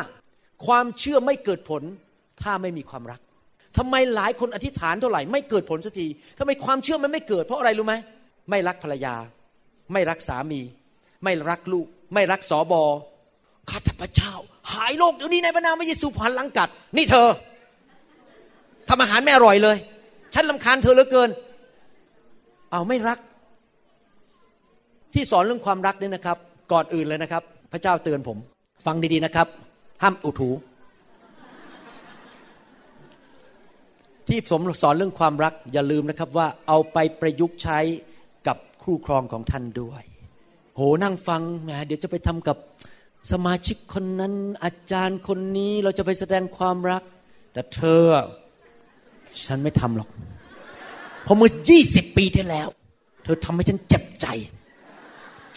[0.66, 1.82] ความเชื่อไม่เกิดผล
[2.42, 3.20] ถ้าไม่มีความรัก
[3.78, 6.06] ทำไมหลายคนอธิษฐานเท่าไหร่ไม่เกิดผลสักที
[6.38, 7.94] ทำไมความเชื่อมันไม่เกิด เพราะอะไรรู้ไหม
[8.50, 9.14] ไม่รักภรรยา
[9.92, 10.60] ไม่รักสามี
[11.24, 12.82] ไม่รักลูก ไม่รักสอบอ
[13.70, 14.32] ข้าแต่พระเจ้า
[14.72, 17.28] หายโรคเดี๋ยวนี้ในพระนามพระเยซูพันลังกัด นี่เธอ
[18.88, 19.76] ทำอาหารไม่อร่อยเลย
[20.34, 21.30] ฉันลำคาญเธอเหลือเกิน
[22.72, 23.18] เอาไม่รัก
[25.14, 26.38] ที่สอนเรื่องความรักเนี่ยนะครับ
[26.72, 27.42] ก่อนอื่นเลยนะครับ
[27.72, 28.38] พระเจ้าเตือนผม
[28.86, 29.46] ฟังดีๆนะครับ
[30.02, 30.50] ห้ามอุดหู
[34.28, 37.78] ที่สมสอนเรื่องความรักอย่าลืมนะครับว่าเอาไปประยุกต์ใช้
[38.46, 40.02] กับคู่ครองของท่านด้วย
[40.76, 42.56] โหนั่งฟังแหมเดี๋ยวจะไปทำกับ
[43.32, 44.34] สมาชิกคนนั้น
[44.64, 47.02] อาจารย์คนนี้เราจะไปแสดงความรัก
[47.52, 48.04] แต่เธอ
[49.44, 50.08] ฉันไม่ทำหรอก
[51.24, 52.68] เพราะเมื่อยี่สิบปีที่แล้ว
[53.24, 54.26] เธอทำให้ฉันเจ็บใจ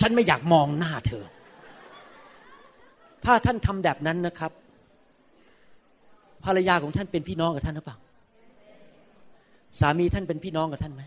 [0.01, 1.23] ฉันไม่อยากมองหน้าเธอ
[3.25, 4.51] ถ้าท่านทำแบบนั้นนะครับ
[6.45, 7.97] ภรรยาของท่านเป็นพี่น้องกับท่านหรือเปล่า
[9.79, 11.01] สามีท่านเป็นพี่น้องกับท่านไหม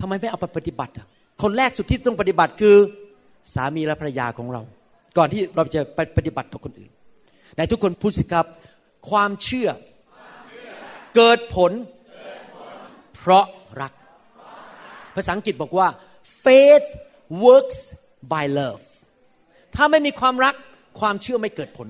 [0.00, 1.06] ทำไมไม่เอาไปปฏิบัติอะ
[1.42, 2.76] คนแรกสุดที่ต้องปฏิบัติคือ
[3.54, 4.62] สามีและภรรยาของเรา
[5.16, 6.90] ก่อนที่เราจะไปปฏิบัติต่อคนอื่น
[7.56, 8.46] ในทุกคนพูดสิครับ
[9.10, 9.68] ความเชื่อ
[11.16, 11.72] เกิดผล
[13.16, 13.46] เพราะ
[13.82, 13.92] รัก
[15.14, 15.88] ภาษาอังกฤษบอกว่า
[16.44, 16.88] faith
[17.44, 17.78] works
[18.32, 18.82] by love
[19.76, 20.54] ถ้าไม่มีความรัก
[21.00, 21.88] ความเชื่อไม่เกิดผล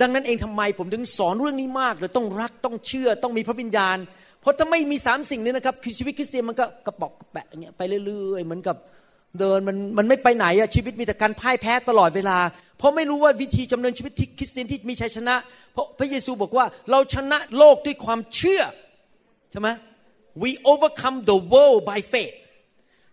[0.00, 3.96] ดังนั้นเองทำไมผมถึงสอนเรื่องนี้มากเลยต้องรักต้องเชื่อต้องมีพระวิญญาณ
[4.40, 8.76] เพราะถ้าไม่มีสามสิ่งนี้นะครับคือชีวิตคริสเตียนมันก็กระปอกกระแปะอย่างเงี้ยไปเรื่อยๆเหมือนกับ
[9.38, 12.38] เดินมันมันไม่ไปไหนอะชีวิตมีแต่การพ่ายแพ้ตลอดเวลา
[12.78, 15.34] เพราะไม่รู้ว่าวิธีจำเนินชีวิตที่คริสเตียนที่มีชัยชนะ
[15.72, 18.62] เพราะพระเยซูบอกว่าเราชนะโลกด้วยความเชื่อ
[19.50, 19.68] ใช่ไหม
[20.42, 22.36] we overcome the world by faith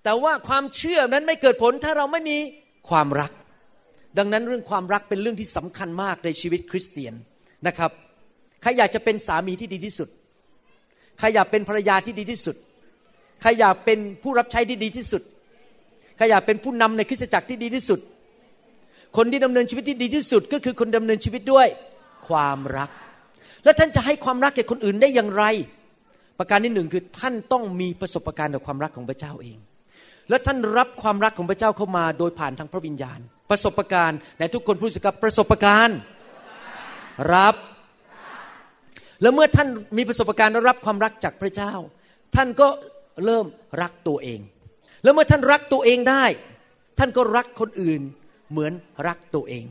[0.03, 2.37] แต่ว่าความเชื่อนั้นไม่เกิดผลถ้าเราไม่มี
[2.89, 3.31] ความรัก
[4.17, 7.13] ดังนั้นเรื่องความรักเป็นเรื่องที่สำคัญมากในชีวิตคริสเตียน
[7.67, 7.91] นะครับ
[8.61, 10.09] ใครอยากจะเป็นสามีที่ดีที่สุด
[11.19, 12.55] ใครอยากเป็นภรรยาที่ดีที่สุด
[13.41, 15.21] ใครอยากเป็นผู้รับใช้ที่ดีที่สุด
[16.17, 17.99] ใครอยากเป็นผู้นำในคริสตจักรที่ดีที่สุด
[19.17, 21.67] คนที่ดำเนินชีวิตที่ดีที่สุด ก็คือคนดำเนินชีวิตด้วย
[22.27, 22.89] ความรัก
[23.63, 25.43] และท่านจะให้ความรักแก่คนอื่นได้อย่างไร
[26.39, 29.57] ประการที่หนึ่งคือท่านต้องมีประสบการณ์กับความรักของพระเจ้าเอง
[30.29, 33.19] และท่านรับความรักของพระเจ้าเข้ามาโดยผ่านทางพระวิญญาณ
[33.49, 35.97] ประสบการณ์ในทุกคนพูดสิครับประสบการณ์
[37.33, 37.55] รับ
[39.21, 39.67] แล้วเมื่อท่าน
[39.97, 41.73] มีประสบการณ์และรับความรักจากพระเจ้า
[42.35, 42.67] ท่านก็
[43.25, 43.45] เริ่ม
[43.81, 44.39] รักตัวเอง
[45.03, 46.25] แล้วเมื่อท่านรักตัวเองได้
[46.99, 48.01] ท่านก็รักคนอื่น
[48.51, 48.73] เหมือน
[49.07, 49.65] รักตัวเอง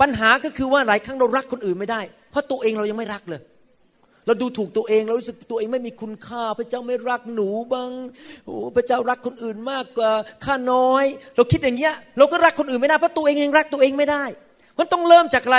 [0.00, 2.00] ปัญหาก็คือว่าหลายครั้งเรารักคนอื่นไม่ได้
[2.30, 3.40] เพราะตัวเองเรายังไม่รักเลย
[4.30, 7.90] เราดูถูกตัวเองเรารู้สึกตัวเองไม่มีคุณค่า พระเจ้าไม่รักหนูบ้าง
[8.44, 10.10] โอ้พระเจ้ารักคนอื่นมากกว่า
[10.44, 11.04] ข้าน้อย
[11.36, 14.24] เราคิดอย่างเงี้ย เราก็รักคนอื่นไม่ได้เพราะตัวเองยังรักตัวเองไม่ได้
[14.78, 15.58] มันต้องเริ่มจากอะไร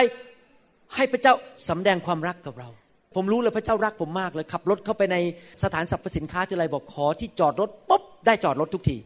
[0.95, 1.33] ให้พระเจ้า
[1.69, 2.69] สำแดงความรักกับเรา
[3.15, 5.17] ผมรู้เลยพระเจ้ารักผมมากเลยขับรถเข้าไปใน
[5.63, 8.97] สถานสรรพสินค้าที่ไรบอกขอที่จอดรถปุ๊บได้จอดรถทุกที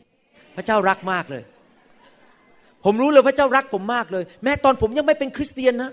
[0.56, 1.44] พระเจ้ารักมากเลย
[2.86, 5.92] ผมรู้เลยพระเจ้ารักผมมากเลย แม้ตอนผมยังไม่เป็นคริสเตียนนะ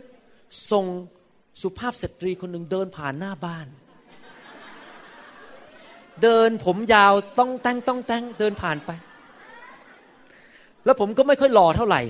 [0.73, 0.85] ส่ง
[1.61, 3.67] สุภาพสตรีคนหนึ่งเดินผ่านหน้าบ้าน
[6.23, 8.91] เดินผมยาวต้องแต่งต้องแต่งเดินผ่านไป
[10.85, 12.03] แล้วผมก็ไม่ค่อยหล่อเท่าไหร่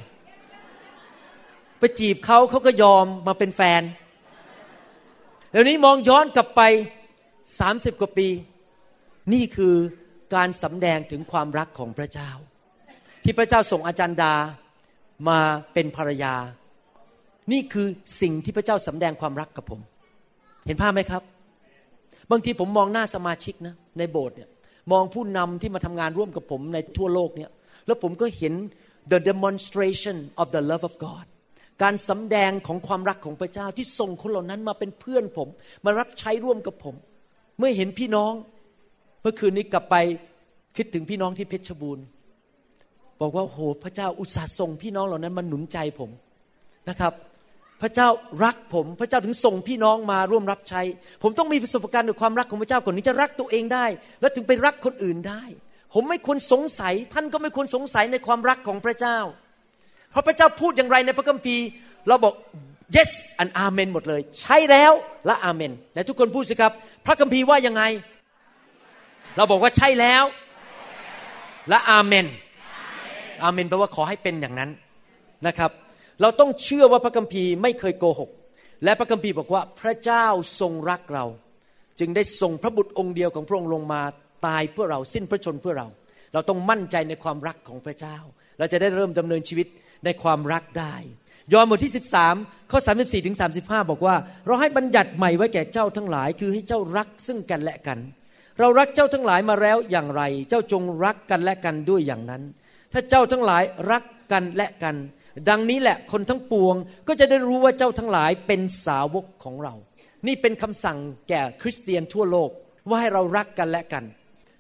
[1.79, 3.83] ไปจีบเขาเขาก็ยอมมาเป็นแฟน
[5.51, 6.61] เดี๋ยวนี้มองย้อนกลับไป
[7.61, 8.29] สามสิบกว่าปี
[9.33, 9.75] นี่คือ
[10.35, 12.31] การสำแดงถึงความรักของพระเจ้า
[13.23, 14.35] ที่พระเจ้าส่งอาจารย์ดา
[15.29, 15.41] มา
[15.73, 16.35] เป็นภรรยา
[17.53, 17.87] นี่คือ
[18.21, 19.81] สิ่งที่พระเจ้าสำแดงความรักกับผม
[20.67, 21.23] เห็นภาพไหมครับ
[22.31, 24.49] บางทีผมมองหน้าสมาชิกนะในโบสถ์เนี่ย
[24.93, 27.51] มองผู้นำที่มาทำงานร่วมกับผมในทั่วโลกเนี่ย
[27.87, 28.55] แล้วผมก็เห็น
[29.13, 31.27] the demonstration of the love of God
[31.83, 35.49] การสำแดงของความรักของพระเจ้าที่ส่งคนเหล่านั้นมาเป็นเพื่อนผม
[35.85, 36.95] มารับใช้ร่วมกับผม
[37.59, 38.33] เมื่อเห็นพี่น้อง
[39.23, 39.97] เมื่อคืนนี้กลับไป
[40.77, 42.05] คิดถึงพี่น้องที่เพชรบูรณ์
[43.21, 46.11] บอกว่าโหพระเจ้าอุตส่าห์ส่งพี่น้องเหล่านั้นมาหนุนใจผม
[46.89, 47.13] นะครับ
[47.83, 48.09] พระเจ้า
[48.45, 50.83] รักผม พระเจ้าถึงส่งพี่น้องมาร่วมรับใช้
[51.23, 53.87] ผมต้องมีประสบการณ์กับความรักของพระเจ้าก่อนนี้จะรักตัวเองได้
[54.21, 55.43] และถึงไปรักคนอื่นได้
[55.95, 59.19] ผมไม่ควรสงสัย ท่านก็ไม่ควรสงสัยในความรักของพระเจ้า
[60.11, 61.65] เพราะพระเจ้าพูดอย่างไรในพระคัมภีร์
[62.09, 62.35] เราบอก
[62.97, 64.93] yes and amen หมดเลย ใช่แล้ว
[65.27, 66.73] และอาเมนและทุกคนพูดสิครับ
[67.07, 67.83] พระคัมภีร์ว่ายังไง
[69.37, 70.25] เราบอกว่าใช่แล้ว
[71.69, 72.27] และอาเมน
[73.43, 74.71] อาเมนแปลว่าขอให้เป็นอย่างนั้น
[75.47, 75.71] นะครับ
[76.21, 78.31] เราต้องเชื่อว่าพระคัมภีร์ไม่เคยโกหก
[78.85, 80.27] และพระคัมภีร์บอกว่าพระเจ้า
[80.61, 81.27] ทรงรักเรา
[82.01, 84.03] จึงได้ส่งพระบุตรองค์เดียวของพระองค์ลงมา
[84.47, 85.89] ตายเพื่อเราสิ้นพระชนเพื่อเรา
[86.33, 88.17] เราต้องมั่นใจในความรักของพระเจ้า
[88.59, 89.67] เราจะได้เริ่มดำเนินชีวิต
[90.05, 90.95] ในความรักได้
[91.53, 91.93] ยอห์นบทที่
[92.31, 94.17] 13ข้อ34ถึง35 บอกว่า
[94.47, 97.99] เราให้บัญญัติใหม่ไว้แก่เจ้าทั้งหลาย คือให้เจ้ารักซึ่งกันและกัน
[98.59, 102.43] เรารักเจ้าทั้งหลายมาแล้วอย่างไร เจ้าจงรักกันและกันด้วยอย่างนั้น
[102.93, 104.97] ถ้าเจ้าทั้งหลายรักกันและกัน
[105.49, 106.77] ดังนี้แหละคนทั้งปวง
[107.09, 109.75] ก็จะได้รู้ว่าเจ้าทั้งหลายเป็นสาวกของเรา
[110.27, 110.99] นี่เป็นคำสั่ง
[111.29, 112.51] แก่คริสเตียนทั่วโลก
[112.89, 114.05] ว่าให้เรารักกันและกัน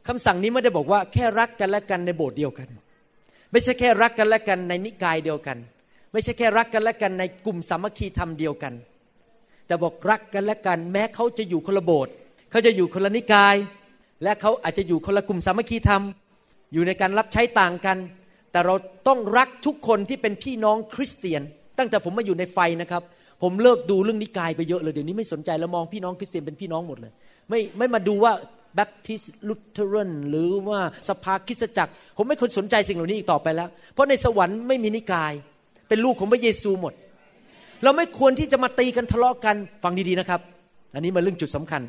[0.08, 2.68] คำสั่งนี้ไม่ได้บอกว่าแค่รักกันและกันในโบสถ์เดียวกัน
[3.52, 5.58] ไม่ใช่แค่รักกันและกันในนิกายเดียวกัน
[6.12, 8.74] ไม่ใช่แค่รักกันและกันในกลุ่มสามัคคีธรรมเดียวกัน
[9.66, 12.12] แต่บอกรักกันและกัน แม้เขาจะอยู่คนละโบสถ์
[12.50, 13.56] เขาจะอยู่คนละนิกาย
[14.22, 16.02] และเขาอาจจะอยู่คนละกลุ่มสามัคคีธรรม
[16.72, 17.96] อยู่ในการรับใช้ต่างกัน
[18.52, 18.74] แต่เรา
[19.08, 21.42] ต้องรักทุกคนที่เป็นพี่น้องคริสเตียน
[21.78, 23.02] ตั้งแต่ผมมาอยู่ในไฟนะครับ
[23.42, 27.12] ผมเลิกดูเรื่องนิกายไปเยอะเลยเดี๋ยวนี้ไม่สนใจแล้วมองพี่น้องคริสเตียนเป็นพี่น้องหมดเลย
[27.48, 28.32] ไม่ไม่มาดูว่า
[28.74, 35.32] แบปทิสลุเทเรนหรือว่าสภาคริสจักร ผมไม่คนสนใจสิ่งเหล่านี้อีกต่อไปแล้ว เพราะในสวรรค์ไม่มีนิกาย
[35.88, 36.92] เป็นลูกของพระเยซูหมด
[37.82, 40.40] เราไม่ควรที่จะมาตีกันทะเลาะกันฟังดีๆนะครับ
[40.94, 41.82] อันนี้มาเรื่องจุดสำคัญ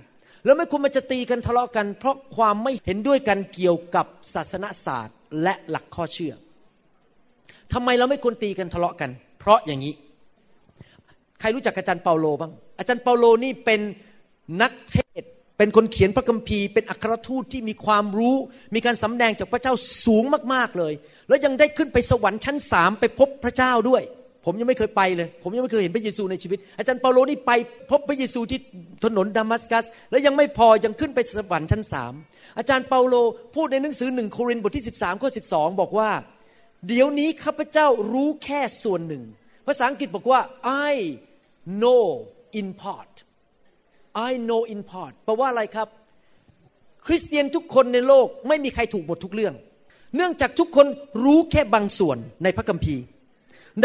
[0.46, 6.34] แล้วไม่ควรมาจะตีกันทะเลาะกัน เพราะความไม่เห็นด้วยกันเกี่ยวกับศาสนศาสตร์ และหลักข้อเชื่อ
[7.74, 9.10] ทำไมเราไม่ควรตีกันทะเลาะกัน
[9.40, 9.94] เพราะอย่างนี้
[11.40, 13.80] ใครรู้จักอาจารย์เปาโลบ้าง อาจารย์เปาโลนี่เป็น
[14.62, 15.24] นักเทศ
[15.58, 18.36] เป็นคนเขียนพระคัมภีร์ เป็นอัครทูตที่มีความรู้
[18.76, 19.74] มีการสำแดงจากพระเจ้า
[20.06, 20.24] สูง
[20.54, 20.94] มากๆเลย
[21.28, 24.04] แล้วยังได้ขึ้นไปสวรรค์ชั้นสามไปพบพระเจ้าด้วย
[24.46, 27.52] ผมยังไม่เคยไปเลย ผมยังไม่เคยเห็นพระเยซูในชีวิต อาจารย์เปาโลนี่ไป
[27.92, 28.60] พบพระเยซูที่
[29.04, 32.14] ถนนดามัสกัส แล้วยังไม่พอยังขึ้นไปสวรรค์ชั้นสาม
[32.58, 33.16] อาจารย์เปาโล
[33.56, 36.10] พูดในหนังสือหนึ่งโครินธ์บทที่ 13ข้อ12 บอกว่า
[36.88, 39.24] เดี๋ยวนี้ข้าพเจ้ารู้แค่ส่วนหนึ่ง
[39.68, 40.42] ภาษาอังกฤษบอกว่า
[40.90, 40.94] I
[41.82, 42.04] know
[42.60, 43.14] in part
[44.30, 45.88] I know in part แปลว่าอะไรครับ
[47.06, 49.54] คริสเตียนทุกคนในโลกไม่มีใครถูกหมดทุกเรื่อง
[50.16, 50.88] เนื่องจากทุกคน
[51.24, 53.04] รู้แค่บางส่วนในพระคัมภีร์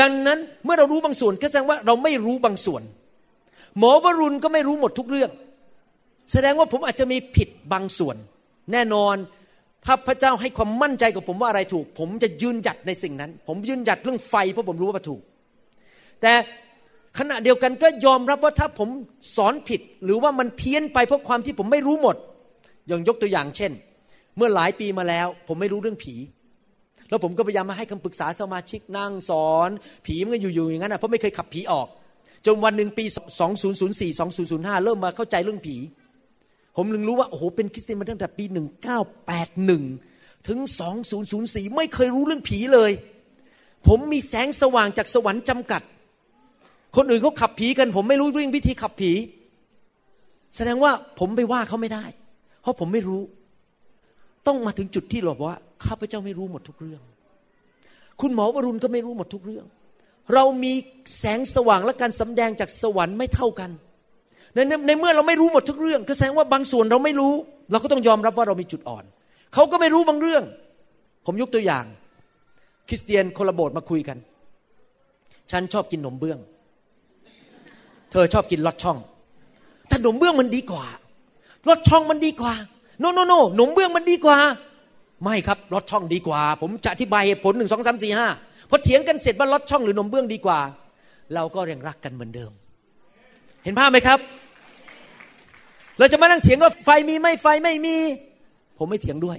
[0.00, 2.82] ดังนั้นเมื่อเรารู้บางส่วนก็แสดงว่าเราไม่รู้บางส่วน
[3.78, 5.30] หมอวรุณก็ไม่รู้หมดทุกเรื่อง
[6.32, 8.16] แสดงว่าผมอาจจะมีผิดบางส่วน
[8.72, 9.16] แน่นอน
[9.84, 15.22] ถ้าพระเจ้าให้ความมั่นใจกับผมว่าอะไรถูก ผมจะยืนหยัดในสิ่งนั้น ผมยืนหยัดเรื่องไฟเพราะผมรู้ว่าถูก
[16.22, 16.32] แต่
[17.18, 18.88] ขณะเดียวกันก็ยอมรับว่าถ้าผม
[19.36, 22.16] สอนผิด หรือว่ามันเพี้ยนไปเพราะความที่ผมไม่รู้หมด
[22.88, 23.72] อย่างยกตัวอย่างเช่น
[24.36, 26.14] เมื่อหลายปีมาแล้ว ผมไม่รู้เรื่องผี
[27.08, 29.70] แล้วผมก็พยายามมาให้คำปรึกษาสมาชิกนั่งสอน
[30.06, 31.88] ผีมันก็อยู่ๆอย่างนั้นนะเพราะไม่เคยขับผีออก
[32.46, 33.04] จนวันหนึ่งปี
[33.58, 35.76] 2004 2005 เริ่มมาเข้าใจเรื่องผี
[36.80, 38.44] ผมลึงรู้ว่าโอ้โหเป็นคริสเตียนมาตั้งแต่ปี
[39.66, 40.58] 1981 ถึง
[41.18, 42.92] 2004 ไม่เคยรู้เรื่องผีเลย
[43.88, 45.82] ผมมีแสงสว่างจากสวรรค์จำกัด
[46.96, 49.12] คนอื่นเขาขับผีกัน ผมไม่รู้เรื่องวิธีขับผี
[50.56, 52.04] แสดงว่าผมไปว่าเขาไม่ได้
[52.62, 53.22] เพราะผมไม่รู้
[54.46, 57.02] ต้องมาถึงจุดที่เราบอกว่าข้าพเจ้าไม่รู้หมดทุกเรื่อง
[58.20, 59.66] คุณหมอวรุณก็ไม่รู้หมดทุกเรื่อง
[60.34, 60.72] เรามี
[61.18, 63.70] แสงสว่างและการสำแดงจากสวรรค์ไม่เท่ากัน
[64.54, 67.32] ในในเมื่อเราไม่รู้หมดทุกเรื่อง ก็แสดงว่าบางส่วนเราไม่รู้
[67.70, 69.04] เราก็ต้องยอมรับว่าเรามีจุดอ่อน
[69.54, 70.44] เขาก็ไม่รู้บางเรื่อง
[71.26, 71.84] ผมยกตัวอย่าง
[72.88, 74.18] คริสเตียนคนละโบสถ์มาคุยกัน
[75.50, 76.38] ฉันชอบกินขนมเบื้อง
[78.12, 78.98] เธอชอบกินลอดช่อง
[79.88, 80.86] แต่ขนมเบื้องมันดีกว่า
[81.68, 82.54] ลอดช่องมันดีกว่า
[83.00, 84.38] โนโนโนขนมเบื้องมันดีกว่า
[85.22, 88.28] ไม่ครับลอดช่องดีกว่า ผมจะอธิบายเหตุผลหนึ่งสองสามสี่ห้า
[88.70, 90.60] พอเถียงกันเสร็จว่าลอดช่องหรือขนมเบื้องดีกว่า
[91.34, 92.52] เราก็ยังรักกันเหมือนเดิม
[93.68, 94.18] ห็นภาพไหมครับ
[95.98, 97.96] เราจะมานั่งเถียงว่าไฟมีไม่ไฟไม่มี
[98.78, 99.38] ผมไม่เถียงด้วย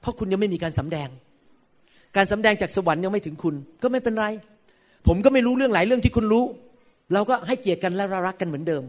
[0.00, 1.08] เพราะคุณยังไม่มีการสำแดง
[2.16, 4.26] การสำแดงจากสวรรค์ยังไม่ถึงคุณ ก็ไม่เป็นไร
[5.06, 6.44] ผมก็ไม่รู้เรื่องหลายเรื่องที่คุณรู้
[7.12, 8.82] เราก็ให้เกียรติกันและรักกันเหมือนเดิม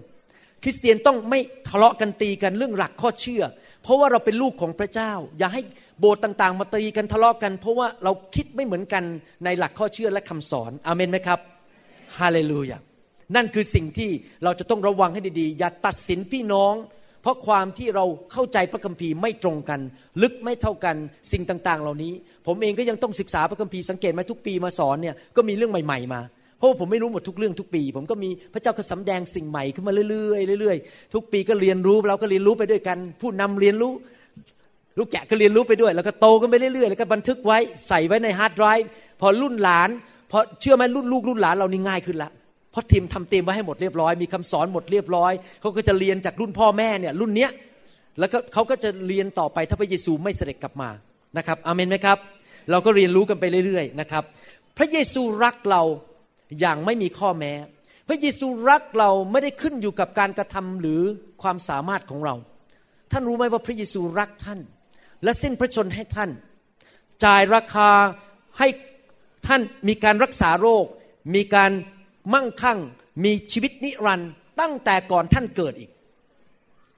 [0.63, 3.43] คริสเตียนต้องไม่ทะเลาะกันตีกันเรื่องหลักข้อเชื่อ
[3.83, 5.61] เพราะว่าเราเป็นลูกของพระเจ้า อย่าให้
[5.99, 9.03] โบสถ์ต่าง ๆ มาตีกันทะเลาะกัน เพราะว่าเราคิดไม่เหมือนกัน
[9.45, 11.39] ในหลักข้อเชื่อและคำสอน อาเมนไหมครับ
[12.19, 12.79] ฮาเลลูยา
[13.35, 14.09] นั่นคือสิ่งที่
[14.43, 16.73] เราจะต้องระวังให้ดีๆ อย่าตัดสินพี่น้อง
[17.21, 19.79] เพราะความที่เราเข้าใจพระคัมภีร์ไม่ตรงกัน
[20.21, 20.95] ลึกไม่เท่ากัน
[21.31, 22.13] สิ่งต่าง ๆ เหล่านี้
[22.47, 26.21] ผมเองก็ยังต้องศึกษาพระคัมภีร์สังเกตไหมทุกปีมาสอนเนี่ยก็มีเรื่องใหม่ ๆ มา
[26.57, 33.91] เพราะว่าผมไม่รู้หมดทุกเรื่องทุกปี ผมก็มีพระเจ้าก็สำแดงสิ่งใหม่ขึ้นมาเรื่อยๆเรื่อยๆทุกปีก็เรียนรู้เราก็เรียนรู้ไปด้วยกัน ผู้นำเรียนรู้
[34.97, 37.57] ลูกแกะก็เรียนรู้ไปด้วย แล้วก็โตกันไปเรื่อยๆแล้วก็บันทึกไว้
[37.87, 38.89] ใส่ไว้ในฮาร์ดไดรฟ์
[39.21, 39.89] พอรุ่นหลาน
[40.31, 42.29] พอเชื่อไหมรุ่นลูกรุ่นหลานเรานี่ง่ายขึ้นละ
[42.75, 47.51] เพราะทีมทำเตรียมไว้ให้หมดเรียบร้อย มีคำสอนหมดเรียบร้อยเขาก็จะเรียนจากรุ่นพ่อแม่เนี่ยรุ่นเนี้ย
[48.19, 50.89] แล้วก็เขาก็จะเรียนต่อไปถ้าพระเยซูไม่เสด็จกลับมา
[51.37, 52.17] นะครับอาเมนไหมครับ
[52.71, 54.23] เราก็เรียนรู้กันไปเรื่อยๆนะครับ
[54.77, 55.81] พระเยซูรักเรา
[56.59, 57.53] อย่างไม่มีข้อแม้
[58.07, 61.01] พระเยซูรักเราไม่ได้ขึ้นอยู่กับการกระทำหรือ
[61.41, 62.35] ความสามารถของเรา
[63.11, 64.59] ท่านรู้ไหมว่าพระเยซูรักท่าน
[65.23, 66.29] และสิ้นพระชนให้ท่าน
[67.25, 67.89] จ่ายราคา
[68.59, 68.67] ให้
[69.47, 70.85] ท่านมีการรักษาโรค
[71.35, 71.71] มีการ
[72.33, 72.79] มั่งคั่ง
[73.23, 74.31] มีชีวิตนิรันดร์
[74.61, 75.91] ตั้งแต่ก่อนท่านเกิดอีก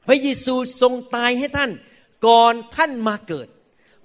[0.08, 1.72] พระเยซูทรงตายให้ท่าน
[2.28, 3.48] ก่อนท่านมาเกิด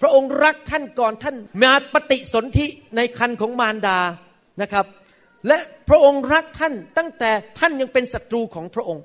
[0.00, 2.66] พระองค์รักท่านก่อนท่านมาปฏิสนธิ
[2.96, 3.98] ในคันของมารดา
[4.62, 4.86] นะครับ
[5.48, 5.58] และ
[5.88, 9.02] พระองค์รักท่านตั้งแต่ท่านยังเป็นศัตรูของพระองค์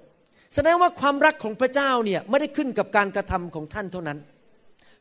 [0.54, 4.20] แสดงว่าความรักของพระเจ้าเนี่ยไม่ได้ขึ้นกับการกระทำของท่านเท่านั้น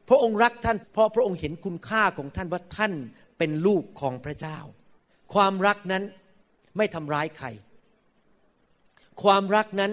[0.09, 2.93] พระองค์รักท่านเพราะพระองค์เห็นคุณค่าของท่านว่าท่าน
[3.39, 4.59] เป็นลูกของพระเจ้า
[5.35, 6.05] ความรักนั้น
[6.77, 7.49] ไม่ทำร้ายใคร
[9.23, 9.93] ความรักนั้น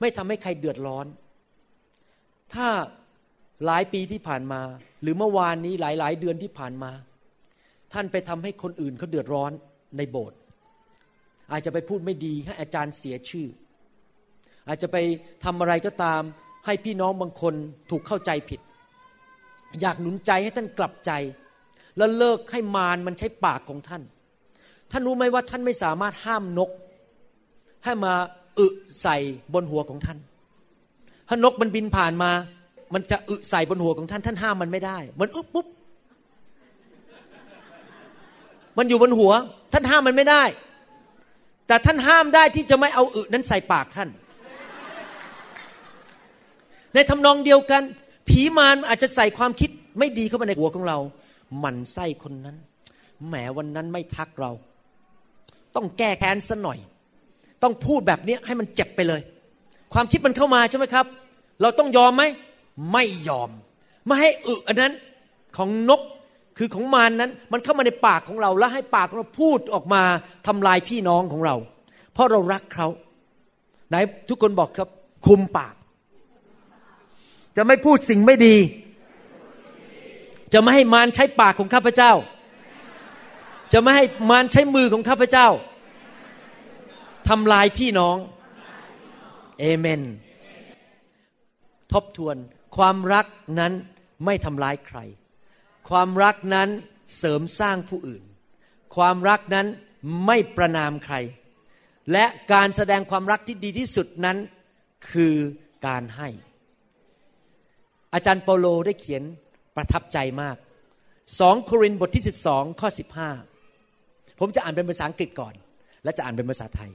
[0.00, 1.06] ไม่ทำให้ใครเดือดร้อน
[2.54, 2.68] ถ้า
[3.64, 4.60] หลายปีที่ผ่านมา
[5.02, 6.92] หรือเมื่อวานนี้หลาย ๆ เดือนที่ผ่านมา
[7.92, 9.52] ท่านไปทำให้คนอื่นเขาเดือดร้อน
[9.96, 10.38] ในโบสถ์
[11.52, 13.48] อาจจะไปพูดไม่ดีให้อาจารย์เสียชื่อ
[14.68, 14.96] อาจจะไป
[15.44, 16.22] ทำอะไรก็ตาม
[16.66, 17.54] ให้พี่น้องบางคน
[17.90, 18.60] ถูกเข้าใจผิด
[19.80, 21.12] อยากหนุนใจให้ท่านกลับใจ
[21.96, 24.02] แล้วเลิกให้มารมันใช้ปากของท่าน
[24.96, 26.70] ท่านรู้ไหมว่าท่านไม่สามารถห้ามนก
[27.84, 28.14] ให้มา
[28.58, 28.66] อึ
[29.02, 29.16] ใส่
[29.54, 30.18] บนหัวของท่าน
[31.28, 32.30] ถ้านกมันบินผ่านมา
[32.94, 35.66] มันจะอึใส่บนหัวของท่าน ท่านห้ามมันไม่ได้ มันอึปุ๊บ
[38.78, 39.32] มันอยู่บนหัว
[39.72, 40.42] ท่านห้ามมันไม่ได้
[41.66, 44.08] แต่ท่านห้ามได้ที่จะไม่เอาอึนั้นใส่ปากท่าน
[46.94, 47.82] ในทำนองเดียวกัน
[48.28, 50.98] ผีมารอาจจะใส่ความคิดไม่ดีเข้ามาในหัวของเรา
[51.64, 52.56] มันไส้คนนั้น
[53.26, 54.52] แหมวันนั้นไม่ทักเรา
[55.76, 56.78] ต้องแก้แค้นซะหน่อย
[57.62, 59.20] ต้องพูดแบบนี้ให้มันเจ็บไปเลย
[59.92, 61.06] ความคิดมันเข้ามาใช่ไหมครับ
[61.60, 62.22] เราต้องยอมไหม
[62.92, 63.50] ไม่ยอม
[64.06, 64.92] ไม่ให้อึอันนั้น
[65.56, 66.00] ของนก
[66.58, 70.02] คือของมารนนั้น มันเข้ามาในปากของเรา แล้วให้ปากของเราพูดออกมา
[70.46, 71.56] ทำลายพี่น้องของเรา
[72.12, 72.88] เพราะเรารักเขา
[73.88, 73.94] ไหน
[74.28, 74.88] ทุกคนบอกครับ
[75.26, 75.74] คุมปาก
[77.56, 78.56] จะไม่พูดสิ่งไม่ดี
[80.52, 82.12] จะไม่ให้มารใช้ปากของข้าพเจ้า
[83.72, 85.48] จะไม่ให้มารใช้มือของข้าพเจ้า
[87.28, 88.16] ทำลายพี่น้อง
[89.58, 90.02] เอเมน
[91.92, 92.36] ทบทวน
[92.76, 93.26] ความรัก
[93.58, 93.72] นั้น
[94.24, 94.98] ไม่ทำร้ายใคร
[95.88, 96.68] ความรักนั้น
[97.18, 98.22] เสริมสร้างผู้อื่น
[98.96, 99.66] ความรักนั้น
[100.26, 101.16] ไม่ประนามใคร
[102.12, 104.36] และการแสดงความรักที่ดีที่สุดนั้น
[105.10, 105.34] คือ
[105.86, 106.28] การให้
[108.14, 109.22] อาจารย์เปโลได้เขียน
[109.76, 110.56] ประทับใจมาก
[111.40, 113.53] สองโครินธ์บทที่ 12 ข้อ 15
[114.39, 115.53] ผมจะอ่านเป็นภาษาอังกฤษก่อน
[116.03, 116.91] และจะอ่านเป็นภาษาไทย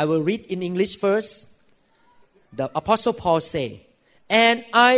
[0.00, 1.32] I will read in English first
[2.58, 3.68] the apostle Paul say
[4.44, 4.94] and I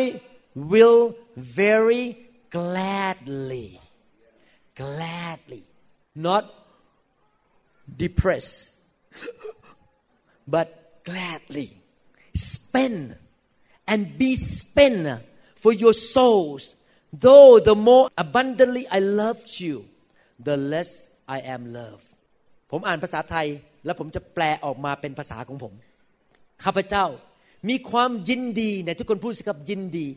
[0.72, 1.02] will
[1.36, 2.04] very
[2.50, 3.80] gladly
[4.80, 5.64] gladly
[6.14, 6.44] not
[8.02, 8.58] depressed
[10.54, 10.66] but
[11.04, 11.68] gladly
[12.34, 13.16] spend
[13.86, 15.22] and be spent
[15.56, 16.74] for your souls
[17.12, 19.86] though the more abundantly I loved you
[20.38, 22.01] the less I am love
[22.71, 23.47] ผมอ่านภาษาไทย
[23.85, 25.73] แล้วผมจะแปลออกมาเป็นภาษาของผม
[26.63, 27.05] ข้าพเจ้า
[27.69, 30.07] มีความยินดีในทุกคนพูดสิครับยินดี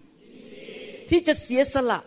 [1.11, 2.01] ที่จะเสียสละ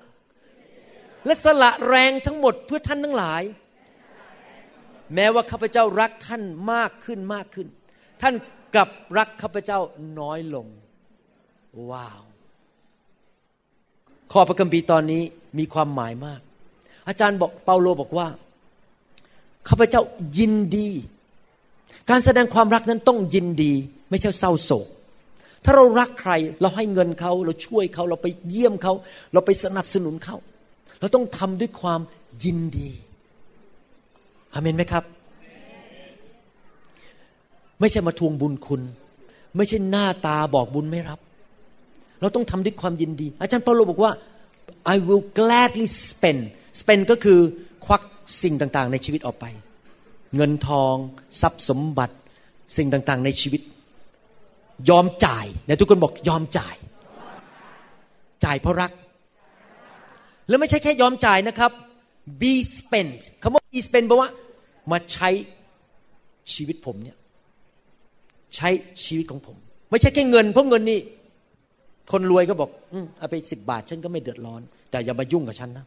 [1.25, 3.43] และสละแรงทั้งหมดเพื่อท่านทั้งหลาย
[5.15, 7.67] แม้ว่าข้าพเจ้ารักท่านมากขึ้นมากขึ้น
[8.21, 8.33] ท่าน
[8.73, 9.79] กลับรักข้าพเจ้า
[10.19, 10.67] น้อยลง
[11.91, 12.21] ว้าว
[14.31, 15.23] ข้อพระคัมภีร์ตอนนี้
[15.59, 16.41] มีความหมายมาก
[17.07, 18.27] อาจารย์บอกเปาโลบอกว่า
[19.67, 20.01] ข้าพเจ้า
[20.37, 20.89] ยินดี
[22.09, 23.73] การแสดงความรักนั้นต้องยินดี
[24.09, 24.87] ไม่ใช่เศร้าโศก
[25.63, 26.31] ถ้าเรารักใคร
[26.61, 28.93] เราให้เงินเขาเราช่วยเขาเราไปเยี่ยมเขา
[29.33, 30.37] เราไปสนับสนุนเขา
[30.99, 32.01] เราต้องทำด้วยความ
[32.43, 32.89] ยินดี
[34.53, 35.03] อเมนไหมครับ
[37.79, 38.81] ไม่ใช่มาทวงบุญคุณ
[39.55, 41.19] ไม่ใช่หน้าตาบอกบุญไม่รับ
[42.21, 44.11] เราต้องทำด้วยความยินดี อาจารย์เปาโลบอกว่า
[44.93, 46.41] I will gladly spend
[46.79, 47.39] spend ก็คือ
[47.85, 48.01] ควัก
[48.41, 49.45] สิ่งต่างๆ ในชีวิตออกไป
[50.35, 50.95] เงินทอง
[51.41, 52.15] ทรัพย์สมบัติ
[52.77, 53.61] สิ่งต่างๆ ในชีวิต
[54.89, 56.75] ยอมจ่ายแต่ทุกคนบอกยอมจ่าย
[58.45, 58.91] จ่ายเพราะรัก
[60.47, 61.71] แล้วไม่ใช่แค่ยอมจ่ายนะครับ
[62.41, 64.29] be spent คำว่า be spent แปลว่า
[64.91, 65.29] มาใช้
[66.53, 67.17] ชีวิตผมเนี่ย
[68.55, 68.69] ใช้
[69.05, 69.55] ชีวิตของผม
[69.89, 70.99] ไม่ใช่แค่เงินเพราะเงินนี่
[72.11, 74.61] คนรวยก็บอก อืมเอาไปสิบบาท ฉันก็ไม่เดือดร้อน
[74.91, 75.85] แต่อย่ามายุ่งกับฉันนะ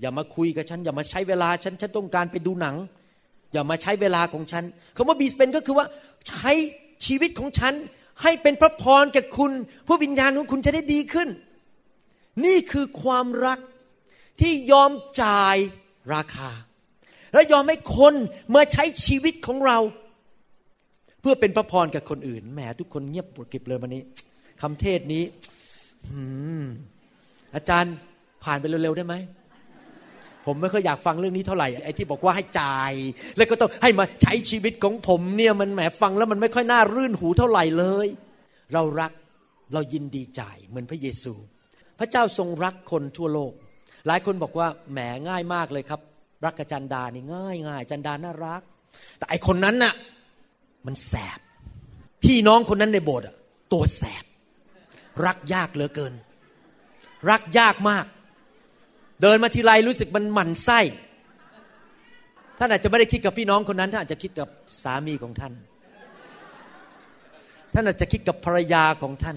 [0.00, 2.76] อย่ามาคุยกับฉัน อย่ามาใช้เวลาฉัน ฉันต้องการไปดูหนัง
[3.52, 4.64] อย่ามาใช้เวลาของฉัน
[4.96, 5.86] คำว่าบีสเปนก็คือว่า
[6.28, 6.50] ใช้
[7.06, 7.74] ชีวิตของฉัน
[8.22, 9.52] ให้เป็นพระพรแก่คุณ
[9.84, 11.28] เพื่อวิญญาณของคุณจะได้ดีขึ้น
[12.44, 13.58] นี่คือความรัก
[14.40, 14.90] ที่ยอม
[15.22, 15.56] จ่าย
[16.14, 16.50] ราคา
[17.32, 18.14] และยอมให้คน
[18.54, 19.78] มาใช้ชีวิตของเรา
[21.20, 24.02] เพื่อเป็นพระพรกับคนอื่นแหมทุกคนเงียบปวดกิบเลยวันนี้
[24.62, 25.24] คำเทศนี้
[27.54, 27.94] อาจารย์
[28.44, 29.14] ผ่านไปเร็วๆได้ไหม
[30.48, 32.92] ผมไม่ค่อยอยากฟังเรื่องนี้เท่าไหร่ไอ้ที่บอกว่าให้จ่าย
[33.36, 38.06] แล้วก็ต้องให้มาใช้ชีวิตของผมเนี่ยมันแหมฟังแล้วมันไม่ค่อยน่ารื่นหูเท่าไหร่เลย
[38.74, 39.12] เรารัก
[39.72, 41.34] เรายินดีจ่ายเหมือนพระเยซู
[41.98, 43.52] พระเจ้าทรงรักคนทั่วโลก
[44.06, 44.98] หลายคนบอกว่าแหม
[45.28, 46.00] ง่ายมากเลยครับ
[46.44, 48.62] รักกับจันดานี่ง่ายง่ายจันดาน่ารัก
[49.18, 49.94] แต่ไอคนนั้นน่ะ
[50.86, 51.40] มันแสบ
[52.24, 53.36] พี่น้องคนนั้นในโบสถ์อะ
[53.72, 54.24] ตัวแสบ
[55.26, 56.14] รักยากเหลือเกิน
[57.30, 58.04] รักยากมาก
[59.22, 60.80] เดินมาทีไรรู้สึกมันหมั่นไส้
[62.58, 64.48] ท่านอาจจะไม่ได้คิดกับพี่น้องคนนั้นท่านอาจจะคิดกับ
[64.82, 65.52] สามีของท่าน
[67.74, 69.36] ท่านอาจจะคิดกับภรรยาของท่าน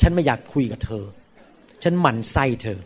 [0.00, 1.04] ฉันไม่อยากคุยกับเธอ
[1.82, 2.78] ฉันหมั่นไส้เธอ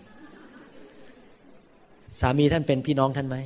[2.21, 3.37] สามีท่านเป็นพี่น้องท่านไหม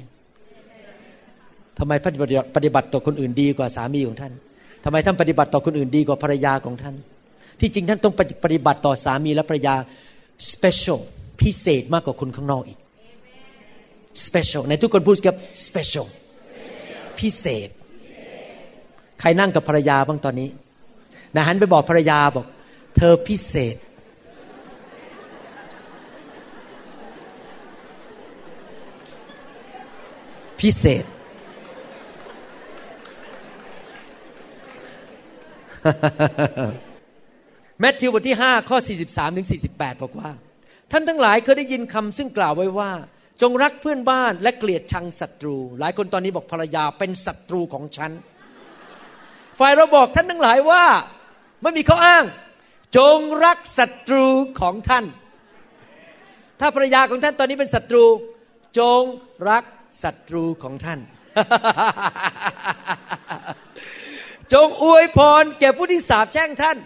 [1.79, 4.33] ทำไมปฏิบัติปฏิบัติต่อคนอื่นดีกว่าสามีของท่าน
[4.85, 6.95] ทำไมท่านปฏิบัติต่อคนอื่นดีกว่าภรรยาของท่าน
[7.61, 8.15] ที่จริงท่านต้อง
[8.45, 9.75] ปฏิบัติต่อสามีและภรรยา
[10.51, 11.01] special
[11.41, 12.79] พิเศษมากกว่าคนข้างนอกอีก
[14.27, 15.37] special ในทุกคนพูดกับ
[15.67, 16.07] special
[17.19, 17.69] พิเศษ
[19.21, 20.49] ใครนั่งกับภรรยาบ้างตอนนี้
[21.35, 22.47] นะหันไปบอกภรรยาบอก
[22.97, 23.77] เธอพิเศษ
[30.61, 31.05] พิเศษ
[37.81, 40.31] แมทธิวบทที่ 5 ข้อ 43 ถึง 48 บอกว่า
[40.93, 42.93] ท่านทั้งหลายเคยได้ยินคำซึ่งกล่าวไว้ว่า
[43.43, 48.11] จงรักเพื่อนบ้านและเกลียดชังศัตรู หลายคนตอนนี้บอกภรรยาเป็นศัตรูของฉัน
[49.59, 50.85] ฝ่ายเราบอกท่านทั้งหลายว่า
[51.63, 52.25] ไม่มีข้ออ้าง
[52.97, 54.27] จงรักศัตรู
[54.61, 55.05] ของท่าน
[56.61, 58.05] ถ้าภรรยาของท่านตอนนี้เป็นศัตรู
[58.79, 59.03] จง
[59.51, 59.65] รัก
[60.03, 61.01] ศัตรูของท่าน
[64.53, 66.79] จงอวยพรแก่ผู้ที่สาบแช่งท่าน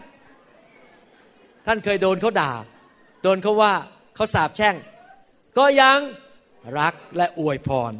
[1.66, 2.52] ท่านเคยโดนเขาด่า
[3.22, 3.72] โดนเขาว่า
[4.14, 4.74] เขาสาบแช่ง
[5.58, 5.98] ก็ยัง
[6.78, 7.92] รักและอวยพร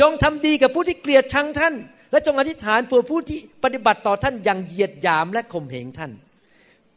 [0.00, 1.74] จงทำดีกับผู้ที่เกลียดชังท่าน
[2.10, 6.12] และจงอธิษฐานเพื่อผู้ที่ปฏิบัติต่อท่านอย่างเหยียดหยามและข่มเหงท่าน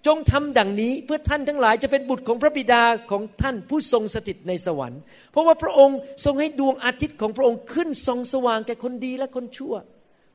[0.08, 9.76] จงทำดังนี้เพื่อท่านทั้งหลายจะเป็นบุตรของพระบิดาของท่านผู้ทรงสถิตในสวรรค์ เพราะว่าพระองค์ทรงให้ดวงอาทิตย์ของพระองค์ขึ้นส่องสว่างแก่คนดีและคนชั่ว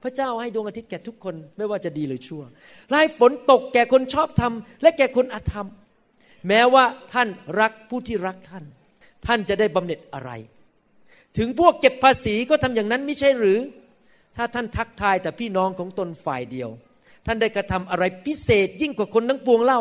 [0.02, 2.42] พระเจ้าให้ดวงอาทิตย์แก่ทุกคนไม่ว่าจะดีหรือชั่ว
[2.90, 4.52] ไล่ฝนตกแก่คนชอบธรรม
[4.82, 5.68] และแก่คนอธรรม
[6.48, 7.28] แม้ว่าท่าน
[7.60, 8.64] รักผู้ที่รักท่าน
[9.26, 10.30] ท่านจะได้บำเหน็จอะไร
[11.38, 13.58] ถึงพวกเก็บภาษีก็ทำอย่างนั้นไม่ใช่หรือ
[14.36, 16.70] ถ้าท่านทักทายแต่พี่น้องของตนฝ่ายเดียว
[17.26, 19.80] ท่านได้กระทำอะไรพิเศษยิ่งกว่าคนทั้งปวงเล่า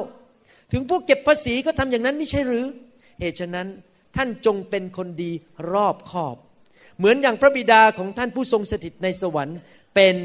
[0.72, 2.66] ถึงพวกเก็บภาษีก็ทำอย่างนั้นไม่ใช่หรือ
[3.20, 3.68] เหตุฉะนั้น
[4.16, 5.32] ท่านจงเป็นคนดี
[5.72, 6.36] รอบคอบ
[6.98, 9.60] เหมือนอย่างพระบิดาของท่านผู้ทรงสถิตในสวรรค์
[9.96, 10.16] เป็น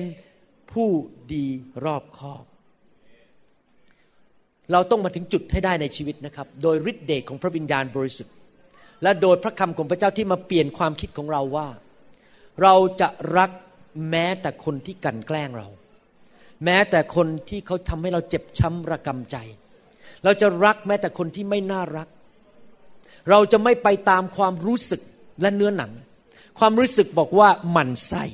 [0.73, 0.89] ผู้
[1.35, 1.47] ดี
[1.85, 2.45] รอบคอบ
[4.73, 8.35] เราต้องมาถึงจุดให้ได้ในชีวิตนะครับ โดยฤทธิเดชของพระวิญญาณบริสุทธิ์
[9.03, 11.69] และโดยพระคำของพระเจ้าที่มาเปลี่ยนความคิดของเราว่า
[12.63, 13.51] เราจะรัก
[14.11, 15.69] แม้แต่คนที่กันแกล้งเรา
[16.65, 19.37] แม้แต่คนที่เขาทำให้เราเจ็บช้ำระกำใจ
[20.25, 22.09] เราจะรักแม้แต่คนที่ไม่น่ารัก
[23.31, 25.01] เราจะไม่ไปตามความรู้สึก
[25.41, 25.93] และเนื้อหนัง
[26.59, 28.25] ความรู้สึกบอกว่าหมันไส้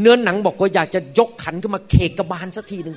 [0.00, 2.96] เนื้อหนังบอกว่าอยากจะยกขันขึ้นมาเคกกระบาลสักทีหนึ่ง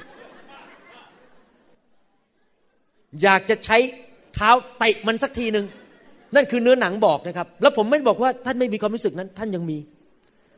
[3.24, 3.78] อยากจะใช้
[4.36, 5.66] เท้าเตะมันสักทีหนึ่ง
[6.36, 9.78] นั่นคือเนื้อหนังบอกนะครับ แล้วผมไม่บอกว่าท่านไม่มีความรู้สึกนั้น ท่านยังมี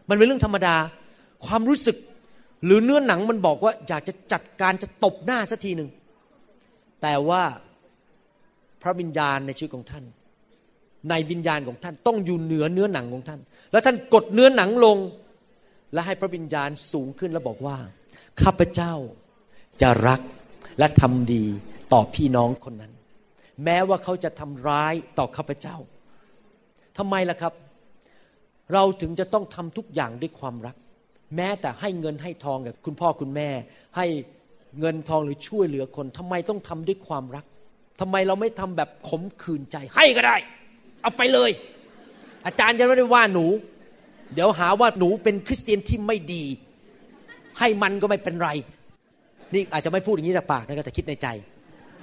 [0.09, 0.75] มันเป็นเรื่องธรรมดา
[1.45, 1.97] ความรู้สึก
[2.65, 5.89] หรือเนื้อหนังมันบอกว่าอยากจะจัดการจะตบหน้าสักทีหนึ่ง
[7.01, 7.43] แต่ว่า
[8.81, 10.03] พระวิญญาณในชีวิตของท่าน
[11.09, 13.39] ในวิญญาณของท่านต้องอยู่เหนือเนื้อหนังของท่าน
[13.71, 14.97] แล้วท่านกดเนื้อหนังลง
[15.93, 17.77] และให้พระวิญญาณสูงขึ้นแล้วบอกว่า
[18.41, 18.93] ข้าพเจ้า
[19.81, 20.21] จะรัก
[20.79, 21.45] และทำดี
[21.93, 22.93] ต่อพี่น้องคนนั้น
[23.63, 25.77] แม้ว่าเขาจะทำร้ายต่อข้าพเจ้า
[26.97, 27.53] ทำไมล่ะครับ
[28.73, 30.75] เราถึงจะต้องทำทุกอย่างด้วยความรัก
[31.35, 33.49] แม้แต่ให้เงินให้ทองกับคุณพ่อคุณแม่
[33.97, 34.05] ให้
[34.79, 37.45] เงินทองหรือช่วยเหลือคนทำไมต้องทำด้วยความรัก
[38.01, 40.37] ทำไมเราไม่ทำแบบขมขื่นใจ ให้ก็ได้
[41.01, 41.51] เอาไปเลย
[42.45, 43.45] อาจารย์จะไม่ได้ว่าหนู
[44.33, 46.43] เดี๋ยวหาว่าหนูเป็นคริสเตียนที่ไม่ดี
[47.59, 48.49] ให้มันก็ไม่เป็นไร
[49.53, 51.27] นี่อาจจะไม่พูดอย่างนี้จากปากนะแต่คิดในใจ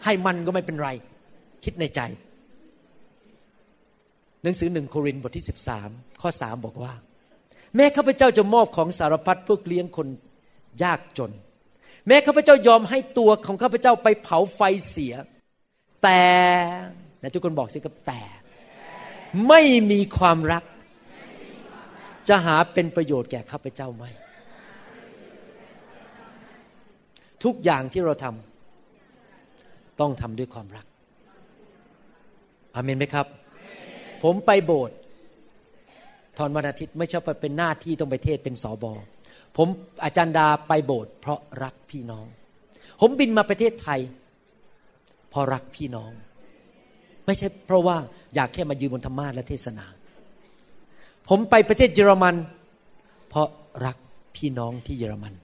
[0.04, 0.90] ให้มันก็ไม่เป็นไร
[1.64, 2.00] คิดในใจ
[4.42, 5.88] หนังสือหนึ่งโครินธ์บทที่สิบสาม
[6.20, 6.94] ข้อสามบอกว่า
[7.76, 10.08] แม้ข้าพเจ้าจะมอบของสารพัดเพื่อเลี้ยงคน
[10.82, 11.30] ยากจน
[12.06, 14.60] แม้ข้าพเจ้ายอมให้ตัวของข้าพเจ้าไปเผาไฟ
[14.90, 15.14] เสีย
[16.02, 16.22] แต่
[17.18, 18.20] ไหนทุกคนบอกสิครับแต่
[19.48, 20.64] ไม่มีความรัก
[22.28, 24.04] จะหาเป็นประโยชน์แก่ข้าพเจ้าไหม
[27.44, 28.47] ทุกอย่างที่เราทำ
[30.00, 30.86] ต้องทำด้วยความรัก
[32.74, 33.26] อาเมนไหมครับ
[34.22, 34.96] ผมไปโบสถ์
[36.36, 38.92] ทอนวันอาทิตย์ไม่ใช่เป็นหน้าที่ต้องไปเทศเป็นสอบอ
[39.56, 39.68] ผม
[40.04, 42.26] อาจารย์ดาไปโบสถ์เพราะรักพี่น้อง
[43.00, 44.00] ผมบินมาประเทศไทย
[45.30, 46.12] เพราะรักพี่น้อง
[47.26, 47.96] ไม่ใช่เพราะว่า
[48.34, 49.86] อยากแค่มายืนบนธรรมาและเทศนา
[51.28, 52.34] ผมไปประเทศเยอรมัน
[53.28, 53.48] เพราะ
[53.86, 53.96] รัก
[54.36, 55.34] พี่น้องที่เยอรมัน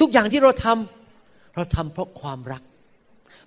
[0.00, 2.62] ทุกอย่างที่เราทำเราทำเพราะความรัก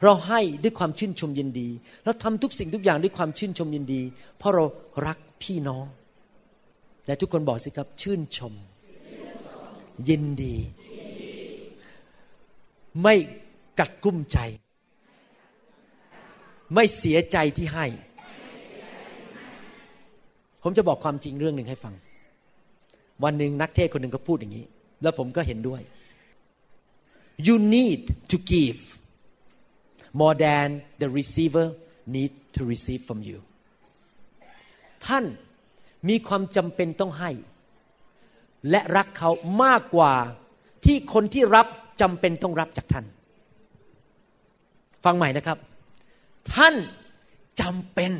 [0.04, 1.68] เราให้ด้วยความชื่นชมยินดี
[2.04, 4.02] เราทำทุกสิ่งทุกอย่างด้วยความชื่นชมยินดี
[4.38, 4.64] เพราะเรา
[5.08, 5.86] รักพี่น้อง
[7.06, 8.54] แต่ทุกคนบอกสิครับชื่นชม
[10.10, 10.56] ยินดี
[13.02, 13.16] ไม่
[13.80, 14.38] กัดกุ้มใจ
[16.74, 17.86] ไม่เสียใจที่ให้
[20.64, 21.94] ผมจะบอกความจริงเรื่องหนึ่งให้ฟัง
[23.24, 24.66] วันหนึ่งนักเทศคนหนึ่งก็พูดอย่างนี้
[25.02, 25.82] แล้วผมก็เห็นด้วย
[27.48, 28.02] you need
[28.32, 28.82] to give
[30.20, 30.68] more than
[31.02, 31.66] the receiver
[32.16, 33.40] need to receive from you
[35.08, 35.26] ท่าน
[36.10, 37.32] มีความจำเป็นต้องให้
[38.70, 39.32] และรักเขา
[39.64, 40.14] มากกว่า
[40.86, 41.68] ที่คนที่รับ
[42.02, 43.06] จำเป็นต้องรับจากท่าน
[45.06, 45.58] ฟังใหม่นะครับ
[46.56, 46.76] ท่าน
[47.62, 48.12] จำเป็น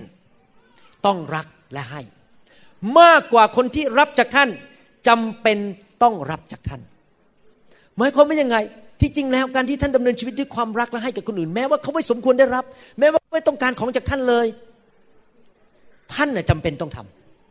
[1.06, 2.02] ต้องรักและให้
[3.00, 4.50] มากกว่าคนที่รับจากท่าน
[5.08, 5.58] จำเป็น
[6.04, 6.82] ต้องรับจากท่าน
[7.98, 8.58] หมายความว่ายังไง
[9.02, 12.64] ที่จริงแล้วการที่ท่านดำเนินชีวิตด้วยความรักและให้กับคนอื่น แม้ว่าเขาไม่สมควรได้รับ
[13.00, 14.48] แม้ว่าไม่ต้องการของจากท่านเลย
[16.14, 16.98] ท่านน่ะจำเป็นต้องท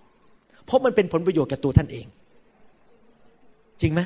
[0.07, 2.07] ำเพราะมันเป็นผลประโยชน์แก่ตัวท่านเอง
[3.83, 4.01] จริงไหม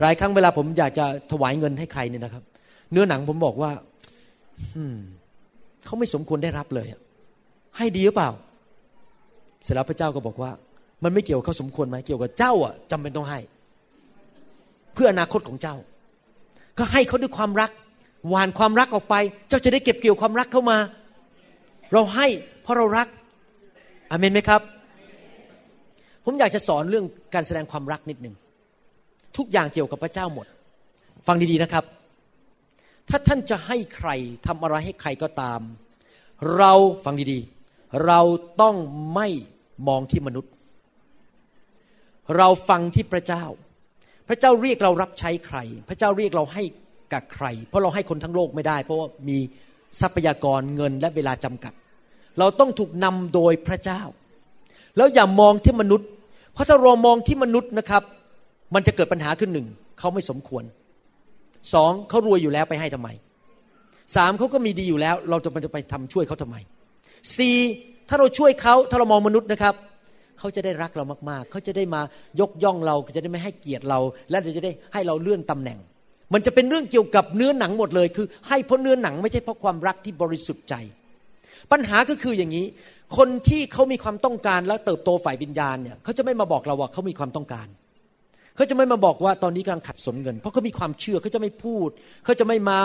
[0.00, 2.42] หลายครั้งเวลาผมอยากจะถวายเงินให้ใครเนี่ยนะครับ
[2.92, 3.70] เนื้อหนังผมบอกว่า
[4.76, 4.96] อืม
[5.84, 6.86] เขาไม่สมควรได้รับเลย
[7.76, 8.30] ให้ดีหรือเปล่า
[9.64, 10.50] เสร็จแล้วพระเจ้าก็บอกว่า
[11.04, 13.38] มันไม่เกี่ยวกับเขาสมควรไหมเกี่ยวกับเจ้าอะจำเป็นต้องให้
[14.96, 15.76] เพื่ออนาคตของเจ้า
[16.78, 17.70] ก็ให้เขาด้วยความรัก
[18.28, 19.14] หวานความรักออกไป
[19.48, 20.78] เจ้าจะได้เก็บเกี่ยวความรักเข้ามา
[21.92, 22.26] เราให้
[22.62, 23.08] เพราะเรารัก
[24.10, 24.60] อเมนไหมครับ
[26.24, 28.34] ผมอยากจะสอนเรื่องการแสดงความรักนิดหนึ่ง
[29.36, 30.46] ทุกอย่างเกี่ยวกับพระเจ้าหมด
[31.26, 31.84] ฟังดีๆนะครับ
[33.08, 34.08] ถ้าท่านจะให้ใคร
[34.46, 35.60] ทำอะไรให้ใครก็ตาม
[36.56, 36.72] เรา
[37.04, 38.20] ฟังดีๆ เรา
[38.60, 38.76] ต้อง
[39.14, 39.28] ไม่
[39.88, 40.52] มองที่มนุษย์
[42.36, 43.44] เราฟังที่พระเจ้า
[44.28, 45.58] พระเจ้าเรียกเรารับใช้ใคร
[45.88, 46.62] พระเจ้าเรียกเราให้
[47.12, 49.38] กับใคร เพราะเราให้คนทั้งโลกไม่ได้ เพราะว่ามี
[50.00, 51.72] ทรัพยากรเงินและเวลาจำกัด
[52.38, 54.00] เราต้องถูกนำโดยพระเจ้า
[54.96, 56.08] แล้วอย่ามองที่มนุษย์
[56.52, 58.02] เพราะถ้าเรามองที่มนุษย์นะครับ
[58.74, 59.66] มันจะเกิดปัญหาขึ้นหนึ่ง
[59.98, 60.64] เขาไม่สมควร
[61.72, 63.08] สองเขารวยอยู่แล้วไปให้ทำไม
[64.16, 66.56] สามเขาก็มีดีอยู่แล้ว เราจะไปทำช่วยเขาทำไม
[67.36, 67.56] สี่
[68.08, 69.74] ถ้าเราช่วยเขาถ้าเรามองมนุษย์นะครับ
[70.38, 72.00] เขาจะได้รักเรามากๆ เขาจะได้มา
[72.40, 74.00] ยกย่องเราจะได้ไม่ให้เกียรติเรา
[74.30, 75.78] และจะได้ให้เราเลื่อนตำแหน่ง
[76.34, 80.74] มันจะเป็นเรื่องเกี่ยวกับเนื้อหนังหมดเลย คือให้เพราะเนื้อหนังไม่ใช่เพราะความรักที่บริสุทธิ์ใจ
[81.72, 82.66] ปัญหาก็คืออย่างนี้
[83.16, 87.68] คนที่เขามีความต้องการแล้วเติบโตฝ่ายวิญญาณเนี่ยเขาจะไม่มาบอกเราว่าเขามีความต้องการ
[88.56, 91.88] เขาจะไม่มาบอกว่าตอนนี้กำลังขัดสนเงิน เพราะเขามีความเชื่อเขาจะไม่พูด
[92.24, 92.78] เขาจะไม่มา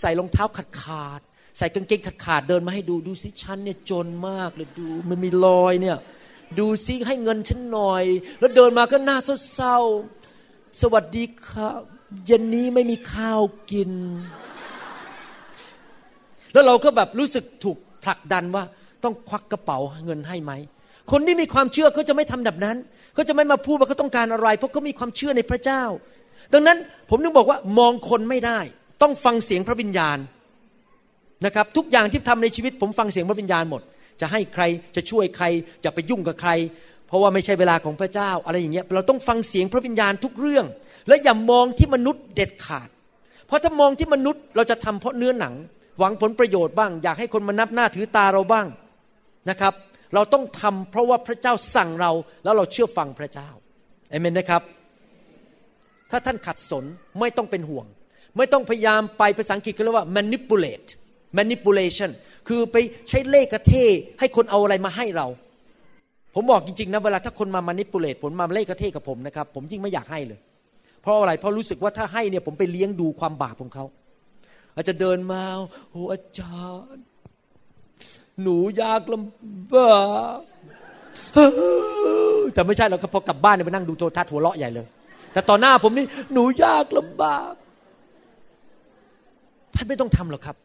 [0.00, 1.20] ใส่รองเท้าขาดขาด
[1.58, 5.96] ใส่กางเกงขาดขาดเดินมาให้ดูดูสิฉันเนี่ยจนมากเลยดูมันมีรอยเนี่ย
[6.58, 8.04] ดูซิให้เงินฉันหน่อย
[8.40, 9.16] แล้วเดินมาก็หน้า
[9.54, 9.78] เศร้า
[10.80, 11.80] สวัสดีครับ
[12.26, 13.40] เย็นนี้ไม่มีข้าว
[13.70, 13.92] กิน
[16.52, 18.64] แล้วเราก็แบบรู้สึกถูกผลักดันว่า
[19.04, 20.52] ต้องควักกระเป๋าเงินให้ไหม
[21.10, 22.76] คนที่มีความเชื่อเขาจะไม่ทำแบบนั้น
[23.14, 25.82] เขาจะไม่มาพูดว่าเขาต้องการอะไร เพราะเขามีความเชื่อในพระเจ้า
[26.52, 26.78] ดังนั้น
[27.10, 28.60] ผมนึงบอกว่ามองคนไม่ได้
[29.02, 30.18] ต้องฟังเสียงพระวิญญาณ
[31.46, 33.82] นะครับ ทุกอย่างที่ทำในชีวิต ผมฟังเสียงพระวิญญาณหมด
[34.20, 34.62] จะให้ใคร
[34.96, 35.46] จะช่วยใคร
[35.84, 36.50] จะไปยุ่งกับใคร
[37.06, 40.66] เพราะว่าไม่ใช่เวลาของพระเจ้าอะไรอย่างเงี้ยเราต้องฟังเสียงพระวิญญาณทุกเรื่อง
[41.08, 42.88] และอย่ามองที่มนุษย์เด็ดขาด
[43.46, 45.54] เพราะถ้ามองที่มนุษย์เราจะทำเพราะเนื้อหนัง
[45.98, 48.66] หวังผลประโยชน์บ้าง อยากให้คนมานับหน้าถือตาเราบ้าง
[49.50, 49.74] นะครับ
[50.14, 52.12] เราต้องทำเพราะว่าพระเจ้าสั่งเรา
[52.44, 53.48] แล้วเราเชื่อฟังพระเจ้า
[54.10, 54.62] เอเมนนะครับ
[56.10, 56.84] ถ้าท่านขัดสน
[57.20, 57.86] ไม่ต้องเป็นห่วง
[58.36, 60.88] ไม่ต้องพยายามไปภาษาอังกฤษเขาเรียกว่า manipulate
[61.38, 62.10] manipulation
[62.48, 62.76] คือไป
[63.08, 63.72] ใช้เล่กระเท
[64.18, 65.26] ให้คนเอาอะไรมาให้เรา
[66.34, 70.38] ผมบอกจริงๆนะเวลาถ้าคนมา manipulate ผมมาเล่กระเทกับผมนะครับผมยิ่งไม่อยากให้เลย
[71.02, 73.84] เพราะอะไรเพราะรู้สึกว่าถ้าให้เนี่ยผมไปเลี้ยงดูความบาปของเขา
[74.74, 75.42] อาจจะเดินมา
[75.90, 76.60] โอ้อาจา
[76.94, 77.04] รย์
[78.42, 80.00] หนูยากลำบา
[80.38, 80.40] ก
[82.54, 84.86] แต่ไม่ใช่เราก็พอกลับบ้านเนี่ยไปนั่งดูโทรทัศน์หัวเราะใหญ่เลย
[85.32, 87.52] แต่ต่อหน้าผมนี่หนูยากลำบาก
[89.74, 90.56] ท่านไม่ต้องทำหรอกครับ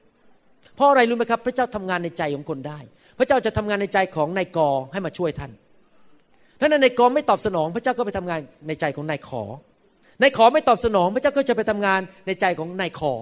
[0.81, 2.79] ราะอะไรรู้ไหมครับ พระเจ้าทำงานในใจของคนได้
[3.19, 5.51] พระเจ้าจะทำงานในใจของนายกอให้มาช่วยท่าน
[6.59, 9.43] ถ้านายกอไม่ตอบสนอง พระเจ้าก็ไปทำงานในใจของนายขอ
[10.21, 13.13] นายขอไม่ตอบสนอง พระเจ้าก็จะไปทำงานในใจของนายขอ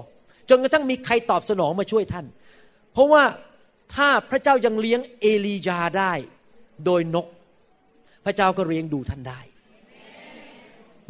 [0.49, 2.25] จนกระทั่งมีใครตอบสนองมาช่วยท่าน
[2.93, 3.23] เพราะว่า
[3.95, 6.13] ถ้าพระเจ้ายังเลี้ยงเอลียาได้
[6.85, 7.27] โดยนก
[8.25, 9.39] พระเจ้าก็เลี้ยงดูท่านได้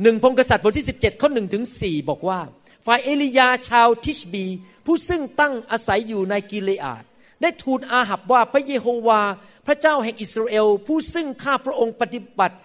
[0.01, 2.39] หนึ่งพงกษัตริย์บทที่ 17 ข้อหนึ่งถึงสบอกว่า
[2.85, 4.45] ฝ่ายเอลียาชาวทิชบี
[4.91, 7.03] ผู้ซึ่งตั้งอาศัยอยู่ในกิเลอาด
[7.41, 9.21] ได้ทูลอาหับว่าพระเยโฮวา
[9.67, 12.55] พระเจ้าแห่งอิสราเอล ผู้ซึ่งข้าพระองค์ปฏิบัติ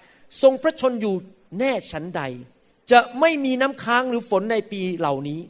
[0.43, 1.15] ทรงพระชนอยู่
[1.59, 2.23] แน่ฉันใด
[2.91, 5.41] จะไม่มีน้ำค้างหรือฝนในปีเหล่านี้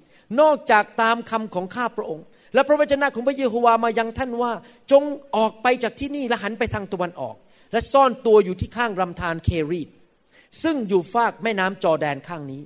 [0.41, 2.25] นอกจากตามคำของข้าพระองค์
[2.55, 4.53] และพระวจนะของพระเยโฮวามายังท่านว่า
[4.93, 5.03] จง
[5.37, 7.37] ออกไปจากที่นี่และหันไปทางตะวันออก
[7.73, 9.89] และซ่อนตัวอยู่ที่ข้างลำธารเครีด
[10.63, 12.63] ซึ่งอยู่ฝากแม่น้ำจอแดนข้างนี้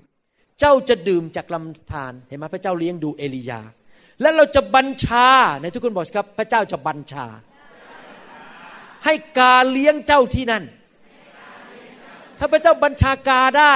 [0.60, 3.60] เจ้าจะดื่มจากลำธารเห็นไหมพระเจ้าเลี้ยงดูเอลียา
[4.20, 5.28] และเราจะบัญชา
[5.62, 7.26] ในทุกคนบอกสิครับ พระเจ้าจะบัญชา
[9.04, 10.64] ให้กาเลี้ยงเจ้าที่นั่น
[12.38, 13.74] ถ้าพระเจ้าบัญชากาได้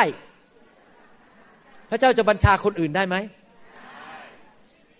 [1.90, 3.16] พระเจ้าจะบัญชาคนอื่นได้ไหม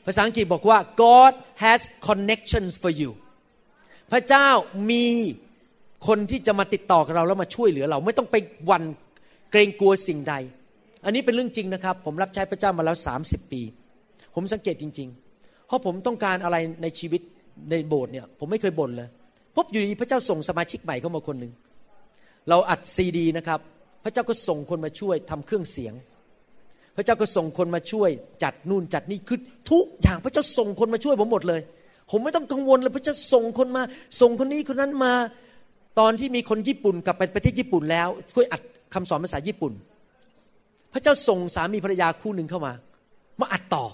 [0.07, 1.33] ภาษาอังกฤษบอกว่า God
[1.65, 3.11] has connections for you
[4.13, 4.49] พระเจ้า
[4.91, 5.07] มี
[6.07, 8.37] คนที่จะมาติดต่อกับเราแล้วมาช่วยเหลือเราไม่ต้องไป
[8.71, 8.83] วัน
[9.51, 10.35] เกรงกลัวสิ่งใด
[11.05, 13.63] อันนี้เป็นเรื่องจริงนะครับ ผมรับใช้พระเจ้ามาแล้ว 30 ปี
[14.35, 15.11] ผมสังเกตจริง
[15.73, 17.21] ราะผมต้องการอะไรในชีวิต
[17.71, 19.09] ในโบสถ์เนี่ยผมไม่เคยบ่นเลย
[19.57, 21.53] พบอยู่ดีพระเจ้าส่งสมาชิกใหม่เข้ามาคนหนึ่ง
[22.49, 23.61] เราอัดซีดีนะครับ
[24.05, 25.95] พระเจ้าก็ส่งคนมาช่วยทำเครื่องเสียง
[26.97, 28.11] พระเจ้าก็ส่งคนมาช่วย
[28.43, 29.39] จัดนู่นจัดนี่คือ
[29.71, 31.61] ทุกอย่างพระเจ้าส่งคนมาช่วยผมหมดเลย
[32.11, 33.83] ผมไม่ต้องกังวลเลยพระเจ้าส่งคนมา
[34.21, 35.13] ส่งคนนี้คนนั้นมา
[35.99, 38.61] ตอนที่มีคนญี่ปุ่นกลับไปประเทศญี่ปุ่นแล้วช่วยอัด
[38.95, 39.73] คำสอนภาษาญี่ปุ่น
[40.93, 42.73] พระเจ้าส่งสามีภรรยาคู่หนึ่งเข้ามา
[43.41, 43.85] มาอัดต่อ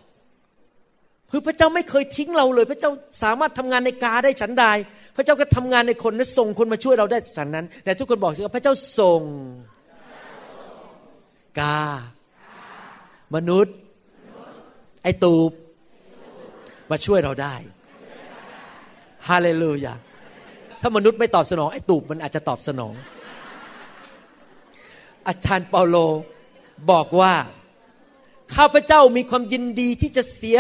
[1.31, 2.91] คือพระเจ้าไม่เคยทิ้งเราเลย พระเจ้า
[3.23, 4.65] สามารถทำงานในกาได้ฉันใด
[5.17, 9.23] พระเจ้าก็ทำงานในคนและส่งคนมาช่วยเราได้สันนั้น แต่ทุกคนบอกสิว่าพระเจ้าส่ง
[11.61, 11.81] กา
[13.35, 13.77] มนุษย์
[15.03, 15.53] ไอตูบ
[16.91, 17.55] มาช่วยเราได้
[19.29, 19.95] ฮาเลลูยา
[20.81, 22.95] ถ้ามนุษย์ไม่ตอบสนองไอตูบมันอาจจะตอบสนอง
[25.29, 25.97] อาจารย์เปาโล
[26.91, 27.35] บอกว่า
[28.55, 30.59] ข้าพเจ้ามีความยินดีที่จะเสีย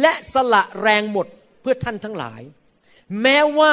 [0.00, 1.26] และสละแรงหมด
[1.60, 2.42] เพื่อท่านทั้งหลาย
[3.22, 3.72] แม้ว่า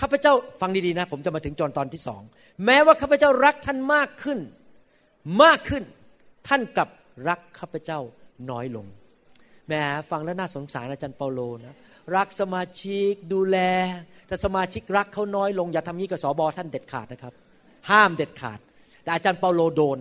[0.00, 2.22] ข้าพเจ้าฟังดีๆนะ ผมจะมาถึงจอนตอนที่สอง
[2.66, 4.38] แม้ว่าข้าพเจ้ารักท่านมากขึ้น
[5.42, 5.82] มากขึ้น
[6.48, 6.90] ท่านกลับ
[7.28, 8.00] รักข้าพเจ้า
[8.50, 8.86] น้อยลง
[9.66, 9.72] แหม
[10.10, 11.74] ฟังแล้วน่าสงสารอาจารย์เปาโลนะ
[12.16, 13.58] รักสมาชิกดูแล
[14.26, 17.34] แต่สมาชิกรักเขาน้อยลง อย่าทำนี้กับสอบอท่านเด็ดขาดนะครับ
[17.90, 18.58] ห้ามเด็ดขาด
[19.02, 19.98] แต่อาจารย์เปาโลโดน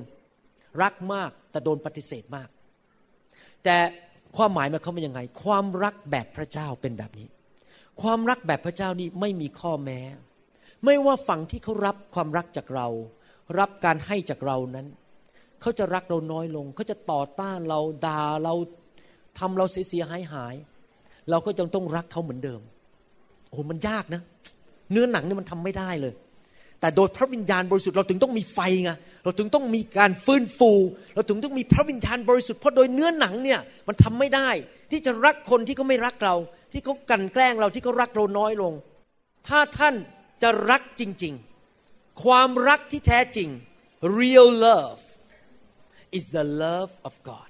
[0.83, 2.49] รักมากแต่โดนปฏิเสธมาก
[3.63, 3.77] แต่
[4.35, 7.27] ความหมายมันเขาเป็นยังไง ความรักแบบพระเจ้าเป็นแบบนี้
[8.01, 9.99] ความรักแบบพระเจ้านี่ไม่มีข้อแม้
[10.85, 12.87] ไม่ว่าฝั่งที่เขารับความรักจากเรา
[13.59, 14.87] รับการให้จากเรานั้น
[15.61, 18.53] เขาจะรักเราน้อยลง เขาจะต่อต้านเราด่าเรา
[19.39, 20.55] ทำเราเสียหายหาย
[21.29, 22.61] เราก็ยังต้องรักเขาเหมือนเดิม
[23.49, 24.21] โอ้มันยากนะ
[24.91, 26.13] เนื้อหนังนี่มันทำไม่ได้เลย
[26.83, 28.91] แต่โดยพระวิญญาณบริสุทธิ์เราถึงต้องมีไฟไง
[29.23, 30.71] เราถึงต้องมีการฟื้นฟู
[31.15, 34.49] เราถึงต้องมีพระวิญญาณบริสุทธิ์เพราะโดยเนื้อหนังเนี่ยมันทำไม่ได้
[34.91, 36.35] ที่จะรักคนที่เขาไม่รักเรา
[36.71, 38.73] ที่เขากันแกล้งเราที่เขารักเราน้อยลง
[39.47, 39.95] ถ้าท่าน
[40.43, 41.33] จะรักจริง
[41.77, 43.49] ๆ ความรักที่แท้จริง
[44.19, 45.01] real love
[46.17, 47.49] is the love of God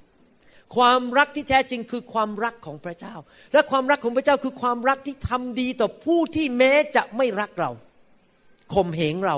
[0.76, 3.16] ความรักที่แท้จริงคือความรักของพระเจ้า
[3.54, 7.72] และความรักของพระเจ้าคือความรักที่ทำดีต่อผู้ที่แม้จะไม่รักเรา
[8.74, 9.38] ข่มเหงเรา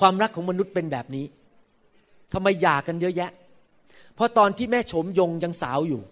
[0.00, 1.24] ความรักของมนุษย์เป็นแบบนี้
[2.32, 3.30] ทำไมหย่ากันเยอะแยะ
[4.14, 6.02] เพราะตอนที่แม่โฉมยงยังสาวอยู่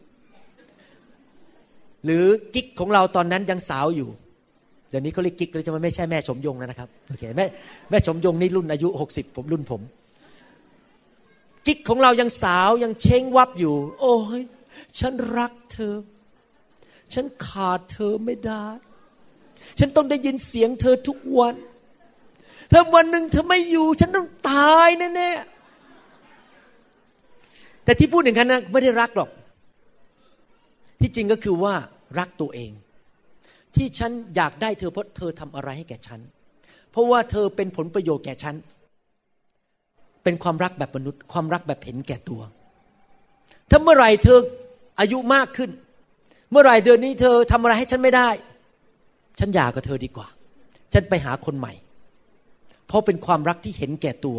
[2.05, 4.09] หรือกิ๊กของเราตอนนั้นยังสาวอยู่
[4.91, 7.47] เดี๋ยวนี้เขาเรียกกิ๊กเลยจะไม่ใช่แม่ชมยงแล้วนะครับโอเคแม่
[7.91, 9.81] แม่ชมยงนี่รุ่นอายุหกสิบผมรุ่นผม
[11.67, 14.43] กิ๊กของเรายังสาวยังเช้งวับอยู่ โอ้ย
[14.99, 15.95] ฉันรักเธอ
[17.15, 18.67] ฉันขาดเธอไม่ได้
[19.79, 21.55] ฉันต้องได้ยินเสียงเธอทุกวัน
[22.73, 29.31] ถ้าวันหนึ่งเธอไม่อยู่ ฉันต้องตายแน่ๆแต่ที่พูดอย่างนั้นนะไม่ได้รักหรอก
[31.01, 31.75] ที่จริงก็คือว่า
[32.19, 32.71] รักตัวเอง
[33.75, 36.21] ที่ฉันอยากได้เธอเพราะเธอทำอะไรให้แก่ฉัน
[36.91, 38.55] เพราะว่าเธอเป็นผลประโยชน์แก่ฉัน
[40.25, 42.41] เป็นความรักแบบมนุษย์ ความรักแบบเห็นแก่ตัว
[43.71, 44.39] ถ้าเมื่อไหร่เธอ
[45.01, 45.71] อายุมากขึ้น
[46.51, 48.29] เมื่อไหร่เดือนนี้เธอทำอะไรให้ฉันไม่ได้
[49.39, 50.29] ฉันอยากกับเธอดีกว่า
[50.93, 51.73] ฉันไปหาคนใหม่
[52.87, 54.39] เพราะเป็นความรักที่เห็นแก่ตัว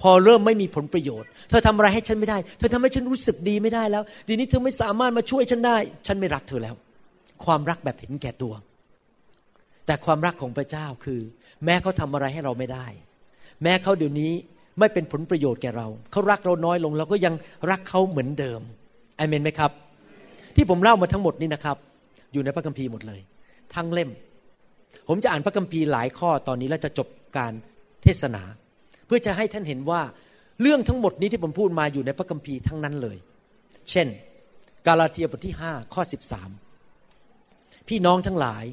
[0.00, 5.76] พอเริ่มไม่มีผลประโยชน์ เธอทำอะไรให้ฉันไม่ได้ เธอทำให้ฉันรู้สึกดีไม่ได้แล้วดีนี้เธอไม่สามารถมาช่วยฉันได้
[6.06, 6.74] ฉันไม่รักเธอแล้ว
[7.44, 8.52] ความรักแบบเห็นแก่ตัว
[9.86, 11.20] แต่ความรักของพระเจ้าคือ
[11.64, 12.86] แม้เขาทำอะไรให้เราไม่ได้
[13.62, 14.32] แม้เขาเดี๋ยวนี้
[14.78, 17.34] ไม่เป็นผลประโยชน์แก่เรา เขารักเราน้อยลงเราก็ยัง
[17.70, 18.60] รักเขาเหมือนเดิม
[19.18, 19.70] อเมนไหมครับ
[20.56, 21.76] ที่ผมเล่ามาทั้งหมดนี้นะครับ
[22.32, 23.20] อยู่ในพระคัมภีร์หมดเลย
[23.74, 24.10] ทั้งเล่ม
[25.08, 27.52] ผมจะอ่านพระคัมภีร์หลายข้อตอนนี้แล้วจะจบการ
[28.02, 28.42] เทศนา
[29.06, 30.02] เพื่อจะให้ท่านเห็นว่า
[30.62, 33.18] เรื่องทั้งหมดนี้ที่ผมพูดมาอยู่ในพระคัมภีร์ทั้งนั้นเลย
[33.90, 34.08] เช่น
[34.86, 36.02] กาลาเทียบทที่5ข้อ
[36.96, 38.64] 13 พี่น้องทั้งหลาย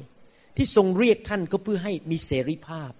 [0.56, 2.92] ที่ทรงเรียกท่านก็เพื่อให้มีเสรีภาพ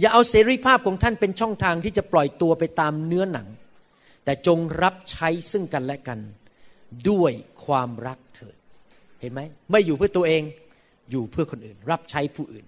[0.00, 3.48] อย่าเอาเสรีภาพของท่านเป็นช่องทางที่จะปล่อยตัวไปตามเนื้อหนัง
[4.24, 6.18] แต่จงรับใช้ซึ่งกันและกัน
[7.10, 7.32] ด้วย
[7.64, 8.56] ความรักเถิด
[9.20, 9.40] เห็นไหม
[9.70, 10.42] ไม่อยู่เพื่อตัวเอง
[11.10, 12.64] อยู่เพื่อคนอื่น รับใช้ผู้อื่น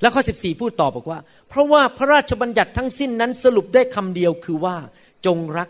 [0.00, 1.18] แล้วข้อ 14 พูดต่อบอกว่า
[1.48, 4.76] เพราะว่าพระราชบัญญัติทั้งสิ้นนั้นสรุปได้คำเดียวคือว่า
[5.26, 5.68] จงรัก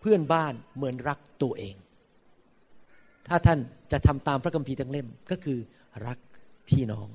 [0.00, 1.74] เพื่อนบ้านเหมือนรักตัวเอง
[3.28, 3.58] ถ้าท่าน
[3.92, 5.58] จะทำตามพระคัมภีร์ทั้งเล่มก็คือ
[6.06, 6.18] รัก
[6.68, 7.08] พี่น้อง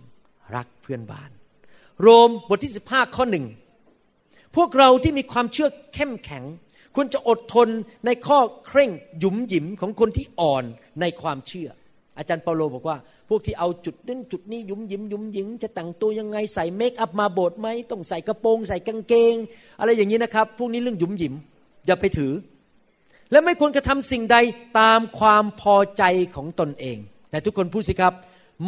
[0.55, 1.31] รักเพื่อนบ้าน
[2.01, 3.45] โรมบทที่ 15 ข้อหนึ่ง
[4.55, 6.43] พวกเราที่มีความเชื่อเข้มแข็ง
[6.95, 7.67] ควรจะอดทน
[8.05, 10.63] ในข้อเคร่งหยุมหยิมของคนที่อ่อน
[11.01, 11.69] ในความเชื่อ
[12.17, 12.97] อาจารย์เปาโลบอกว่า
[13.29, 19.35] พวกที่เอาจุดนั้นจุดนี้ยุมยิ้มยุมยิมจะแต่งตัวยังไงใส่เมคอัพมาโบสถ์ไหมต้องใส่กระโปรงใส่กางเกง
[19.79, 21.33] อะไรอย่างนี้นะครับ พวกนี้เรื่องยุมยิ้ม
[21.85, 22.31] อย่าไปถือ
[23.31, 24.37] และไม่ควรกระทำสิ่งใด
[24.79, 26.03] ตามความพอใจ
[26.35, 26.97] ของตนเอง
[27.29, 28.13] แต่ทุกคนพูดสิครับ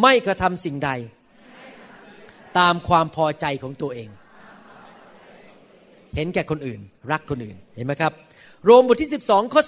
[0.01, 0.91] ไม่กระทำสิ่งใด
[2.59, 4.09] ตามความพอใจของตัวเอง
[6.15, 6.79] เห็นแก่คนอื่น
[7.11, 8.13] รักคนอื่นเห็นไหมครับ
[8.63, 9.61] โรมบทที่ 12ข้อ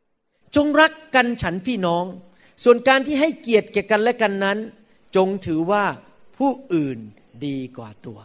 [0.00, 2.04] 10 จงรักกันฉันพี่น้อง
[2.64, 4.58] ส่วนการที่ให้เกียรติแก่กันและกันนั้น
[5.16, 5.84] จงถือว่า
[6.38, 6.98] ผู้อื่น
[7.46, 8.18] ดีกว่าตัว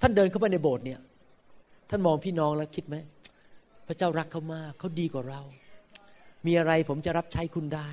[0.00, 1.00] ท่านเดินเข้าไปในโบสถ์เนี่ย
[1.90, 2.96] ท่านมองพี่น้องแล้วคิดไหม
[3.86, 5.42] พระเจ้ารักเขามากเขาดีกว่าเรา
[6.46, 7.90] มีอะไรผมจะรับใช้คุณได้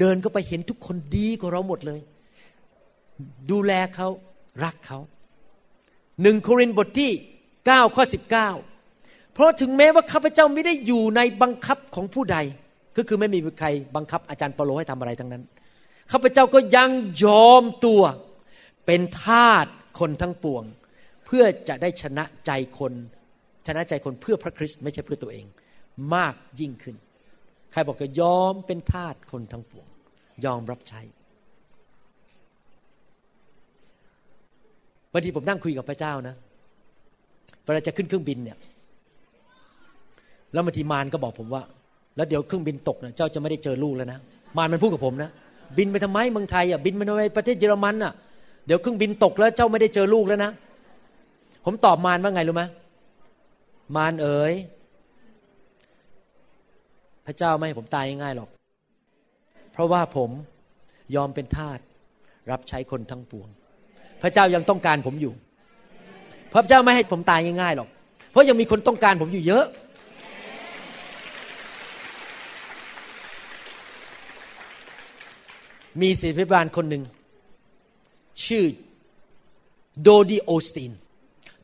[0.00, 2.00] เดินก็ไปเห็นทุกคนดีกว่าเราหมดเลย
[3.50, 4.08] ดูแลเขา
[4.64, 4.98] รักเขา
[6.22, 7.10] หนึ่งโครินธ์บทที่
[7.52, 8.04] 9 ข้อ
[8.68, 12.38] 19 เพราะถึงแม้ว่าข้าพเจ้าไม่ได้อยู่ในบังคับของผู้ใด
[12.96, 15.42] ก็คือไม่มีใครบังคับอาจารย์เปโลให้ทำอะไรทั้งนั้น
[16.12, 16.90] ข้าพเจ้าก็ยัง
[17.24, 18.02] ยอมตัว
[18.86, 19.66] เป็นทาส
[19.98, 20.62] คนทั้งปวง
[21.26, 22.92] เพื่อจะได้ชนะใจคน
[23.66, 25.46] ชนะใจคนเพื่อพระคริสต์ไม่ใช่เพื่อตัวเอง
[26.14, 26.96] มากยิ่งขึ้น
[27.72, 29.86] ใครบอกจะยอมเป็นทาสคนทั้งปวง
[30.44, 31.00] ยอมรับใช้
[35.12, 36.34] บางทีผมนั่งคุยกับพระเจ้านะ
[37.64, 38.58] เวลาจะขึ้นเครื่องบินเนี่ย
[40.52, 41.62] แล้วบางทีมารก็บอกผมว่า
[42.16, 44.18] แล้วเดี๋ยวเครื่องบินตกนะเจ้าจะไม่ได้เจอลูกแล้วนะ
[44.56, 45.30] มารมันพูดกับผมนะ
[45.78, 48.12] บินไปทำไมเมืองไทยอะบินไปทำไมประเทศเยอรมันอะ
[48.66, 50.50] เดี๋ยวเครื่องบินตกแล้วเจ้าไม่ได้เจอลูกแล้วนะ
[51.64, 52.64] ผมตอบมารว่าไงรู้ไหม
[53.96, 54.52] มารเอ๋ย
[57.26, 58.48] พระเจ้าไม่ให้ผมตายง่ายๆหรอก
[59.72, 60.30] เพราะว่าผม
[61.14, 61.78] ยอมเป็นทาส
[62.50, 63.48] รับใช้คนทั้งปวง
[64.22, 65.32] พระเจ้ายังต้องการผมอยู่
[66.52, 67.88] พระเจ้าไม่ให้ผมตายง่ายๆหรอก
[68.30, 69.64] เพราะยังมีคนต้องการผมอยู่เยอะ
[76.00, 77.02] มีศิษยาภิบาลคนหนึ่ง
[78.46, 78.64] ชื่อ
[80.02, 80.92] โดดี ออสติน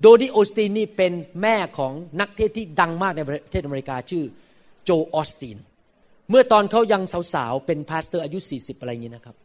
[0.00, 4.24] โดดี ออสตินนี่เป็นแม่ของนักเทศน์ที่ดังมากในประเทศอเมริกาชื่อ
[4.84, 5.56] โจเอล ออสติน
[6.30, 7.02] เมื่อตอนเขายัง
[7.34, 9.36] สาวๆ เป็น pastor อายุ 40 อะไรอย่างนี้นะครับ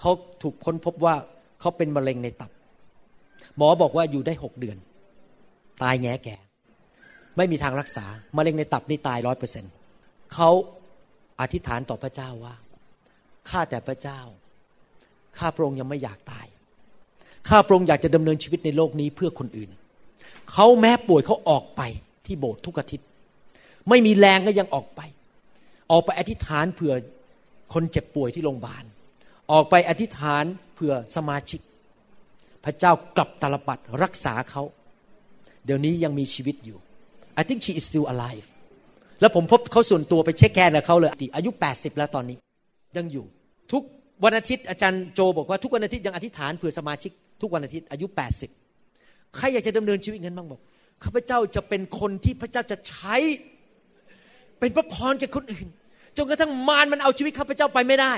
[0.00, 0.10] เขา
[0.42, 1.14] ถูกค้นพบว่า
[1.60, 2.50] เขาเป็นมะเร็งในตับ
[3.56, 4.76] หมอบอกว่าอยู่ได้หกเดือน
[5.82, 6.36] ตายแง่แก่
[7.36, 8.04] ไม่มีทางรักษา
[8.36, 9.72] มะเร็งในตับนี่ตายร้อยเปอร์เซ็นต์
[10.34, 10.50] เขา
[11.40, 12.54] อธิษฐานต่อพระเจ้าว่า
[13.50, 14.20] ข้าแต่พระเจ้า
[15.38, 16.46] ข้าพระองค์ยังไม่อยากตาย
[17.48, 19.70] ข้าพระองค์อยากจะดำเนินชีวิตในโลกนี้เพื่อคนอื่น
[20.52, 21.82] เขาแม้ป่วยเขาออกไป
[22.26, 23.06] ที่โบสถ์ทุกอาทิตย์
[23.88, 25.00] ไม่มีแรงก็ยังออกไป
[25.92, 26.94] ออกไปอธิษฐานเผื่อ
[27.74, 28.84] คนเจ็บป่วยที่โรงพยาบาล
[29.52, 30.44] ออกไปอธิษฐาน
[30.74, 31.60] เผื่อสมาชิก
[32.64, 34.62] พระเจ้ากลับตาลปัดรักษาเขา
[35.64, 36.78] เดี๋ยวนี้ยังมีชีวิตอยู่
[37.40, 38.46] I think she is still alive
[39.20, 42.36] แล้วผมพบเขาส่วนตัวไปเช็คแคนกับเขาเลยอายุ 80 แล้วตอนนี้
[42.96, 43.26] ยังอยู่
[43.72, 43.82] ทุก
[44.24, 47.12] วันอาทิตย์อาจารย์โจบอกว่าทุกวันอาทิตย์ยังอธิษฐานเผื่อสมาชิก
[47.42, 48.06] ทุกวันอาทิตย์อายุ
[48.70, 50.60] 80 ใครอยากจะดำเนินชีวิตงั้นบ้างบอก
[51.04, 53.16] ข้าพเจ้าจะเป็นคนที่พระเจ้าจะใช้
[54.58, 55.66] เป็นพระพรแก่คนอื่น
[56.16, 58.14] จนกระทั่งมารมันเอาชีวิตข้าพเจ้าไปไม่ได้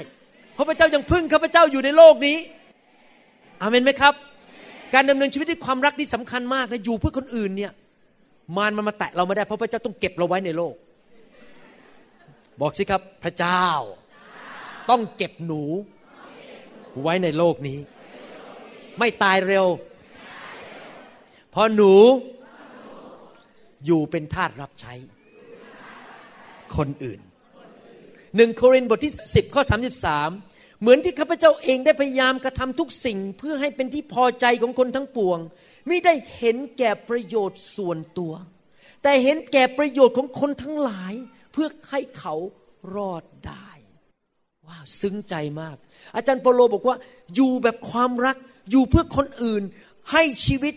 [0.55, 2.39] เพราะพระเจ้ายังพึ่งข้าพเจ้าอยู่ในโลกนี้
[3.61, 4.15] อาเมนไหมครับ
[4.95, 7.73] การดำเนินชีวิตด้วยความรักนี่สำคัญมากนะอยู่เพื่อคนอื่นเนี่ย
[8.57, 10.75] มารมันมาแตะเราไม่ได้เพราะพระเจ้าต้องเก็บเราไว้ในโลก
[12.61, 13.65] บอกสิครับพระเจ้า
[14.91, 15.63] ต้องเก็บหนู
[17.03, 17.79] ไว้ในโลกนี้
[18.99, 19.67] ไม่ตายเร็ว
[21.51, 21.95] เพราะหนู
[23.87, 24.95] อยู่เป็นทาสรับใช้
[26.77, 27.21] คนอื่น
[28.37, 29.63] หนึ่งโครินธ์บทที่ 10 ข้อ
[30.21, 35.39] 33 เหมือนที่ข้าพเจ้าเองได้พยายามกระทำทุกสิ่งเพื่อให้เป็นที่พอใจของคนทั้งปวง
[35.89, 38.33] ไม่ได้เห็นแก่ประโยชน์ส่วนตัว
[39.03, 41.15] แต่เห็นแก่ประโยชน์ของคนทั้งหลาย
[41.53, 42.35] เพื่อให้เขา
[42.95, 43.71] รอดได้
[44.69, 45.77] ว้าวซึ้งใจมาก
[46.15, 46.97] อาจารย์เปโลบอกว่า
[47.35, 48.37] อยู่แบบความรัก
[48.71, 49.63] อยู่เพื่อคนอื่น
[50.13, 50.75] ให้ชีวิต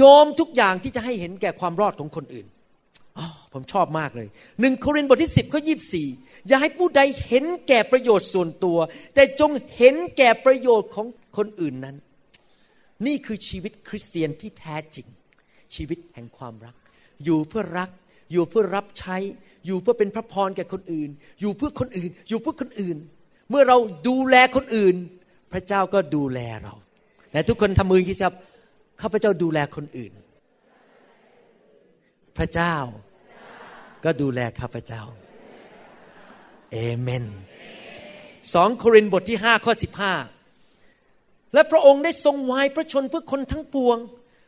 [0.00, 2.46] ยอมทุกอย่างที่จะให้เห็นแก่ความรอดของคนอื่น
[3.18, 4.28] อ๋อผมชอบมากเลย
[4.60, 6.08] หนึ่งโครินธ์บทที่สิบข้อยีบสี่
[6.48, 8.78] อย่าให้ผู้ใดเห็นแก่ประโยชน์ส่วนตัว
[9.14, 11.06] แต่จงเห็นแก่ประโยชน์ของ
[11.36, 11.96] คนอื่นนั้น
[13.06, 15.06] นี่คือชีวิตคริสเตียนที่แท้จริง
[15.74, 16.76] ชีวิตแห่งความรัก
[17.24, 17.90] อยู่เพื่อรัก
[18.32, 19.16] อยู่เพื่อรับใช้
[19.66, 21.10] อยู่เพื่อเป็นพระพรแก่คนอื่น
[21.40, 22.96] อยู่เพื่อคนอื่น อยู่เพื่อคนอื่น
[23.50, 23.76] เมื่อเรา
[24.08, 24.96] ดูแลคนอื่น
[25.52, 26.74] พระเจ้าก็ดูแลเรา
[27.32, 28.34] แต่ทุกคนทำมืออย่างนี้สิครับ
[29.02, 30.12] ข้าพเจ้าดูแลคนอื่น
[32.38, 32.76] พระเจ้า
[34.04, 35.02] ก็ดูแลข้าพเจ้า
[36.72, 37.24] เอเมน
[38.54, 40.14] สองโครินธ์บทที่ห้าข้อสิบห้า
[41.54, 43.98] และพระองค์ได้ทรงวายพระชนเพื่อคนทั้งปวง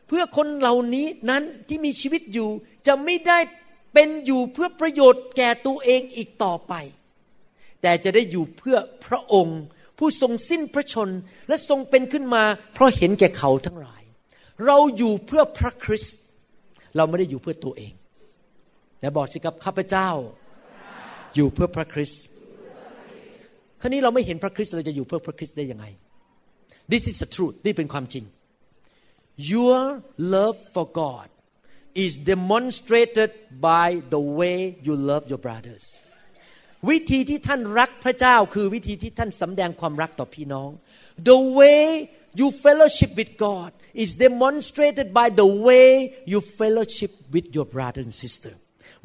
[0.07, 2.49] เพื่อคนเหล่านี้นั้นที่มีชีวิตอยู่
[2.87, 3.37] จะไม่ได้
[3.95, 6.73] เป็นอยู่เพื่อประโยชน์แก่ตัวเองอีกต่อไป
[7.81, 9.61] แต่จะได้อยู่เพื่อพระองค์
[9.97, 11.09] ผู้ทรงสิ้นพระชน
[11.47, 12.43] และทรงเป็นขึ้นมา
[12.73, 14.03] เพราะเห็นแก่เขาทั้งหลาย
[14.65, 16.19] เราอยู่เพื่อพระคริสต์
[16.95, 17.93] เราไม่ได้อยู่เพื่อตัวเอง
[18.99, 20.09] แต่บอกสิครับข้าพเจ้า
[21.35, 22.23] อยู่เพื่อพระคริสต์
[23.81, 25.85] คราวนี้เราไม่เห็นพระคริสต์เราจะอยู่เพื่อพระคริสต์ได้ยังไง
[26.91, 28.25] This is the truth นี่เป็นความจริง
[29.51, 29.81] Your
[30.35, 31.27] love for God
[32.04, 33.30] is demonstrated
[33.70, 35.84] by the way you love your brothers
[36.88, 40.70] วิธีที่ท่านรักพระเจ้าคือวิธีที่ท่านสำแดงความรักต่อพี่น้อง
[41.30, 41.82] The way
[42.40, 43.70] you fellowship with God
[44.04, 45.88] is demonstrated by the way
[46.32, 48.52] you fellowship with your brother and sister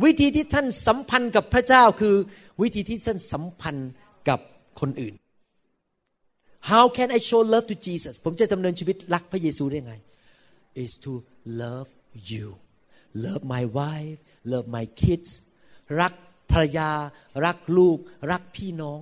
[0.04, 2.16] วิธีที่ท่านสัมพันธ์กับพระเจ้าคือ
[2.62, 3.92] วิธีที่ท่านสัมพันธ์
[4.30, 4.40] กับ
[4.80, 5.16] คนอื่น
[6.72, 9.94] How can I show love to Jesus ผมจะดำเนินชีวิตรักพระเยซูได้ไง
[10.84, 11.14] is to
[11.64, 11.90] love
[12.32, 12.48] you
[13.25, 14.19] Love my wife
[14.53, 15.31] love my kids
[16.01, 16.13] รัก
[16.53, 16.91] ภรรยา
[17.47, 17.99] รักลูก
[18.31, 19.01] รักพี่น้อง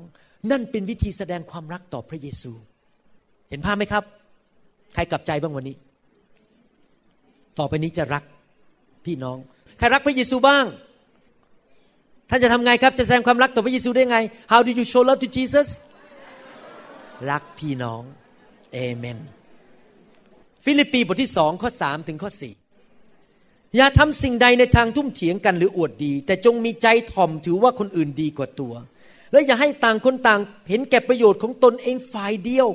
[0.50, 2.52] นั่นเป็นวิธีแสดงความรักต่อพระเยซู
[3.48, 4.04] เห็นภาพไหมครับ
[4.94, 5.76] ใครกลับใจบ้างวันนี้
[7.58, 8.24] ต่อไปนี้จะรัก
[9.06, 9.36] พี่น้อง
[9.78, 10.64] ใครรักพระเยซูบ้าง
[12.30, 14.18] ท่านจะทำไงครับ จะแสดงความรักต่อพระเยซูได้ไง
[14.52, 15.68] How do you show love to Jesus
[17.30, 18.02] รักพี่น้อง
[18.72, 19.18] เอเมน
[20.64, 22.52] ฟิลิปปีบทที่สองข้อสามถึงข้อสี่
[23.76, 28.72] อย่าทำสิ่งใดในทางทุ่มเถียงกันหรืออวดดี แต่จงมีใจถ่อมถือว่าคนอื่นดีกว่าตัว
[29.32, 32.68] และอย่าให้ต่างคนต่างเห็นแก่ประโยชน์ของตนเองฝ่ายเดียว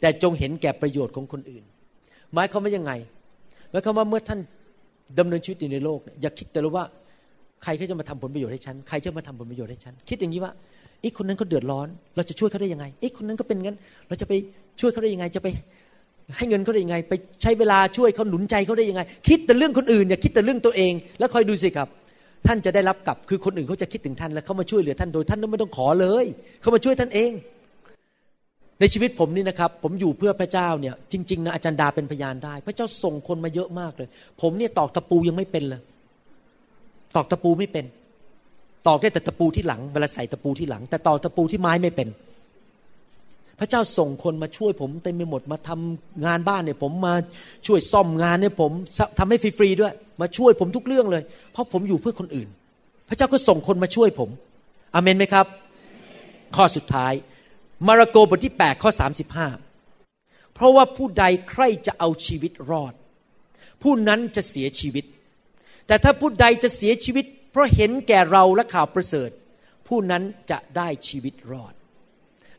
[0.00, 1.64] แต่จงเห็นแก่ประโยชน์ของคนอื่น
[2.34, 2.92] หมายความว่ายังไง
[3.70, 4.40] หมายความว่าเมื่อท่าน
[5.18, 6.84] ดำเนินชีวิตอยู่ในโลกเนี่ยอย่าคิดแต่รู้ว่า
[7.62, 10.52] ใครเขาจะมาทำผลประโยชน์ให้ฉันใครจะมาทำผลประโยชน์ให้ฉันคิดอย่างนี้ว่า
[11.00, 13.78] ไอีกคนนั้นเขาเดือดร้อน เราจะช่วยเขาได้ยังไงไอีกคนนั้นก็เป็นงั้น
[14.08, 14.32] เราจะไป
[14.80, 15.48] ช่วยเขาได้ยังไงจะไป
[16.36, 17.12] ให้เงินเขาได้ยังไง ไป
[17.42, 21.88] ใช้เวลาช่วยเขาหนุนใจเขาได้ยังไง คิดแต่เรื่องคนอื่นอย่าคิดแต่เรื่องตัวเอง แล้วคอยดูสิครับ
[22.46, 26.26] ท่านจะได้รับกลับคือคนอื่นเขาจะคิดถึงท่านแล้วเขามาช่วยเหลือท่านโดยท่านไม่ต้องขอเลย
[26.60, 27.32] เขามาช่วยท่านเอง
[28.80, 34.08] ในชีวิตผมนี่นะครับ ผมอยู่เพื่อพระเจ้าเนี่ยจริงๆนะอาจารย์ดาเป็นพยานได้ พระเจ้าส่งคนมาเยอะมากเลย
[34.40, 35.80] ผมเนี่ยตอกตะปูยังไม่เป็นเลย
[37.16, 37.84] ตอกตะปูไม่เป็น
[38.86, 42.08] ตอกได้แต่ตะปูที่หลังเวลาใส่ตะปูที่หลัง แต่ตอกตะปูที่ไม้ไม่เป็น
[43.58, 47.14] พระเจ้าส่งคนมาช่วยผมเต็มไปหมดมาทำงานบ้านเนี่ยผมมา
[47.66, 48.72] ช่วยซ่อมงานเนี่ยผม
[49.18, 51.22] ทำให้ฟรีๆด้วย มาช่วยผมทุกเรื่องเลย
[51.52, 52.48] เพราะผมอยู่เพื่อคนอื่น
[53.08, 54.30] พระเจ้าก็ส่งคนมาช่วยผม
[54.94, 55.46] อเมนไหมครับ
[56.56, 57.12] ข้อสุดท้าย
[57.86, 58.90] มาระโกบทที่8ข้อ
[59.72, 62.94] 35 เพราะว่าผู้ใดใครจะเอาชีวิตรอด
[63.82, 65.04] ผู้นั้นจะเสียชีวิต
[65.86, 69.30] แต่ถ้าผู้ใดจะเสียชีวิต เพราะเห็นแก่เราและข่าวประเสริฐ
[69.88, 71.74] ผู้นั้นจะได้ชีวิตรอด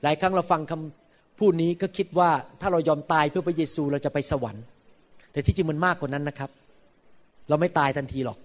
[0.04, 2.30] หลายครั้งเราฟังคำพูดนี้ก็คิดว่า
[2.62, 4.64] ถ้าเรายอมตายเพื่อพระเยซูเราจะไปสวรรค์
[5.32, 6.50] แต่ที่จริงมันมากกว่านั้นนะครับ
[7.50, 8.38] เราไม่ตายทันทีหรอก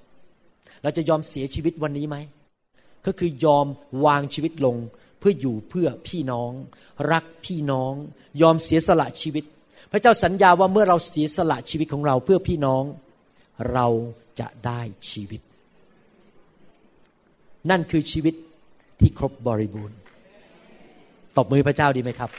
[0.83, 2.17] เราจะยอมเสียชีวิตวันนี้ไหม
[3.07, 3.67] ก็คือยอม
[4.07, 4.77] วางชีวิตลง
[5.19, 6.53] เพื่ออยู่เพื่อพี่น้อง
[7.13, 7.93] รักพี่น้อง
[8.43, 9.45] ยอมเสียสละชีวิต
[9.93, 12.85] พระเจ้าสัญญาว่าเมื่อเราเสียสละชีวิตของเราเพื่อพี่น้อง
[13.73, 13.87] เรา
[14.41, 14.81] จะได้
[15.11, 15.41] ชีวิต
[17.71, 18.35] นั่นคือชีวิต
[19.01, 19.99] ที่ครบบริบูรณ์
[21.37, 22.31] ตบมือพระเจ้าดีไหมครับ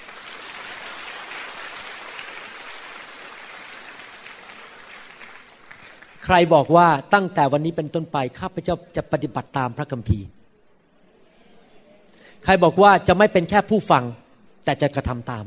[6.25, 10.27] ใครบอกว่าตั้งแต่วันนี้เป็นต้นไปข้าพเจ้าจะปฏิบัติตามพระคัมภีร์
[12.43, 14.03] ใครบอกว่าจะไม่เป็นแค่ผู้ฟัง
[14.65, 15.45] แต่จะกระทำตาม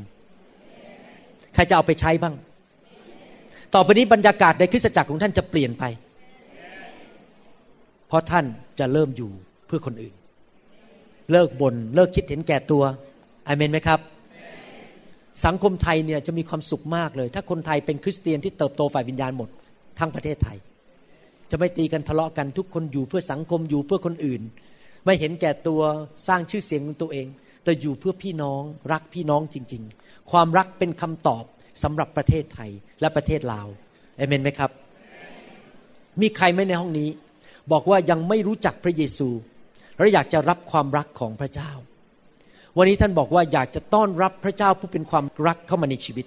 [1.55, 2.35] ใครจะเอาไปใช้บ้าง
[3.74, 5.85] ต่อไปนี้บรรยากาศในคริสตจักรของท่านจะเปลี่ยนไป
[8.09, 8.44] เพราะท่าน
[8.78, 9.31] จะเริ่มอยู่
[9.66, 10.14] เพื่อคนอื่น
[11.32, 12.82] เลิกบน่นเลิกคิดเห็นแก่ตัว
[13.48, 14.01] อเมนไหมครับ
[15.44, 19.48] สังคมไทยเนี่ยจะมีความสุขมากเลย ถ้าคนไทยเป็นคริสเตียนที่เติบโตฝ่ายวิญญาณหมด
[19.98, 20.56] ทั้งประเทศไทย
[21.51, 24.43] จะไม่ตีกันทะเลาะกันทุกคนอยู่เพื่อสังคมอยู่เพื่อคนอื่น
[25.05, 25.82] ไม่เห็นแก่ตัว
[26.27, 27.27] สร้างชื่อเสียงของตัวเอง
[27.64, 28.62] แต่อยู่เพื่อพี่น้อง
[28.93, 31.44] รักพี่น้องจริง ๆ ความรักเป็นคำตอบ
[31.82, 32.70] สำหรับประเทศไทย
[33.01, 33.66] และประเทศลาว
[34.16, 34.70] เอเมนไหมครับ
[36.20, 37.09] มีใครไหมในห้องนี้
[37.73, 39.28] บอกว่ายังไม่รู้จักพระเยซู
[39.98, 41.70] และอยากจะรับความรักของพระเจ้า
[42.78, 46.27] วันนี้ท่านบอกว่าอยากจะต้อนรับพระเจ้าผู้เป็นความรักเข้ามาในชีวิต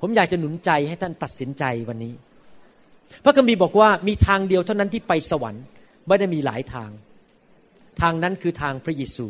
[0.00, 2.14] ผมอยากจะหนุนใจให้ท่านตัดสินใจวันนี้
[3.24, 5.64] พระคัมภีร์บอกว่ามีทางเดียวเท่านั้นที่ไปสวรรค์
[6.06, 6.90] ไม่ได้มีหลายทาง
[8.00, 9.26] ทางนั้นคือทางพระเยซู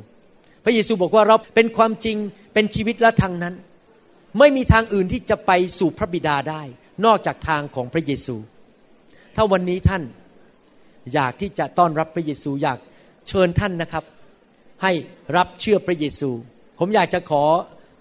[0.64, 2.16] พระเยซูบอกว่าเราเป็นความจริง
[2.54, 3.54] เป็นชีวิตและทางนั้น
[4.38, 6.62] ไม่มีทางอื่นที่จะไปสู่พระบิดาได้
[7.04, 8.36] นอกจากทางของพระเยซู
[9.36, 10.02] ถ้าวันนี้ท่าน
[11.14, 12.78] อยากที่จะต้อนรับพระเยซูอยาก
[13.28, 14.04] เชิญท่านนะครับ
[14.82, 14.92] ให้
[15.36, 16.30] รับเชื่อพระเยซู
[16.78, 17.44] ผมอยากจะขอ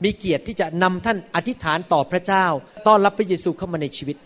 [0.04, 2.46] มีเกียรติที่จะนำท่านอธิษฐานต่อพระเจ้า
[2.88, 4.18] ต้อนรับพระเยซูเข้ามาในชีวิต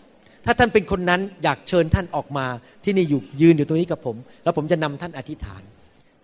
[0.44, 2.46] ถ้าท่านเป็นคนนั้นอยากเชิญท่านออกมา
[2.84, 5.62] ที่นี่อยู่ยืนอยู่ตรงนี้กับผม แล้วผมจะนำท่านอธิษฐาน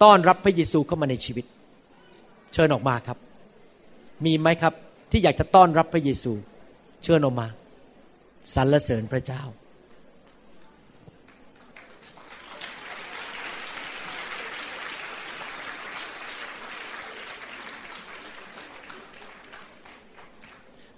[0.02, 1.44] ต้อนรับพระเยซูเข้ามาในชีวิต
[2.54, 3.18] เชิญออกมาครับ
[4.24, 4.74] มีไหมครับ
[5.10, 6.32] ที่อยากจะต้อนรับพระเยซู
[7.04, 7.46] เชิญออกมา
[8.54, 9.42] สรรเสริญพระเจ้า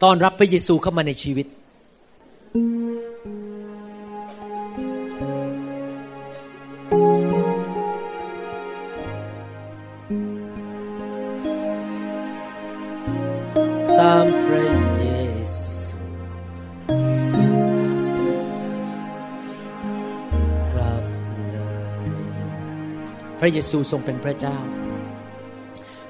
[0.02, 1.46] ต้อนรับพระเยซูเข้ามาในชีวิต
[14.00, 15.04] ตามพระเย
[15.56, 15.98] ซู
[20.78, 21.04] รับ
[21.50, 21.56] เล
[21.96, 22.08] ย
[23.40, 24.56] พระเยซูทรงเป็นพระเจ้า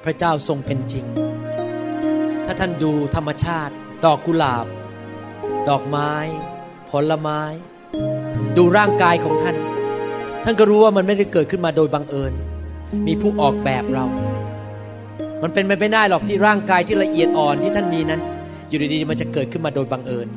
[0.03, 1.05] พระเจ้าทรงเป็นจริง
[2.51, 3.73] ถ้าท่านดูธรรมชาติ
[4.05, 4.65] ดอกกุหลาบ
[5.69, 6.13] ดอกไม้
[6.89, 7.41] ผลไม้
[8.57, 9.55] ดูร่างกายของท่าน
[10.43, 12.33] ท่านก็รู้ว่ามันไม่ได้เกิดขึ้นมาโดยบังเอิญ
[13.07, 14.05] มีผู้ออกแบบเรา
[15.43, 18.21] มันเป็นไปไม่ได้หรอกที่ร่างกายที่ละเอียดอ่อนที่ท่านมีนั้น
[18.67, 20.27] อยู่ดีๆมันจะเกิดขึ้นมาโดยบังเอิญ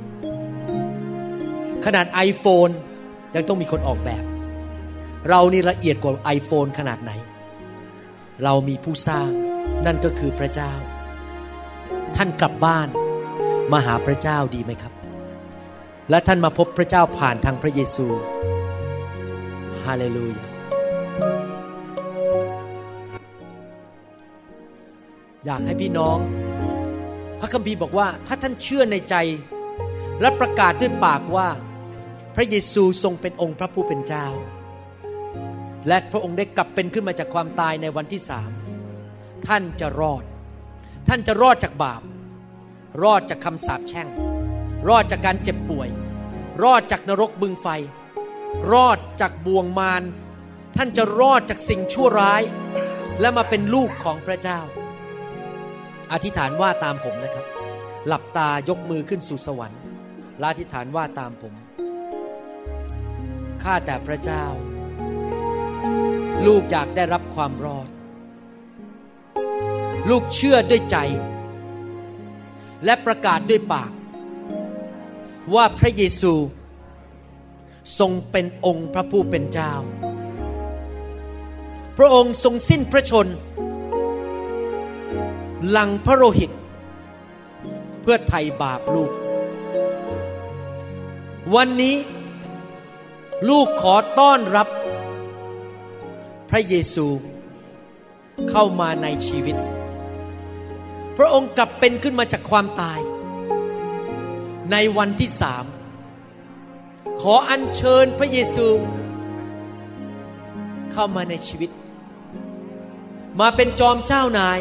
[1.85, 2.73] ขนาด iPhone
[3.35, 4.25] ยังต้องมีคนออกแบบ
[5.29, 7.13] เรานี่ละเอียดกว่า iPhone ขนาดไหน
[8.45, 9.31] เรามีผู้สร้าง
[9.87, 10.73] นั่นก็คือพระเจ้า
[12.17, 12.89] ท่านกลับบ้าน
[13.73, 14.93] มาหาพระเจ้าดีไหมครับ
[16.11, 18.07] และท่านมาพบพระเจ้าผ่านทางพระเยซู
[19.85, 20.47] ฮาเลลูยา
[25.45, 26.19] อยากให้พี่น้อง
[27.41, 29.17] พระคัมภีร์บอกว่า ถ้าท่านเชื่อในใจ
[30.21, 31.49] และประกาศด้วยปากว่า
[32.35, 34.27] พระเยซูทรงเป็นองค์พระผู้เป็นเจ้า
[35.89, 38.51] และพระองค์ได้กลับเป็นขึ้นมาจากความตายในวันที่สาม
[39.47, 40.25] ท่านจะรอด
[41.09, 42.03] ท่านจะรอดจากบาป
[43.03, 44.09] รอดจากคำสาปแช่ง
[44.89, 45.89] รอดจากการเจ็บป่วย
[46.63, 47.67] รอดจากนรกบึงไฟ
[48.73, 50.03] รอดจากบ่วงมาร
[50.77, 52.43] ท่านจะรอดจากสิ่งชั่วร้าย
[53.21, 54.61] และมาเป็นลูกของพระเจ้า
[56.13, 57.47] อธิษฐานว่าตามผมนะครับ
[58.07, 59.81] หลับตายกมือขึ้นสู่สวรรค์
[60.41, 61.55] ละอธิษฐานว่าตามผม
[63.63, 64.45] ข้าแต่พระเจ้า
[66.47, 67.89] ลูกอยากได้รับความรอด
[70.09, 70.97] ลูกเชื่อด้วยใจ
[72.85, 73.91] และประกาศด้วยปาก
[75.55, 76.33] ว่าพระเยซู
[77.99, 79.73] ทรงเป็นองค์พระผู้เป็นเจ้า
[81.97, 83.27] พระองค์ทรงสิ้นพระชน
[85.71, 86.51] หลังพระโลหิต
[88.01, 89.13] เพื่อไถ่บาปลูก
[91.55, 91.97] วันนี้
[93.49, 94.69] ลูกขอต้อนรับ
[96.51, 97.07] พระเยซู
[98.51, 99.57] เข้ามาในชีวิต
[101.19, 103.01] พระองค์กลับเป็นขึ้นมาจากความตาย
[104.73, 105.65] ในวันที่สาม
[107.21, 108.69] ขออัญเชิญพระเยซู
[110.93, 111.71] เข้ามาในชีวิต
[113.41, 114.59] มาเป็นจอมเจ้านาย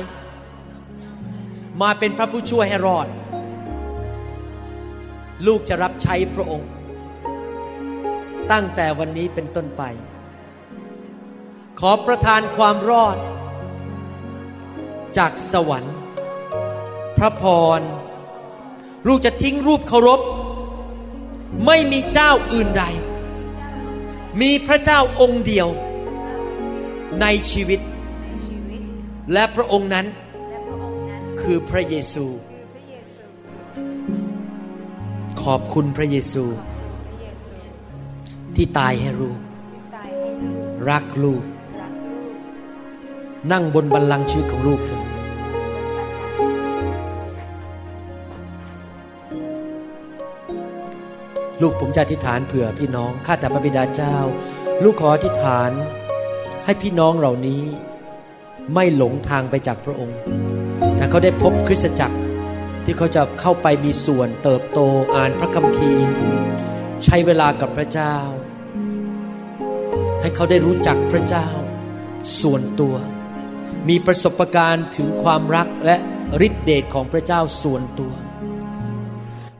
[1.81, 3.07] มาเป็นพระผู้ช่วยให้รอด
[5.45, 6.69] ลูกจะรับใช้พระองค์
[8.51, 9.83] ตั้งแต่วันนี้เป็นต้นไป
[11.79, 13.17] ขอประทานความรอด
[15.17, 15.95] จากสวรรค์
[17.23, 17.45] พระพ
[17.79, 17.81] ร
[19.07, 20.21] ลูกจะทิ้งรูปเคารพ
[21.65, 22.83] ไม่มีเจ้าอื่นใด
[24.41, 25.67] มีพระเจ้าองค์เดียว
[27.21, 27.79] ในชีวิต
[29.33, 30.05] และพระองค์นั้น
[31.41, 32.25] คือพระเยซู
[35.41, 36.43] ขอบคุณพระเยซู
[38.55, 39.39] ที่ตายให้ลูก
[40.89, 41.43] รักลูก
[43.51, 45.10] นั่งบนบัลลังก์ชีวิตของลูกเถิด
[51.61, 54.17] ลูกผมจะอธิษฐานเผื่อพี่น้องข้าแต่พระบิดาเจ้า
[54.83, 55.71] ลูกขออธิษฐาน
[56.65, 57.63] ให้พี่น้องเหล่านี้
[58.73, 60.17] ไม่หลงทางไปจากพระองค์
[60.95, 62.17] แต่เขาได้พบคริสตจักร
[62.85, 64.79] ที่เขาจะเข้าไปมีส่วนเติบโต
[65.15, 66.09] อ่านพระคัมภีร์
[67.05, 68.15] ใช้เวลากับพระเจ้า
[70.21, 71.47] ให้เขาได้รู้จักพระเจ้า
[72.41, 72.95] ส่วนตัว
[73.89, 75.95] มีประสบการณ์ถึงความรักและ
[76.47, 78.13] ฤทธิเดชของพระเจ้าส่วนตัว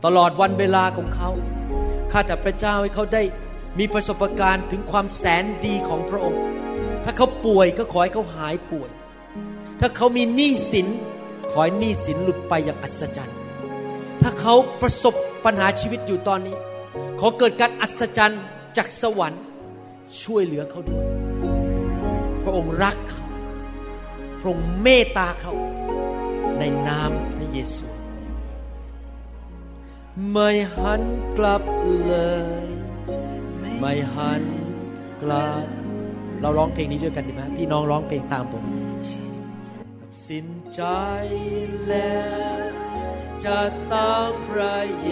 [0.05, 1.29] ตลอดวันเวลาของเขา
[2.11, 3.23] ข้าแต่พระเจ้าให้เขาได้
[3.79, 6.41] มีประสบการณ์ถึงความแสนดีของพระองค์
[7.03, 8.89] ถ้าเขาป่วยก็ขอให้เขาหายป่วย
[9.79, 10.88] ถ้าเขามีหนี้สิน
[11.51, 13.38] ขอให้หนี้สินหลุดไปอย่างอัศจรรย์
[14.21, 15.15] ถ้าเขาประสบ
[15.45, 16.55] ปัญหาชีวิตอยู่ตอนนี้
[17.19, 18.43] ขอเกิดการอัศจรรย์
[18.77, 19.43] จากสวรรค์
[20.23, 21.05] ช่วยเหลือเขาด้วย
[22.41, 23.25] พระองค์รักเขา
[24.39, 25.53] พระองค์เมตตาเขา
[26.59, 27.90] ในนามพระเยซู
[30.31, 31.01] ไม่หัน
[31.38, 31.63] กลับ
[32.05, 32.13] เล
[32.63, 32.67] ย
[33.79, 34.43] ไม่หัน
[35.21, 35.65] กลับ
[36.41, 38.63] เราร้องเพลงนี้ด้วยกันดีไหมพี่น้องร้องเพลงตามผม
[40.27, 40.81] สินใจ
[41.88, 42.23] แล้
[42.57, 42.59] ว
[43.45, 43.61] จะ
[43.93, 45.11] ตามพระเย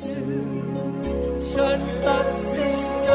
[0.00, 0.24] ซู
[1.50, 3.10] ฉันตัดสินใจ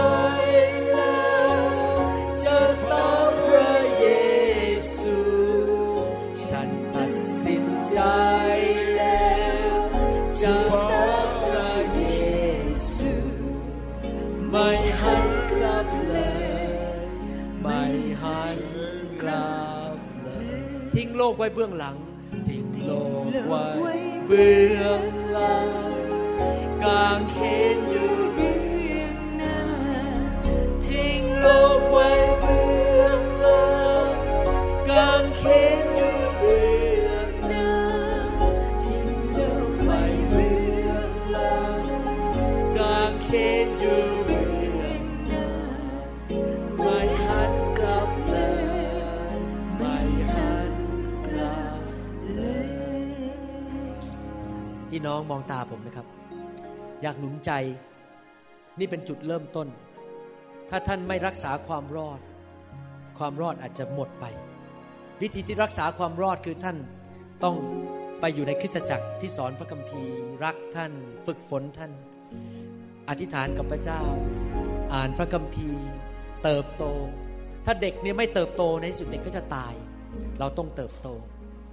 [21.31, 21.95] กไว้เบื้องหลัง
[22.47, 22.91] ทิ้งโล
[23.23, 23.63] กไว้
[24.27, 25.69] เบื้องหลัง
[26.83, 27.37] กางเข
[27.75, 28.57] นอยู่เบื้
[28.99, 29.59] องหน้า
[30.85, 31.47] ทิ้งโล
[31.79, 32.64] กไว้เบื้อง
[55.05, 56.07] น้องมองตาผมนะครับ
[57.01, 57.51] อยากหนุนใจ
[58.79, 59.67] นี่เป็นจุดเริ่มต้น
[60.69, 62.19] ถ้าท่านไม่รักษาความรอด
[63.17, 64.25] ความรอดอาจจะหมดไป
[65.21, 66.77] วิธีที่รักษาความรอดคือท่าน
[67.43, 67.55] ต้อง
[68.19, 70.91] ไปอยู่ในคริสตจักรที่สอนพระคัมภีร์ รักท่าน
[71.25, 71.91] ฝึกฝนท่าน
[73.09, 74.01] อธิษฐานกับพระเจ้า
[74.93, 75.85] อ่านพระคัมภีร์
[76.43, 76.83] เติบโต
[77.65, 79.73] ถ้าเด็กเนี่ยไม่เติบโตในที่สุดเด็กก็จะตาย
[80.39, 81.07] เราต้องเติบโต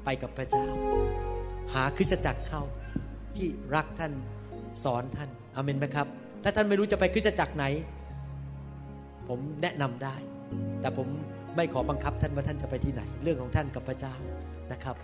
[0.05, 0.67] ไปกับพระเจ้า
[1.75, 2.63] หาคริสตจักรเข้า
[3.37, 4.13] ที่รักท่าน
[4.83, 6.07] สอนท่านอเมนไหมครับ
[6.43, 7.65] ถ้าท่านไม่รู้จะไปคริสตจักรไหน
[9.29, 10.17] ผมแนะนำได้
[10.81, 11.09] แต่ผม
[11.57, 14.15] ไม่ขอบังคับท่านว่าท่านจะไปที่ไหน เรื่องของท่านกับพระเจ้า
[14.73, 14.97] นะครับ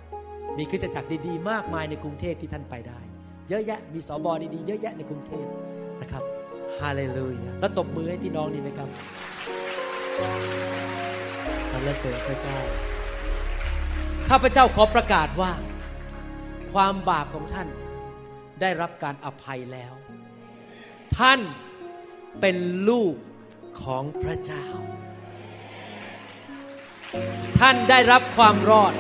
[0.59, 3.01] มีคริสตจักรดีๆ มากมายในกรุงเทพที่ท่านไปได้
[3.49, 5.47] เยอะแยะมีสอบอดีๆเยอะแยะในกรุงเทพ
[6.01, 6.23] นะครับ
[6.79, 8.89] ฮาเลลูยาแล้วตบมือให้พี่น้องนี่ไหมครับ
[11.71, 12.59] สรรเสริญพระเจ้า
[14.29, 15.53] ข้าพเจ้าขอประกาศว่า
[16.73, 17.69] ความบาปของท่าน
[18.61, 19.93] ได้รับการอภัยแล้ว
[21.19, 21.41] ท่าน
[22.41, 22.57] เป็น
[22.89, 23.15] ลูก
[23.83, 24.67] ของพระเจ้า
[27.59, 28.95] ท่านได้รับความรอด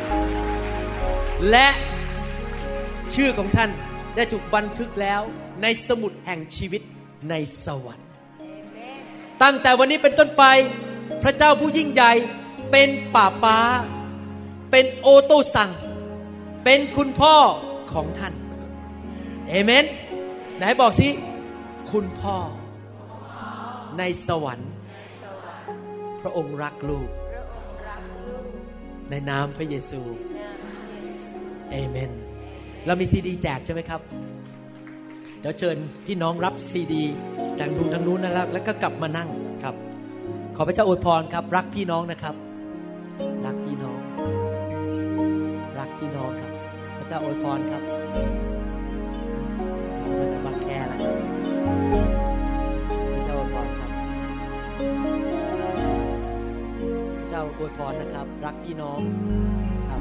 [1.50, 1.68] และ
[3.14, 3.70] ชื่อของท่าน
[4.16, 5.20] ได้ถูกบันทึกแล้ว
[5.62, 6.82] ในสมุดแห่งชีวิต
[7.30, 8.08] ในสวรรค์
[9.42, 10.44] ตั้งแต่วันนี้เป็นต้นไป
[11.22, 12.12] พระเจ้าผู้ยิ่งใหญ่
[12.70, 13.58] เป็นป่าป้า
[14.70, 15.70] เป็นโอโตซัง
[16.64, 17.36] เป็นคุณพ่อ
[17.92, 18.34] ของท่าน
[19.50, 19.84] เอเมน
[20.56, 21.08] ไหนบอกสิ
[21.90, 22.36] คุณพ่อ
[23.98, 24.72] ในสวรรค์
[26.20, 27.08] พระองค์รักลูก
[29.10, 30.00] ในนามพระเยซู
[31.70, 32.10] เอเมน
[32.86, 34.00] เรามีซีดีแจกใช่ไหมครับ
[35.40, 35.76] เดี๋ยวเชิญ
[36.06, 37.04] พี่น้องรับซีดี
[37.58, 39.28] ทางนู้นทางนู้นนะครับแล้วก็กลับมานั่ง
[39.62, 39.74] ครับ
[40.56, 42.34] ขอพระเจ้าอวยพรครับ รักพี่น้องนะครับ
[43.46, 43.98] รักพี่น้อง
[45.78, 46.52] รักพี่น้องครับ
[46.98, 47.82] พระเจ้าอวยพรครับ
[50.20, 51.14] มาจากบักแคแล้วครับ
[53.12, 53.90] พระเจ้าอวยพรครับ
[57.18, 59.00] พระเจ้าอวยพรนะครับ รักพี่น้อง
[59.88, 60.00] ครับ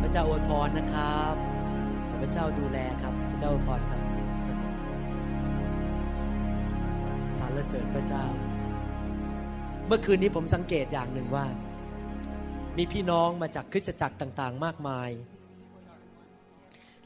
[0.00, 1.34] พระเจ้าอวยพรนะครับ
[2.20, 4.00] พระเจ้าดูแลครับ พระเจ้าอวยพรครับ
[7.36, 8.24] สรรเสริญพระเจ้า
[9.86, 11.46] เมื่อคืนนี้ผมสังเกตอย่างหนึ่งว่า
[12.76, 15.10] มีพี่น้องมาจากคริสตจักรต่าง ๆ มากมาย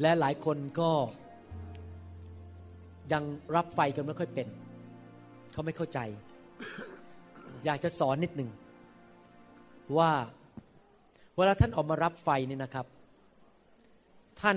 [0.00, 0.90] และหลายคนก็
[3.12, 3.22] ยัง
[3.56, 4.48] รับไฟกันไม่ค่อยเป็น
[5.52, 5.98] เขาไม่เข้าใจ
[7.64, 8.50] อยากจะสอนนิดหนึ่ง
[9.98, 10.10] ว่า
[11.36, 12.86] เวลาท่านออกมารับไฟนี่นะครับ
[14.40, 14.56] ท่าน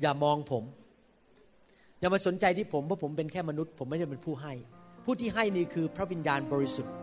[0.00, 0.64] อย่ามองผม
[2.00, 4.52] อย่ามาสนใจที่ผมเพราะผมเป็นแค่มนุษย์ ผมไม่ใช่เป็นผู้ให้
[5.04, 6.94] ผู้ที่ให้นี่คือพระวิญญาณบริสุทธิ์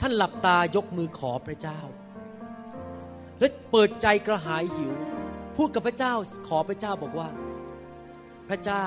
[0.00, 1.80] ท่านหลับตายกมือขอพระเจ้า
[3.40, 4.92] และเปิดใจกระหายหิว
[5.56, 6.12] พูดกับพระเจ้า
[6.48, 7.28] ขอพระเจ้าบอกว่า
[8.48, 8.84] พระเจ้า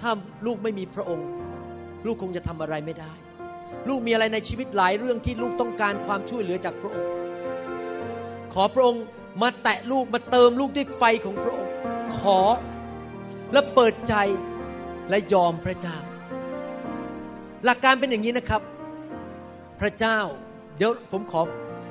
[0.00, 0.10] ถ้า
[0.46, 1.28] ลูกไม่มีพระองค์
[2.06, 3.12] ลูกคงจะทำอะไรไม่ได้
[3.88, 7.10] ลูกมีอะไรในชีวิตหลายเรื่องที่ลูกต้องการความช่วยเหลือจากพระองค์
[8.54, 9.02] ขอพระองค์
[9.42, 11.72] มาแตะลูกมาเติมลูกด้วยไฟของพระองค์
[12.18, 12.38] ขอ
[13.52, 14.14] และเปิดใจ
[15.10, 15.96] และยอมพระเจ้า
[17.64, 18.62] หลักการเป็นอย่างนี้นะครับ
[19.80, 20.18] พระเจ้า
[20.76, 21.40] เดี๋ยวผมขอ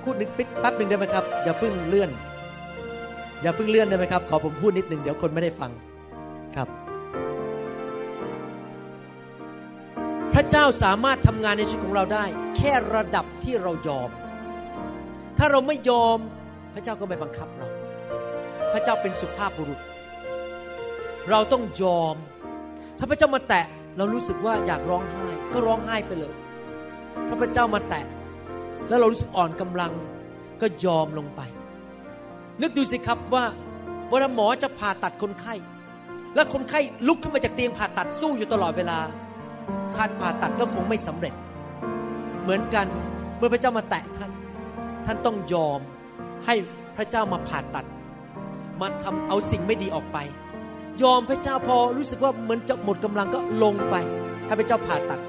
[0.04, 0.30] พูดนึง
[0.62, 2.10] แป๊บหนึ่งได้ไหมครับ อย่าเพิ่งเลื่อน
[3.42, 5.72] อย่าเพิ่งเลื่อนได้ไหมครับ ขอผมพูดนิดนึงเดี๋ยวคนไม่ได้ฟัง
[6.56, 6.68] ครับ
[10.34, 12.26] พระเจ้าสามารถทำงานในชีวิตของเราได้
[12.58, 14.10] แค่ระดับที่เรายอม
[15.38, 16.18] ถ้าเราไม่ยอม
[16.74, 17.68] พระเจ้าก็ไม่บังคับเรา
[18.74, 19.80] พระเจ้าเป็นสุภาพบุรุษ
[21.30, 22.16] เราต้องยอม
[22.98, 23.66] ถ้าพระเจ้ามาแตะ
[23.98, 26.34] เรารู้สึกว่าอยากร้องไห้ ก็ร้องไห้ไปเลย
[27.28, 28.06] ถ้าพระเจ้ามาแตะ
[28.90, 29.92] แล้วเรารู้สึกอ่อนกำลัง
[30.62, 31.42] ก็ยอมลงไป
[32.62, 33.46] นึกดูสิครับว่า
[34.10, 35.54] เวลาหมอจะผ่าตัดคนไข้
[36.36, 39.00] แล้วคนไข้ลุกขึ้นมาจากเตียงผ่าตัดสู้อยู่ตลอดเวลา
[39.96, 41.34] การผ่าตัดก็คงไม่สำเร็จ
[42.42, 42.88] เหมือนกัน
[43.38, 44.32] เมื่อพระเจ้ามาแตะท่าน
[45.06, 45.80] ท่านต้องยอม
[46.46, 46.56] ให้
[46.98, 47.86] พระเจ้ามาผ่าตัด
[48.82, 50.18] มาทำเอาสิ่งไม่ดีออกไป
[51.04, 53.96] ยอมพระเจ้าพอรู้สึกว่าเหมือนจะหมดกำลังก็ลงไป
[54.46, 55.20] ให้พระเจ้าผ่าตัด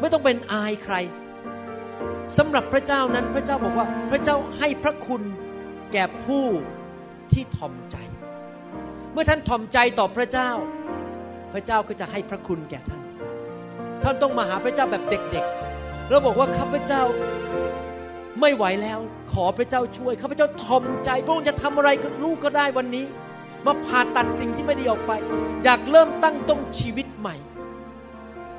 [0.00, 0.94] ไม่ต้องเป็นอายใคร
[2.38, 5.22] สำหรับพระเจ้านั้นพระเจ้าบอกว่าพระเจ้าให้พระคุณ
[5.92, 6.46] แก่ผู้
[7.32, 7.96] ที่ถ่อมใจ
[9.12, 10.50] เมื่อท่านถ่อมใจต่อพระเจ้า
[11.52, 13.02] พระเจ้าก็จะให้พระคุณแก่ท่าน
[14.02, 17.02] ท่านต้องมาหาพระเจ้าแบบเด็กๆ แล้วบอกว่าข้าพเจ้า
[18.40, 18.98] ไม่ไหวแล้ว
[19.32, 23.06] ขอพระเจ้าช่วยข้าพเจ้าถ่อมใจ พระองค์จะทำอะไรกับลูกก็ได้วันนี้
[23.66, 25.12] มาผ่าตัดสิ่งที่ไม่ดีออกไป
[25.64, 27.36] อยากเริ่มตั้งต้นชีวิตใหม่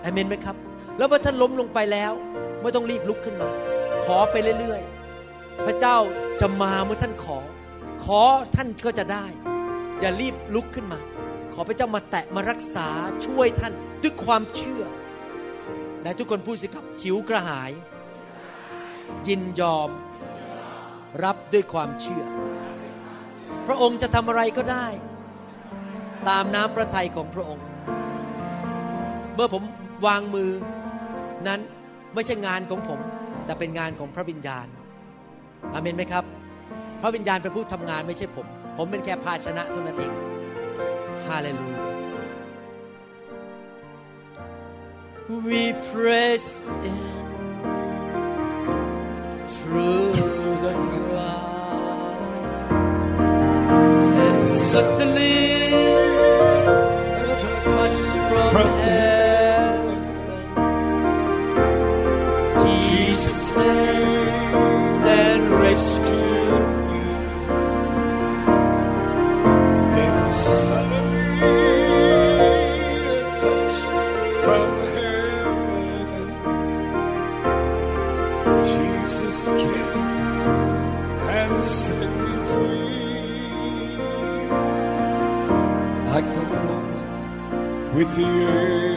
[0.03, 0.55] อเมนไหมครับ
[0.97, 2.11] แล้วเมื่อท่านล้มลงไปแล้ว
[2.61, 3.49] ไม่ต้องรีบลุกขึ้นมา
[4.03, 4.98] ขอไปเรื่อยๆ
[5.65, 5.97] พระเจ้า
[6.41, 7.39] จะมาเมื่อท่านขอ
[8.03, 8.21] ขอ
[8.55, 9.25] ท่านก็จะได้
[9.99, 10.99] อย่ารีบลุกขึ้นมา
[11.53, 12.87] ขอพระเจ้ามาแตะมารักษา
[13.25, 13.73] ช่วยท่าน
[14.03, 14.83] ด้วยความเชื่อ
[16.03, 17.71] และทุกคนพูดสิครับหิวกระหาย
[19.27, 19.89] ยินยอม
[21.23, 22.23] รับด้วยความเชื่อ
[23.67, 24.87] พระองค์จะทำอะไรก็ได้
[26.29, 27.65] ตามน้ำพระทัยของพระองค์
[29.35, 29.63] เมื่อผม
[30.07, 30.51] วางมือ
[31.47, 31.59] นั้น
[32.13, 32.99] ไม่ใช่งานของผม
[33.45, 34.67] แต่เป็นงานของพระวิญญาณ
[35.73, 36.23] อาเมนไหมครับ
[37.01, 38.45] พระวิญญาณเป็นผู้ทำงานไม่ใช่ผม
[38.77, 40.11] ผมเป็นแค่ภาชนะเท่านั้นเอง
[41.27, 41.87] ฮาเลลูยา
[45.47, 46.97] We press in
[49.55, 50.11] through
[50.65, 52.17] the crowd
[54.25, 55.37] and suddenly
[57.31, 58.98] a touch from, From heaven
[88.09, 88.88] with the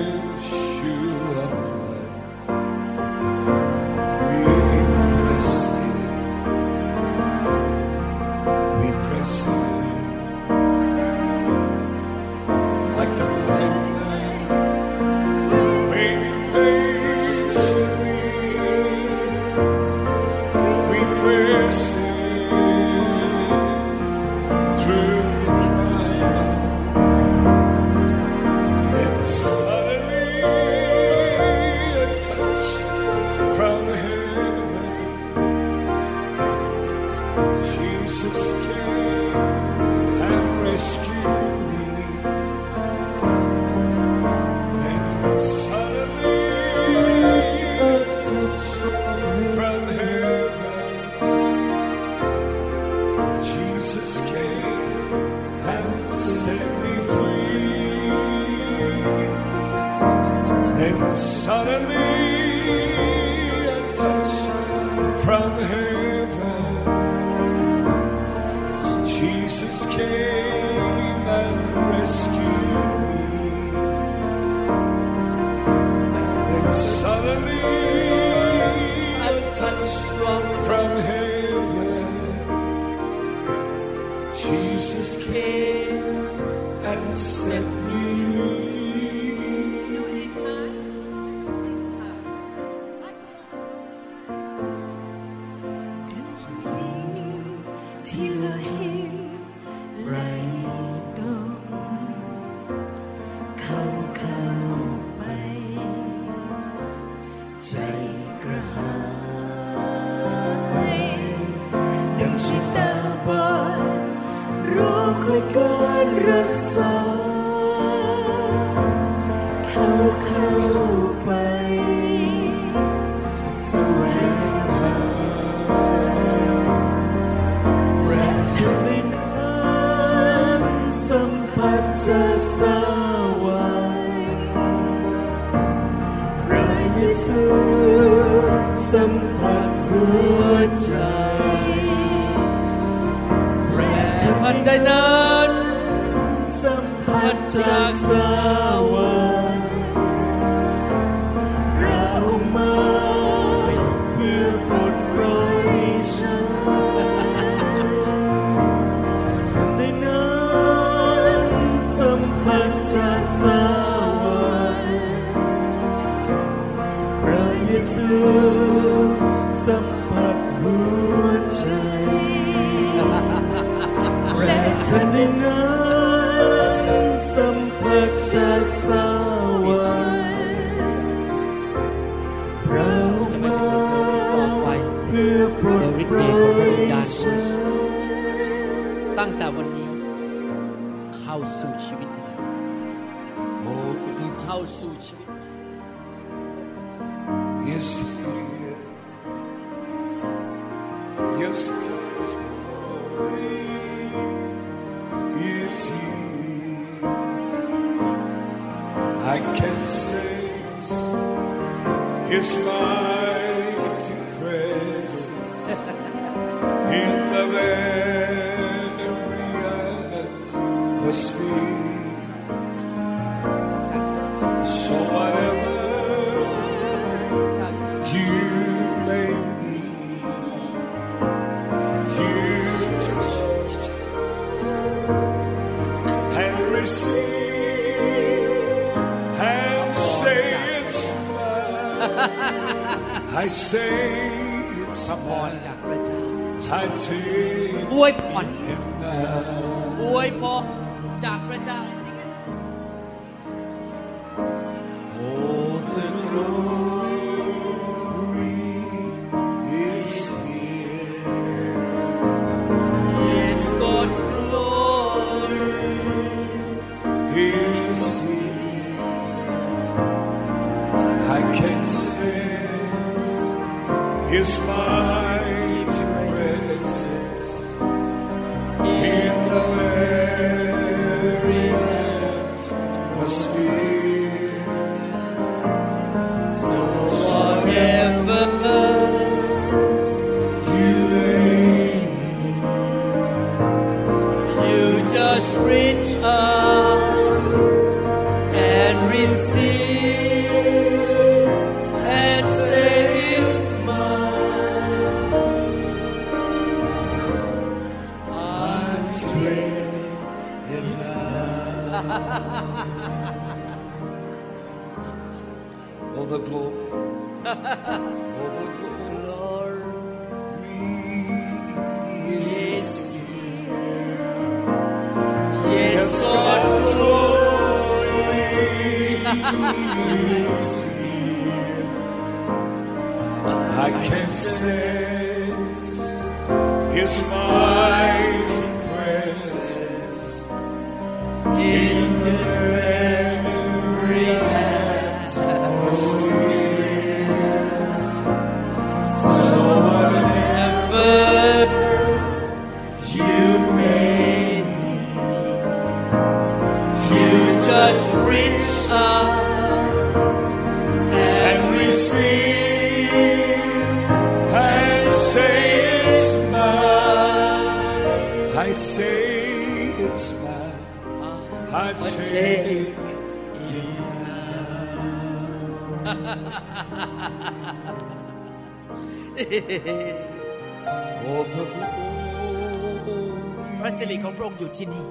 [383.81, 385.05] พระสิริของพระองค์อยู่ที่นี่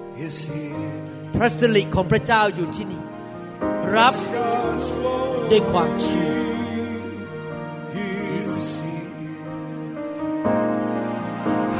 [1.35, 3.01] พระสิริของพระเจ้าอยู่ที่นี่
[3.91, 4.23] Raph
[5.49, 5.99] de Guang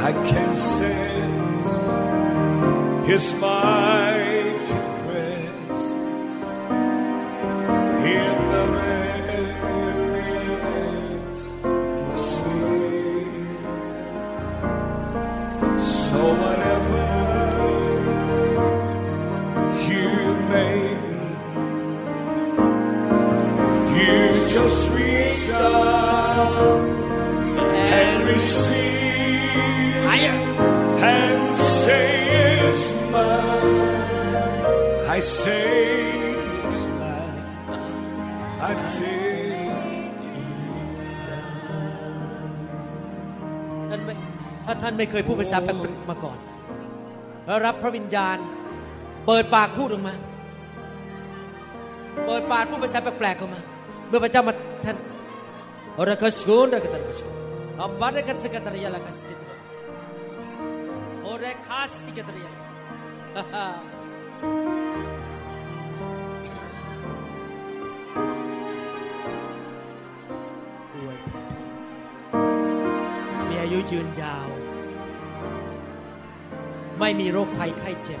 [0.04, 1.70] I can sense
[3.06, 4.11] his smile.
[45.02, 46.38] ไม่เคยพูดภาษาแปลกๆมาก่อน
[47.46, 48.36] แล้วรับพระวิญญาณ
[49.26, 50.14] เปิดปากพูดออกมา
[52.26, 53.60] เปิดปากพูดภาษาแปลกๆออกมา
[54.08, 54.54] เมื่อพระเจ้ามา
[54.84, 54.96] ท่าน
[55.98, 57.32] อรักชุนรักตันกชุน
[57.80, 59.50] อับบาร์กันสกัตริยาลักสกิตร
[61.22, 62.52] โอเรคาสกิตริยา
[70.94, 71.18] อวย
[73.48, 74.61] มีอายุยืนยาว
[77.00, 78.20] ไม่มีโรคภัยไข้เจ็บ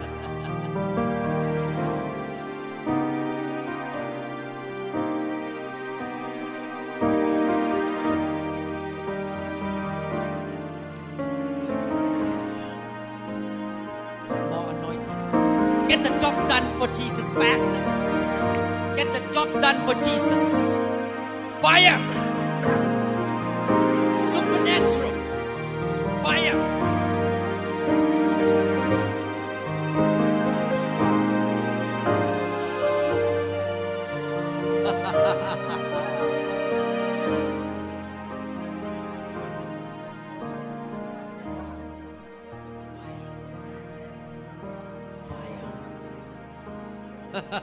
[47.51, 47.61] Sorry,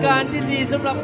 [0.07, 0.97] การที่ดีสำหรับ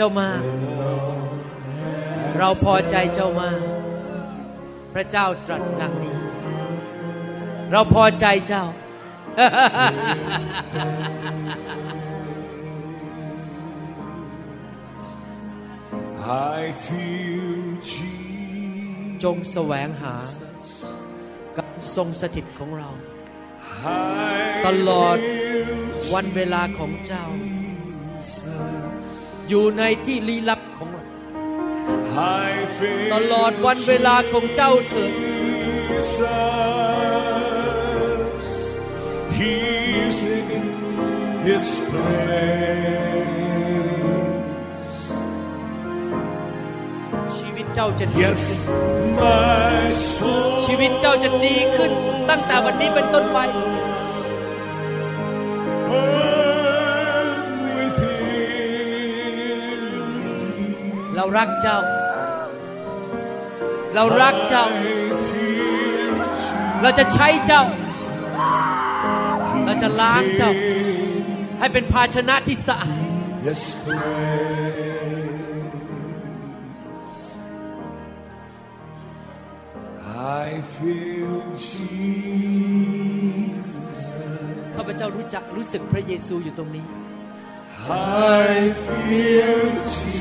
[0.00, 0.42] เจ้ามาก
[2.38, 3.60] เราพอใจเจ้ามาก
[4.94, 6.18] พระเจ้าตรัสดังนี้
[7.70, 8.64] เราพอใจเจ้า
[16.56, 17.52] I feel
[17.90, 19.20] Jesus.
[19.24, 20.16] จงแสวงหา
[21.58, 22.88] การทรงสถิตของเรา
[23.84, 27.24] I ตลอด feel วันเวลาของเจ้า
[29.48, 31.04] อยู่ในที่ลี้ลับของเรา
[32.50, 35.12] I feel ตลอดวันเวลาของเจ้าเถิด
[37.98, 38.48] Jesus.
[39.38, 40.46] He's in
[41.46, 42.66] this place.
[47.36, 48.42] ชีวิตเจ้าจะดีขึ้น Yes,
[49.20, 49.82] my
[50.16, 50.52] soul.
[50.66, 51.92] ชีวิตเจ้าจะดีขึ้น
[52.30, 53.38] ตั้งแต่วันนี้เป็นต้นไป
[61.38, 61.78] รารักเจ้า
[63.94, 64.72] เรารักเจ้า I
[65.28, 65.68] feel
[66.82, 67.62] เราจะใช้เจ้า
[69.64, 70.50] เราจะล้างเจ้า
[71.58, 73.02] ให้เป็นภาชนะที่สะอาด
[73.46, 74.18] this place.
[80.44, 81.34] I feel
[81.68, 82.48] Jesus.
[84.76, 86.86] ข้าพเจ้ารู้จักรู้สึกพระเยซูอยู่ตรงนี้
[87.86, 89.60] I feel
[89.94, 90.18] Jesus.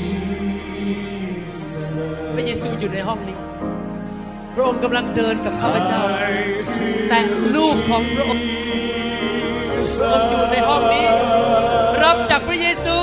[2.35, 3.37] พระเยซูอยู่ในห้องนี้
[4.53, 6.33] พระองค์กำลังเดินกับข้าพเจ้า I
[6.73, 7.19] feel แต่
[7.55, 8.43] ลูกของพระองค์
[9.73, 9.97] Jesus.
[9.99, 11.07] พระองค์อยู่ในห้องนี้
[12.03, 12.97] รับจากพระเยซู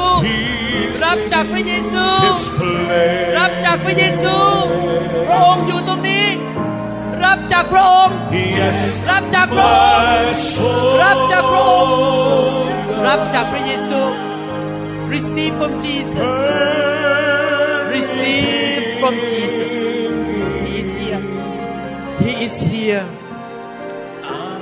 [1.04, 3.30] รับจากพระเยซู This place.
[3.38, 4.36] รับจากพระเยซู
[5.28, 6.26] พระองค์อยู่ตรงนี้
[7.24, 8.16] รับจากพระองค์
[8.60, 8.78] Yes,
[9.10, 10.94] รับจากพระองค์ my soul.
[11.02, 11.94] รับจากพระองค์
[13.06, 14.00] รับจากพระเยซู
[15.15, 16.31] receive from Jesus
[17.95, 19.73] receive from Jesus
[20.67, 21.21] He is here
[22.23, 23.05] He is here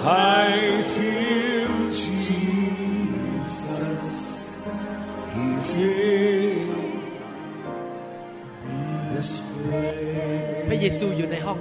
[0.10, 2.18] I feel Jesus.
[5.36, 6.58] He's in
[10.82, 11.58] เยซูอยู่ในห้อง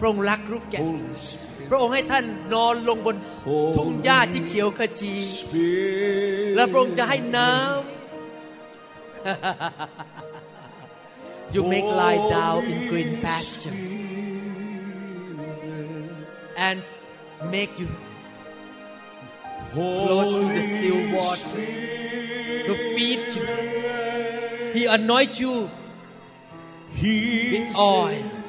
[0.00, 1.68] พระองค์รักลูกแกะ Holy Spirit.
[1.70, 3.16] พระองค์ให้ท่านนอนลงบน
[3.76, 6.54] ทุ่งหญ้าที่เขียวขจี Spirit.
[6.56, 7.60] และพระองค์จะให้น้ำ
[11.54, 13.76] You make lie down in green pasture
[16.56, 16.78] and
[17.54, 17.88] make you
[19.72, 21.60] close to the still water
[22.66, 23.44] to feed you.
[24.76, 25.70] He anoint you
[27.00, 27.14] He
[27.52, 28.39] with oil.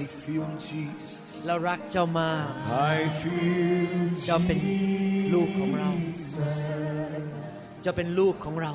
[0.03, 1.21] I feel Jesus.
[1.47, 2.51] เรารักเจ้ามาก
[2.95, 4.59] I feel เจ้าเป็น
[5.35, 5.91] ลูกของเรา
[7.83, 8.73] เจ้าเป็นลูกของเรา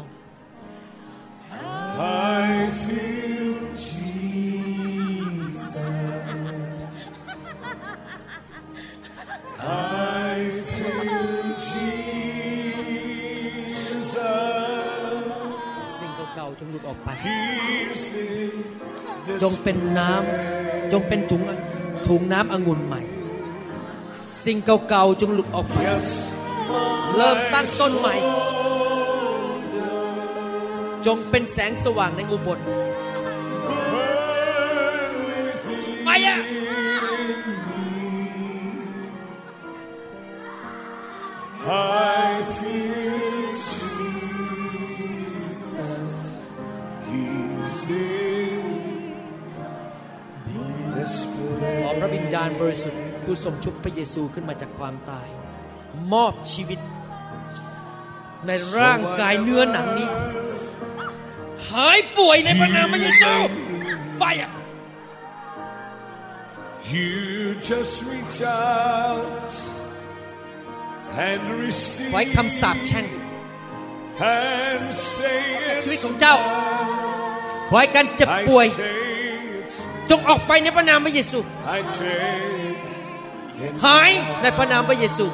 [2.40, 2.44] I
[2.84, 3.56] feel
[3.88, 4.38] Jesus.
[10.30, 10.38] I
[10.74, 11.42] feel
[14.08, 14.38] Jesus.
[15.96, 18.52] สิ่งเก่าๆจงหลุดออกไป He's in
[18.94, 18.97] this
[19.42, 21.42] จงเป็นน้ำจงเป็นถุง
[22.08, 23.02] ถุงน้ำองุ่นใหม่
[24.44, 24.58] สิ่ง
[24.90, 26.08] เก่าๆจงหลุดออกไป Yes,
[27.16, 28.16] เริ่มตั้งต้นใหม่
[31.06, 32.60] จงเป็นแสงสว่างในอุบล
[33.92, 36.40] burn within ไปอะ
[41.70, 42.97] I feel
[52.02, 55.28] พระวิญญาณบริสุทธิ์ผู้ทรงชุบพระเยซูขึ้นมาจากความตาย
[56.14, 56.80] มอบชีวิต
[58.48, 60.10] ในร่างกายเนื้อหนังนี้
[61.70, 63.34] หายป่วยในพระนามพระเยซู
[64.18, 64.52] ไฟอะ
[66.96, 69.52] You just reach out
[71.28, 73.06] and receive ไว้คำสาปแช่ง
[74.40, 74.84] and
[75.16, 75.42] say
[75.84, 76.36] ชีวิต it's ของเจ้า
[77.70, 79.07] ขอให้การเจ็บ I ป่วย say it's
[80.10, 81.40] จงออกไปในพระนามพระเยซู
[81.76, 82.92] I take
[83.66, 84.12] in หาย
[84.42, 85.26] ในพระนามพระเยซู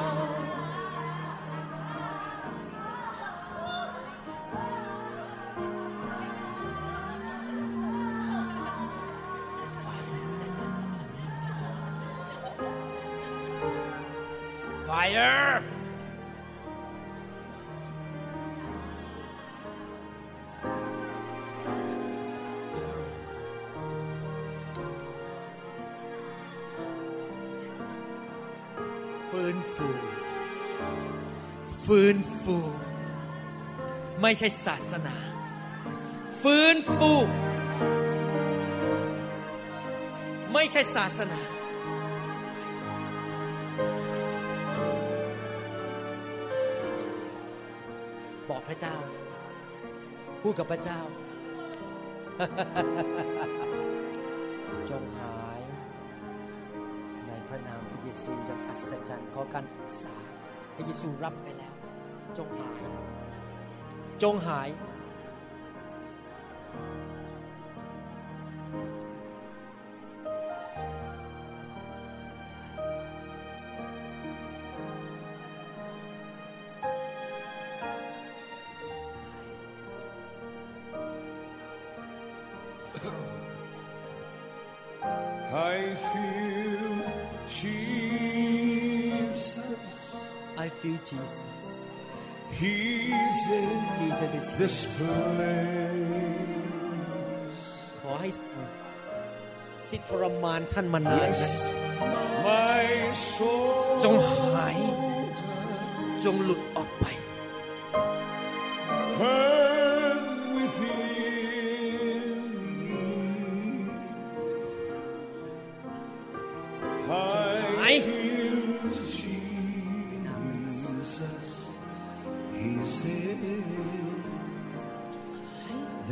[14.88, 15.73] Fire!
[31.98, 32.58] ฟื้นฟู
[34.22, 35.16] ไม่ใช่ศาสนา
[36.42, 37.12] ฟื้นฟู
[40.54, 41.40] ไม่ใช่ศาสนา
[48.50, 48.96] บอกพระเจ้า
[50.42, 51.02] พูดกับพระเจ้า
[54.90, 55.62] จงหาย
[57.28, 60.16] ในพระนามพระเยซูอย่างอัศจรรย์ขอการรักษา
[60.76, 61.63] พระเยซูรับไปแล้ว
[62.39, 62.83] จงหาย
[64.23, 64.69] จงหาย
[85.51, 86.97] I feel
[87.47, 88.17] Jesus.
[90.59, 91.72] I feel Jesus
[92.60, 96.34] He's in Jesus is here this place.
[98.02, 98.66] ขอให้สิ่ง
[99.90, 101.54] ที่ทรมานท่านมานานนั้น Yes,
[102.48, 102.86] my
[103.34, 104.78] soul จงหาย
[106.24, 107.06] จงหลุดออกไป
[109.20, 109.43] burn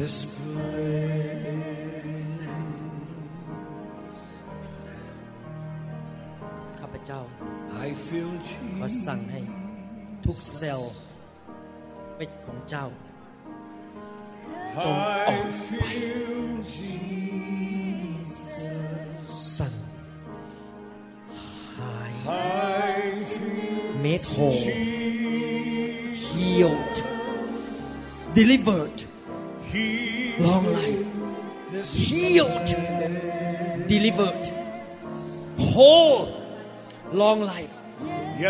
[0.00, 1.66] this place.
[6.78, 7.20] ข้าพเจ้า
[7.86, 8.30] I feel
[8.76, 9.04] ขอ Jesus.
[9.06, 9.40] สั่งให้
[10.24, 10.94] ทุกเซลล์
[12.16, 12.86] เป็นของเจ้า
[14.84, 14.96] จง
[15.28, 15.84] ออกไป
[19.56, 19.74] สั่ง
[21.78, 22.12] หาย
[24.04, 24.62] made whole
[26.26, 26.96] healed
[28.38, 28.89] delivered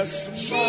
[0.01, 0.60] Yes,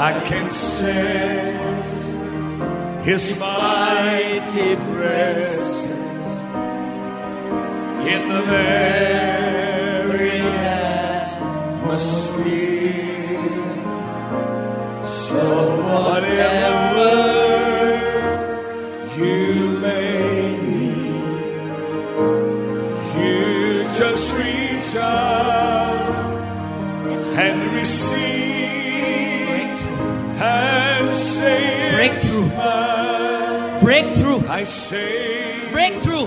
[0.06, 1.94] I can sense
[3.04, 6.26] His mighty presence
[8.14, 8.87] in the very
[34.58, 36.26] I say, breakthrough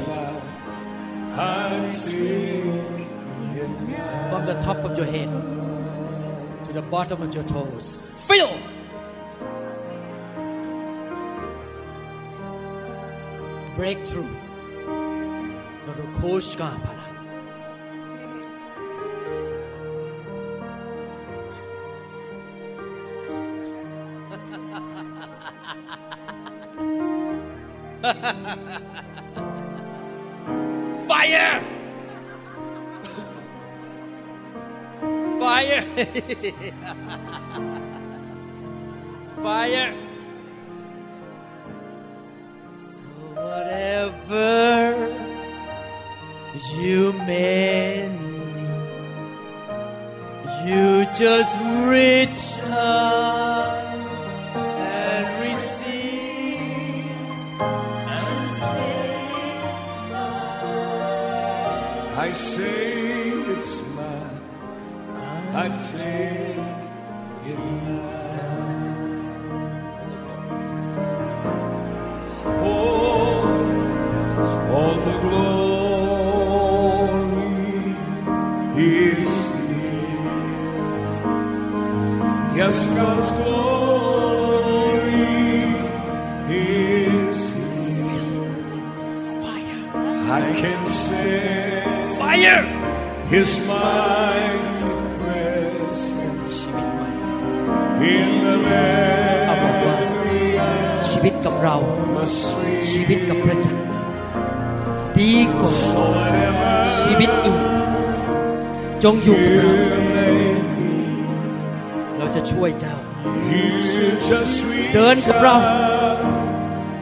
[1.34, 1.91] I
[4.31, 5.28] from the top of your head
[6.65, 8.00] to the bottom of your toes.
[8.28, 8.57] Fill.
[13.75, 14.31] Breakthrough.
[39.43, 40.10] Fire!
[109.05, 109.73] จงอยู่กับเรา
[112.19, 112.97] เราจะช่วยเจ้า
[114.95, 115.57] เดินกับเรา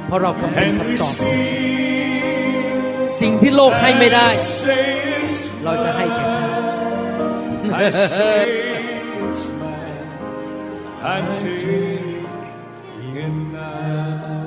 [0.07, 1.15] เพราะเรากำลังคำตอบ
[3.21, 4.29] สิ่งที่โลกให้ไม่ได้
[5.65, 6.47] เราจะให้แก่เจ้า
[7.71, 8.41] I say
[9.29, 10.09] it's mine.
[11.03, 11.65] I take
[13.25, 14.38] it now.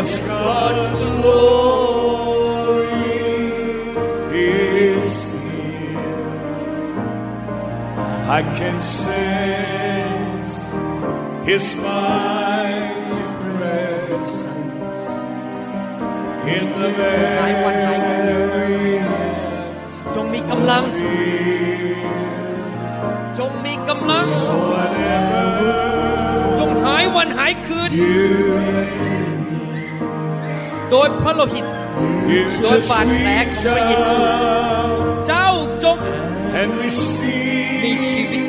[0.00, 2.40] yes, God's glory
[4.32, 5.14] is
[5.44, 6.14] here.
[8.38, 10.52] I can sense
[11.48, 14.98] His mighty presence
[16.56, 17.52] in the very
[17.98, 20.84] hands จงมีกำลัง
[23.38, 24.26] จงมีกำลัง
[26.58, 27.90] จงหายวันหายคืน
[30.90, 31.66] โดยพระโลหิต
[32.62, 34.14] โดยบาดแผลของพระเยซู
[35.26, 35.48] เจ้า
[35.84, 35.96] จง
[37.84, 38.42] มีชีวิต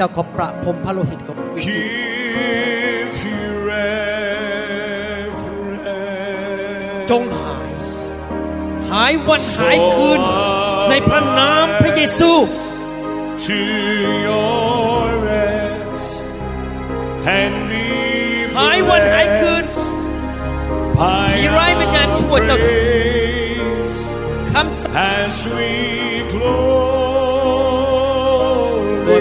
[0.00, 5.44] จ้าขอประพรมพระโลหิตของพระเยซู Give you reverence
[7.10, 7.70] จงหาย
[8.90, 10.20] หายวันหายคืน
[10.90, 12.30] ในพระนามพระเยซู
[13.44, 13.58] To
[14.26, 16.24] your rest
[17.38, 17.56] and
[18.58, 19.64] หายวันหายคืน
[20.98, 22.58] ผีร้ายเป็นงานชั่วเจ้า
[24.50, 25.08] คำสา
[26.88, 26.89] ป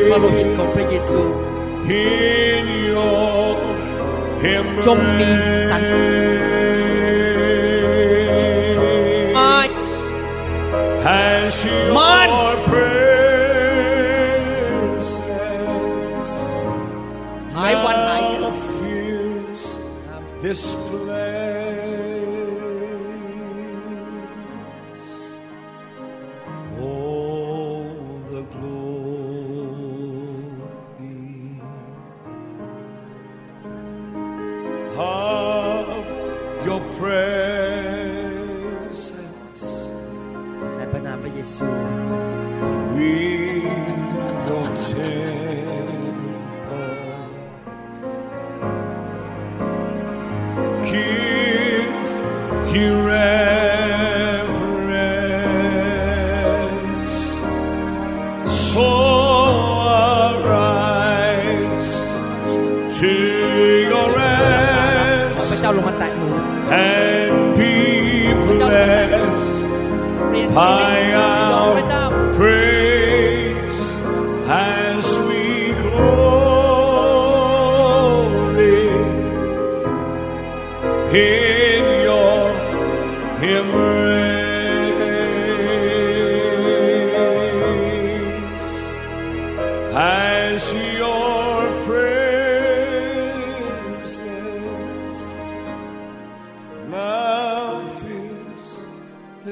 [0.10, 1.22] Himmelrikets ของพระเยซู
[4.86, 5.32] จงมี
[5.70, 6.02] สันติ
[9.38, 9.84] March,
[11.98, 12.34] march,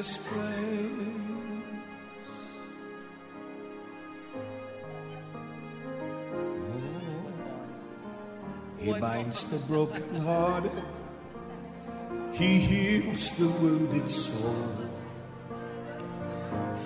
[0.08, 0.48] this place.
[6.64, 7.34] Oh,
[8.78, 10.84] he binds the broken hearted.
[12.32, 14.87] He heals the wounded soul.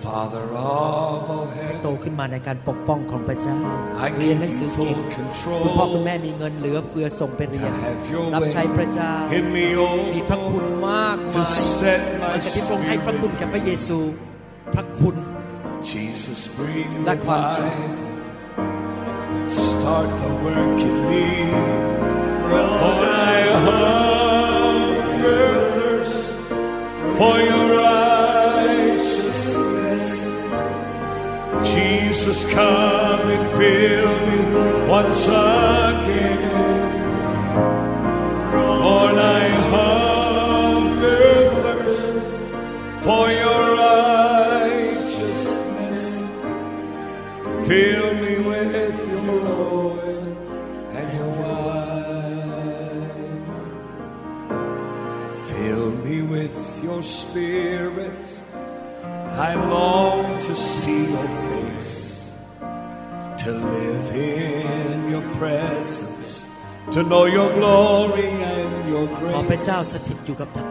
[0.06, 1.42] Father of all
[1.84, 3.60] โต heaven, ขึ้นมาในการปกป้องของพระเจ้า
[4.08, 9.14] I เรียน give หนังสือ you เก่ง full control คุณพ่อคุณแม่มีเงินเหลือเฟือส่งไปเรียน to have your รับ way ใช้พระเจ้า
[9.38, 9.66] in me,
[10.16, 13.38] มีพระคุณ oh มาก to มาย set หลั my งจากที่พระองค์ให้พระคุณ spirit.
[13.40, 13.98] แก่พระเยซู
[14.74, 15.16] พระคุณ
[15.92, 18.10] Jesus, bring และความจริง revival.
[19.66, 21.28] Start the work in me.
[22.54, 26.26] Lord, I hunger, thirst
[27.18, 28.01] for your righteousness.
[32.24, 34.40] Jesus, come and fill me
[34.88, 36.38] once again.
[38.54, 42.14] Lord, I hunger, thirst
[43.04, 43.76] for your
[44.62, 45.22] righteousness.
[47.68, 50.38] Fill me with your oil
[50.92, 52.72] and your wine.
[55.48, 58.42] Fill me with your spirit.
[59.34, 61.28] I long to see your
[65.41, 66.31] presence,
[66.95, 69.65] to know your glory and your ขอพระ grace.
[69.65, 70.69] เจ้าสถิตอยู่กับท่าน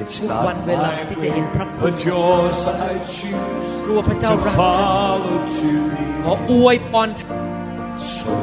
[0.00, 2.58] It's ทุก not วันเวลา my ที่จะเห็นพระ will, คุณ but yours
[2.90, 4.80] I choose รู้ว่าพระเจ้า to รักท่าน
[5.18, 5.70] follow to
[6.24, 6.48] ขอ thee.
[6.50, 7.30] อวยพรท่าน
[8.16, 8.34] So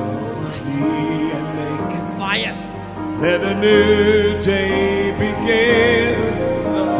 [0.79, 0.97] me
[1.37, 2.55] and make ไฟอะ
[3.23, 4.73] let a new day
[5.23, 6.15] begin.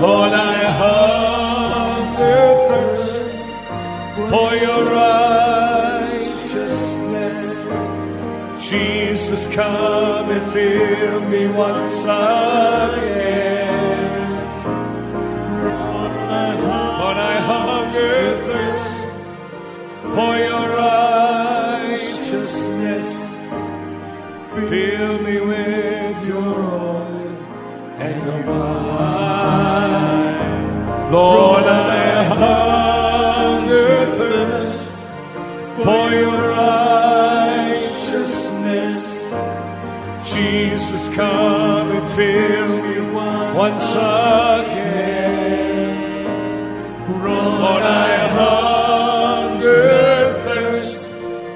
[0.06, 3.16] Lord, I hunger, thirst
[4.32, 5.67] for your righteousness.
[8.69, 13.49] Jesus, come and fill me once again.
[15.65, 19.09] Lord, I hunger, thirst
[20.15, 20.69] for your
[21.87, 23.09] righteousness.
[24.69, 27.37] Fill me with your oil
[27.97, 29.93] and your wine.
[31.11, 34.93] Lord, I hunger, thirst
[35.83, 36.38] for your
[41.19, 42.97] come and fill me
[43.65, 43.91] once
[44.67, 45.87] again.
[47.27, 49.91] Lord, I hunger,
[50.47, 51.01] thirst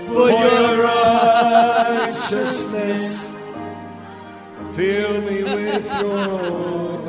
[0.09, 3.03] for your righteousness.
[4.77, 7.03] Fill me with your oil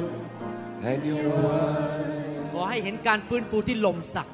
[0.89, 2.49] and your wine.
[2.53, 4.27] ขอให้เห็นการฟื้นฟูที่ลมสัก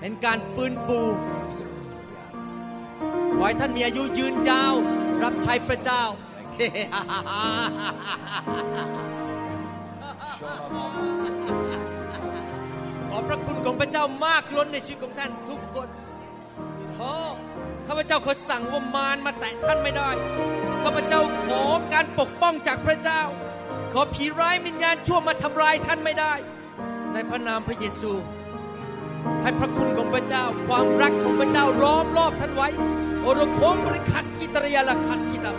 [0.00, 1.00] เห็นการฟื้นฟู
[3.36, 4.74] ขอให้ท่านมีอายุยืนยาว
[5.22, 6.04] รับใช้พระเจ้า
[13.08, 15.88] ขอพระคุณของพระเจ้ามากล้นในชีวิตของท่านทุกคน
[16.96, 17.12] โอ้
[17.86, 20.10] ข้าพเจ้าขอสั่งว่ามารมาแตะท่านไม่ได้
[20.82, 21.62] ข้าพเจ้าขอ
[21.92, 23.22] การปกป้องจากพระเจ้า
[23.92, 26.34] ขอผีร้ายวิญญาณชั่วมาทำลายท่านไม่ได้
[27.12, 28.12] ในพระนามพระเยซู
[29.42, 32.68] ให้พระคุณของพระเจ้า ความรักของพระเจ้าล้อมรอบท่านไว้
[33.22, 35.52] โอรโคมบริคัสกิตริยาลาคัสกิตา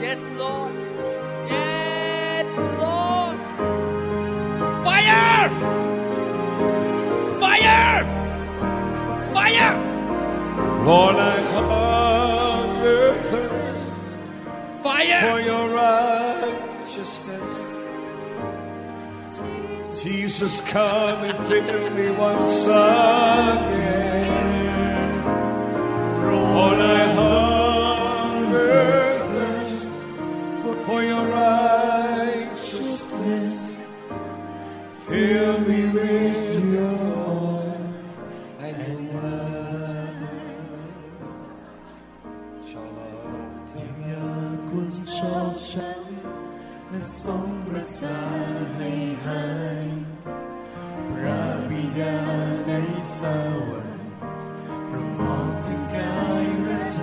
[0.00, 0.72] Yes Lord.
[1.48, 2.44] Yes
[2.80, 3.36] Lord.
[4.84, 5.48] Fire!
[7.38, 7.98] Fire!
[9.34, 9.74] Fire!
[10.84, 13.92] Lord, I hunger, thirst
[14.82, 15.20] Fire!
[15.30, 17.56] for your righteousness.
[20.02, 24.30] Jesus, come and fill me once again.
[26.32, 27.29] Lord, I hunger,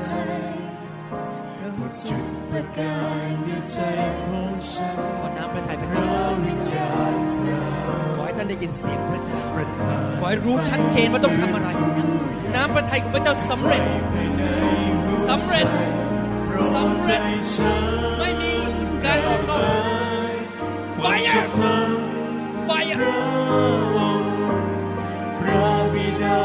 [0.07, 0.11] จ
[1.57, 3.77] เราจุดประกายในใจ
[4.21, 7.26] ของฉันขอน้ำพระทัยพระเจ้าระวิญญาณพระขอให้
[8.37, 11.69] ท่านได้ยินเสียงพระเจ้าประทานขอให้รู้ชัดเจนว่าต้องทำอะไร
[12.55, 13.83] น้ำพระทัยของพระเจ้าสำเร็จ
[15.29, 15.67] สำเร็จ
[16.75, 17.21] สำเร็จ
[17.53, 17.83] ฉัน
[18.17, 18.53] ไม่มี
[19.03, 19.63] การลดลง
[21.03, 21.43] Fire
[22.67, 22.97] Fire
[25.39, 26.39] พระบิดา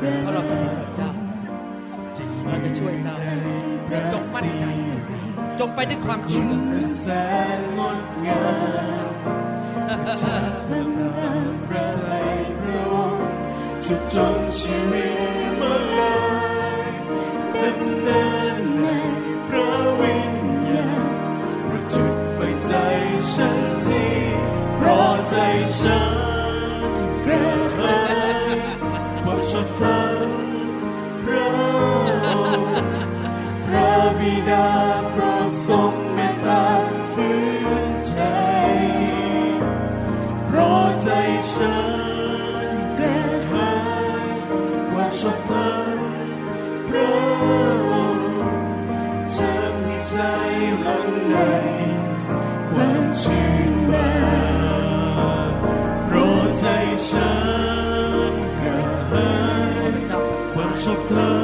[0.00, 1.16] เพราะเราสนิทกับเจ้าง
[2.44, 3.14] เราจะช่วยเจ้า
[4.12, 4.64] จงมั่นใจ
[5.58, 7.06] จงไปด้วยความเชื่อแส
[7.58, 8.40] นงดงา
[8.84, 9.08] มเจ้า
[10.22, 12.12] ฉันทำตามพระไตร
[12.60, 12.94] พระอ
[13.84, 16.00] จุจงชีวิตมาเล
[16.86, 16.88] ย
[17.60, 18.22] ดำเนิ
[18.54, 18.86] นใน
[23.28, 24.04] ฉันที
[24.74, 25.34] เพราะใจ
[25.80, 26.82] ฉัน
[27.24, 27.98] กระหา
[28.34, 28.58] ย
[29.22, 30.30] ความชอบธรรม
[31.24, 31.48] พระ
[33.66, 34.68] พระบิดา
[60.90, 61.39] of.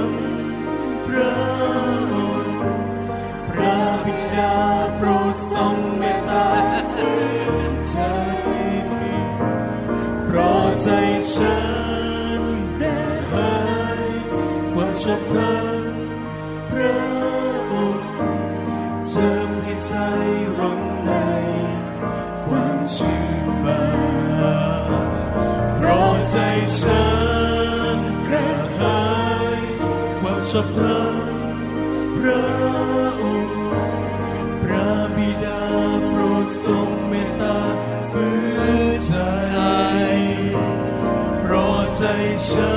[42.48, 42.74] ฉั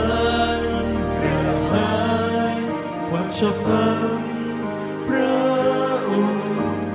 [0.62, 0.64] น
[1.20, 1.94] กระหา
[2.56, 2.58] ย
[3.10, 3.90] ความชอบธรร
[4.20, 4.22] ม
[5.08, 5.38] พระ
[6.10, 6.88] องค์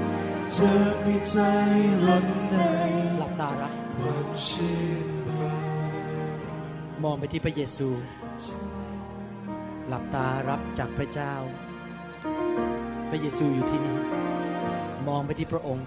[0.57, 0.73] จะ
[1.05, 1.37] มีใจ
[2.03, 2.57] หลับใน
[3.19, 5.15] หลับตารัความเชื่อ
[7.03, 7.89] มองไปที่พระเยซู
[9.89, 11.35] หลับตารับจากพระเจ้า
[13.11, 13.99] พระเยซูอยู่ที่นี่
[15.09, 15.87] มองไปที่พระองค์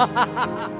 [0.00, 0.79] ha ha ha ha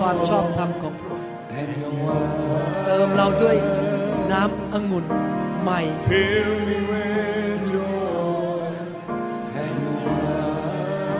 [0.00, 1.26] ความชอบธรรมของพระองค์
[2.86, 3.56] เติมเราด้วย
[4.32, 5.04] น้ำองุ่น
[5.62, 5.80] ใหม่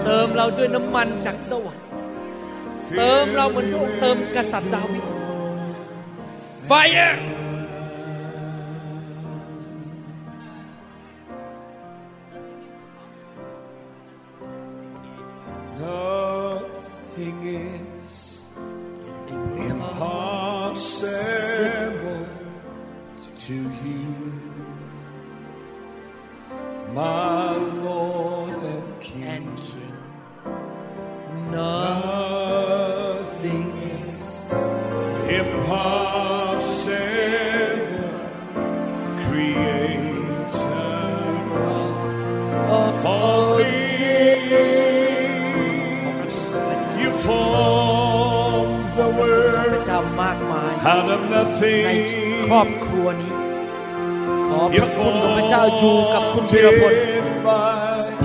[0.05, 1.85] เติมเราด้วยน้ำมันจากสวรรค์
[2.97, 5.05] เติมเราเหมือนพระองค์เติมกษัตริย์ดาวิด
[6.69, 7.40] Fire!
[52.47, 53.33] ครอบครัวนี้
[54.47, 56.95] ขอพระคุณของพระเจ้าอยู่กับคุณพิรพล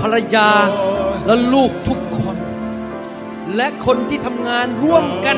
[0.00, 0.50] ภรรยา
[1.26, 2.36] และลูกทุกคน
[3.56, 5.36] และคนที่ทำงานร่วมกัน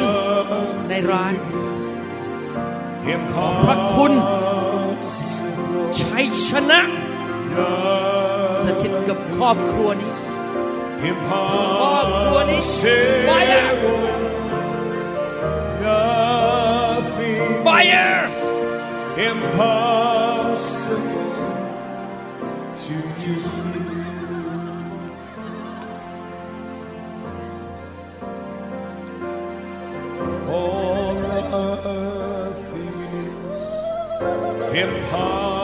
[0.88, 1.34] ในร้าน
[3.32, 4.12] ขอพระคุณ
[6.00, 6.80] ชัยชนะ
[8.62, 10.12] สถิตกับครอบครัวนี้
[11.28, 11.36] คร
[11.96, 12.60] อบครัวนี้
[13.28, 13.68] Fire
[17.64, 18.17] Fire
[19.18, 21.02] impossible
[22.76, 23.34] to do.
[30.48, 31.12] Oh,
[32.60, 32.94] nothing
[33.50, 35.57] is impossible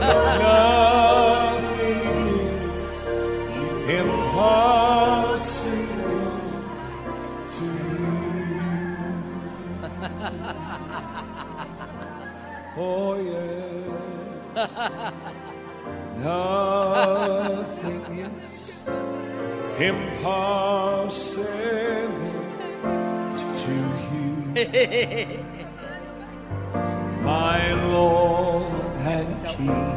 [27.22, 29.89] my Lord and King.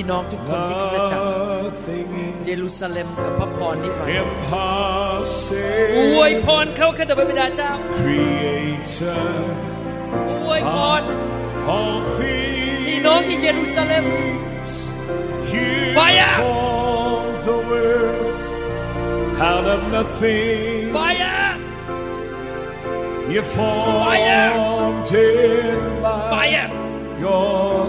[0.00, 1.22] ่น้องทุกคนที่คริสตจักร
[1.64, 2.08] Nothing
[2.44, 5.96] เย is รูซาเล็มกับพระพรนิรันดร์ impossible.
[5.98, 9.26] อวยพรเขาข้าแต่พระบิดาเจ้า Creator
[10.30, 11.02] อวยพร
[11.80, 12.06] of
[12.86, 13.28] พี่น้อง things.
[13.28, 14.06] ที่เยรูซาเล็ม
[15.52, 16.32] You Fire!
[16.42, 18.42] formed the world
[19.50, 20.92] out of nothing.
[20.96, 21.40] Fire
[23.32, 24.50] You formed Fire!
[25.24, 26.68] it by Fire
[27.22, 27.80] your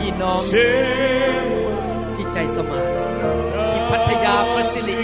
[0.00, 1.56] พี่น้อง impossible.
[2.16, 2.88] ที่ใจสมาน
[3.72, 4.96] ที่พัทยาพัสลิ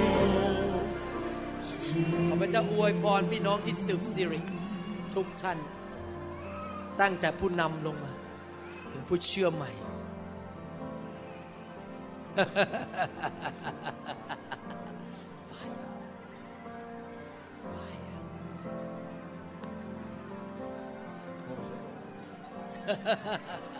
[2.29, 4.41] ขอพระเจ้าอวยพรพี่น้องที่สืบสิริ
[5.15, 5.59] ทุกท่าน
[7.01, 8.10] ตั้งแต่ผู้นำลงมา
[8.93, 9.71] ถึงผู้เชื่อใหม่
[23.01, 23.80] Jesus,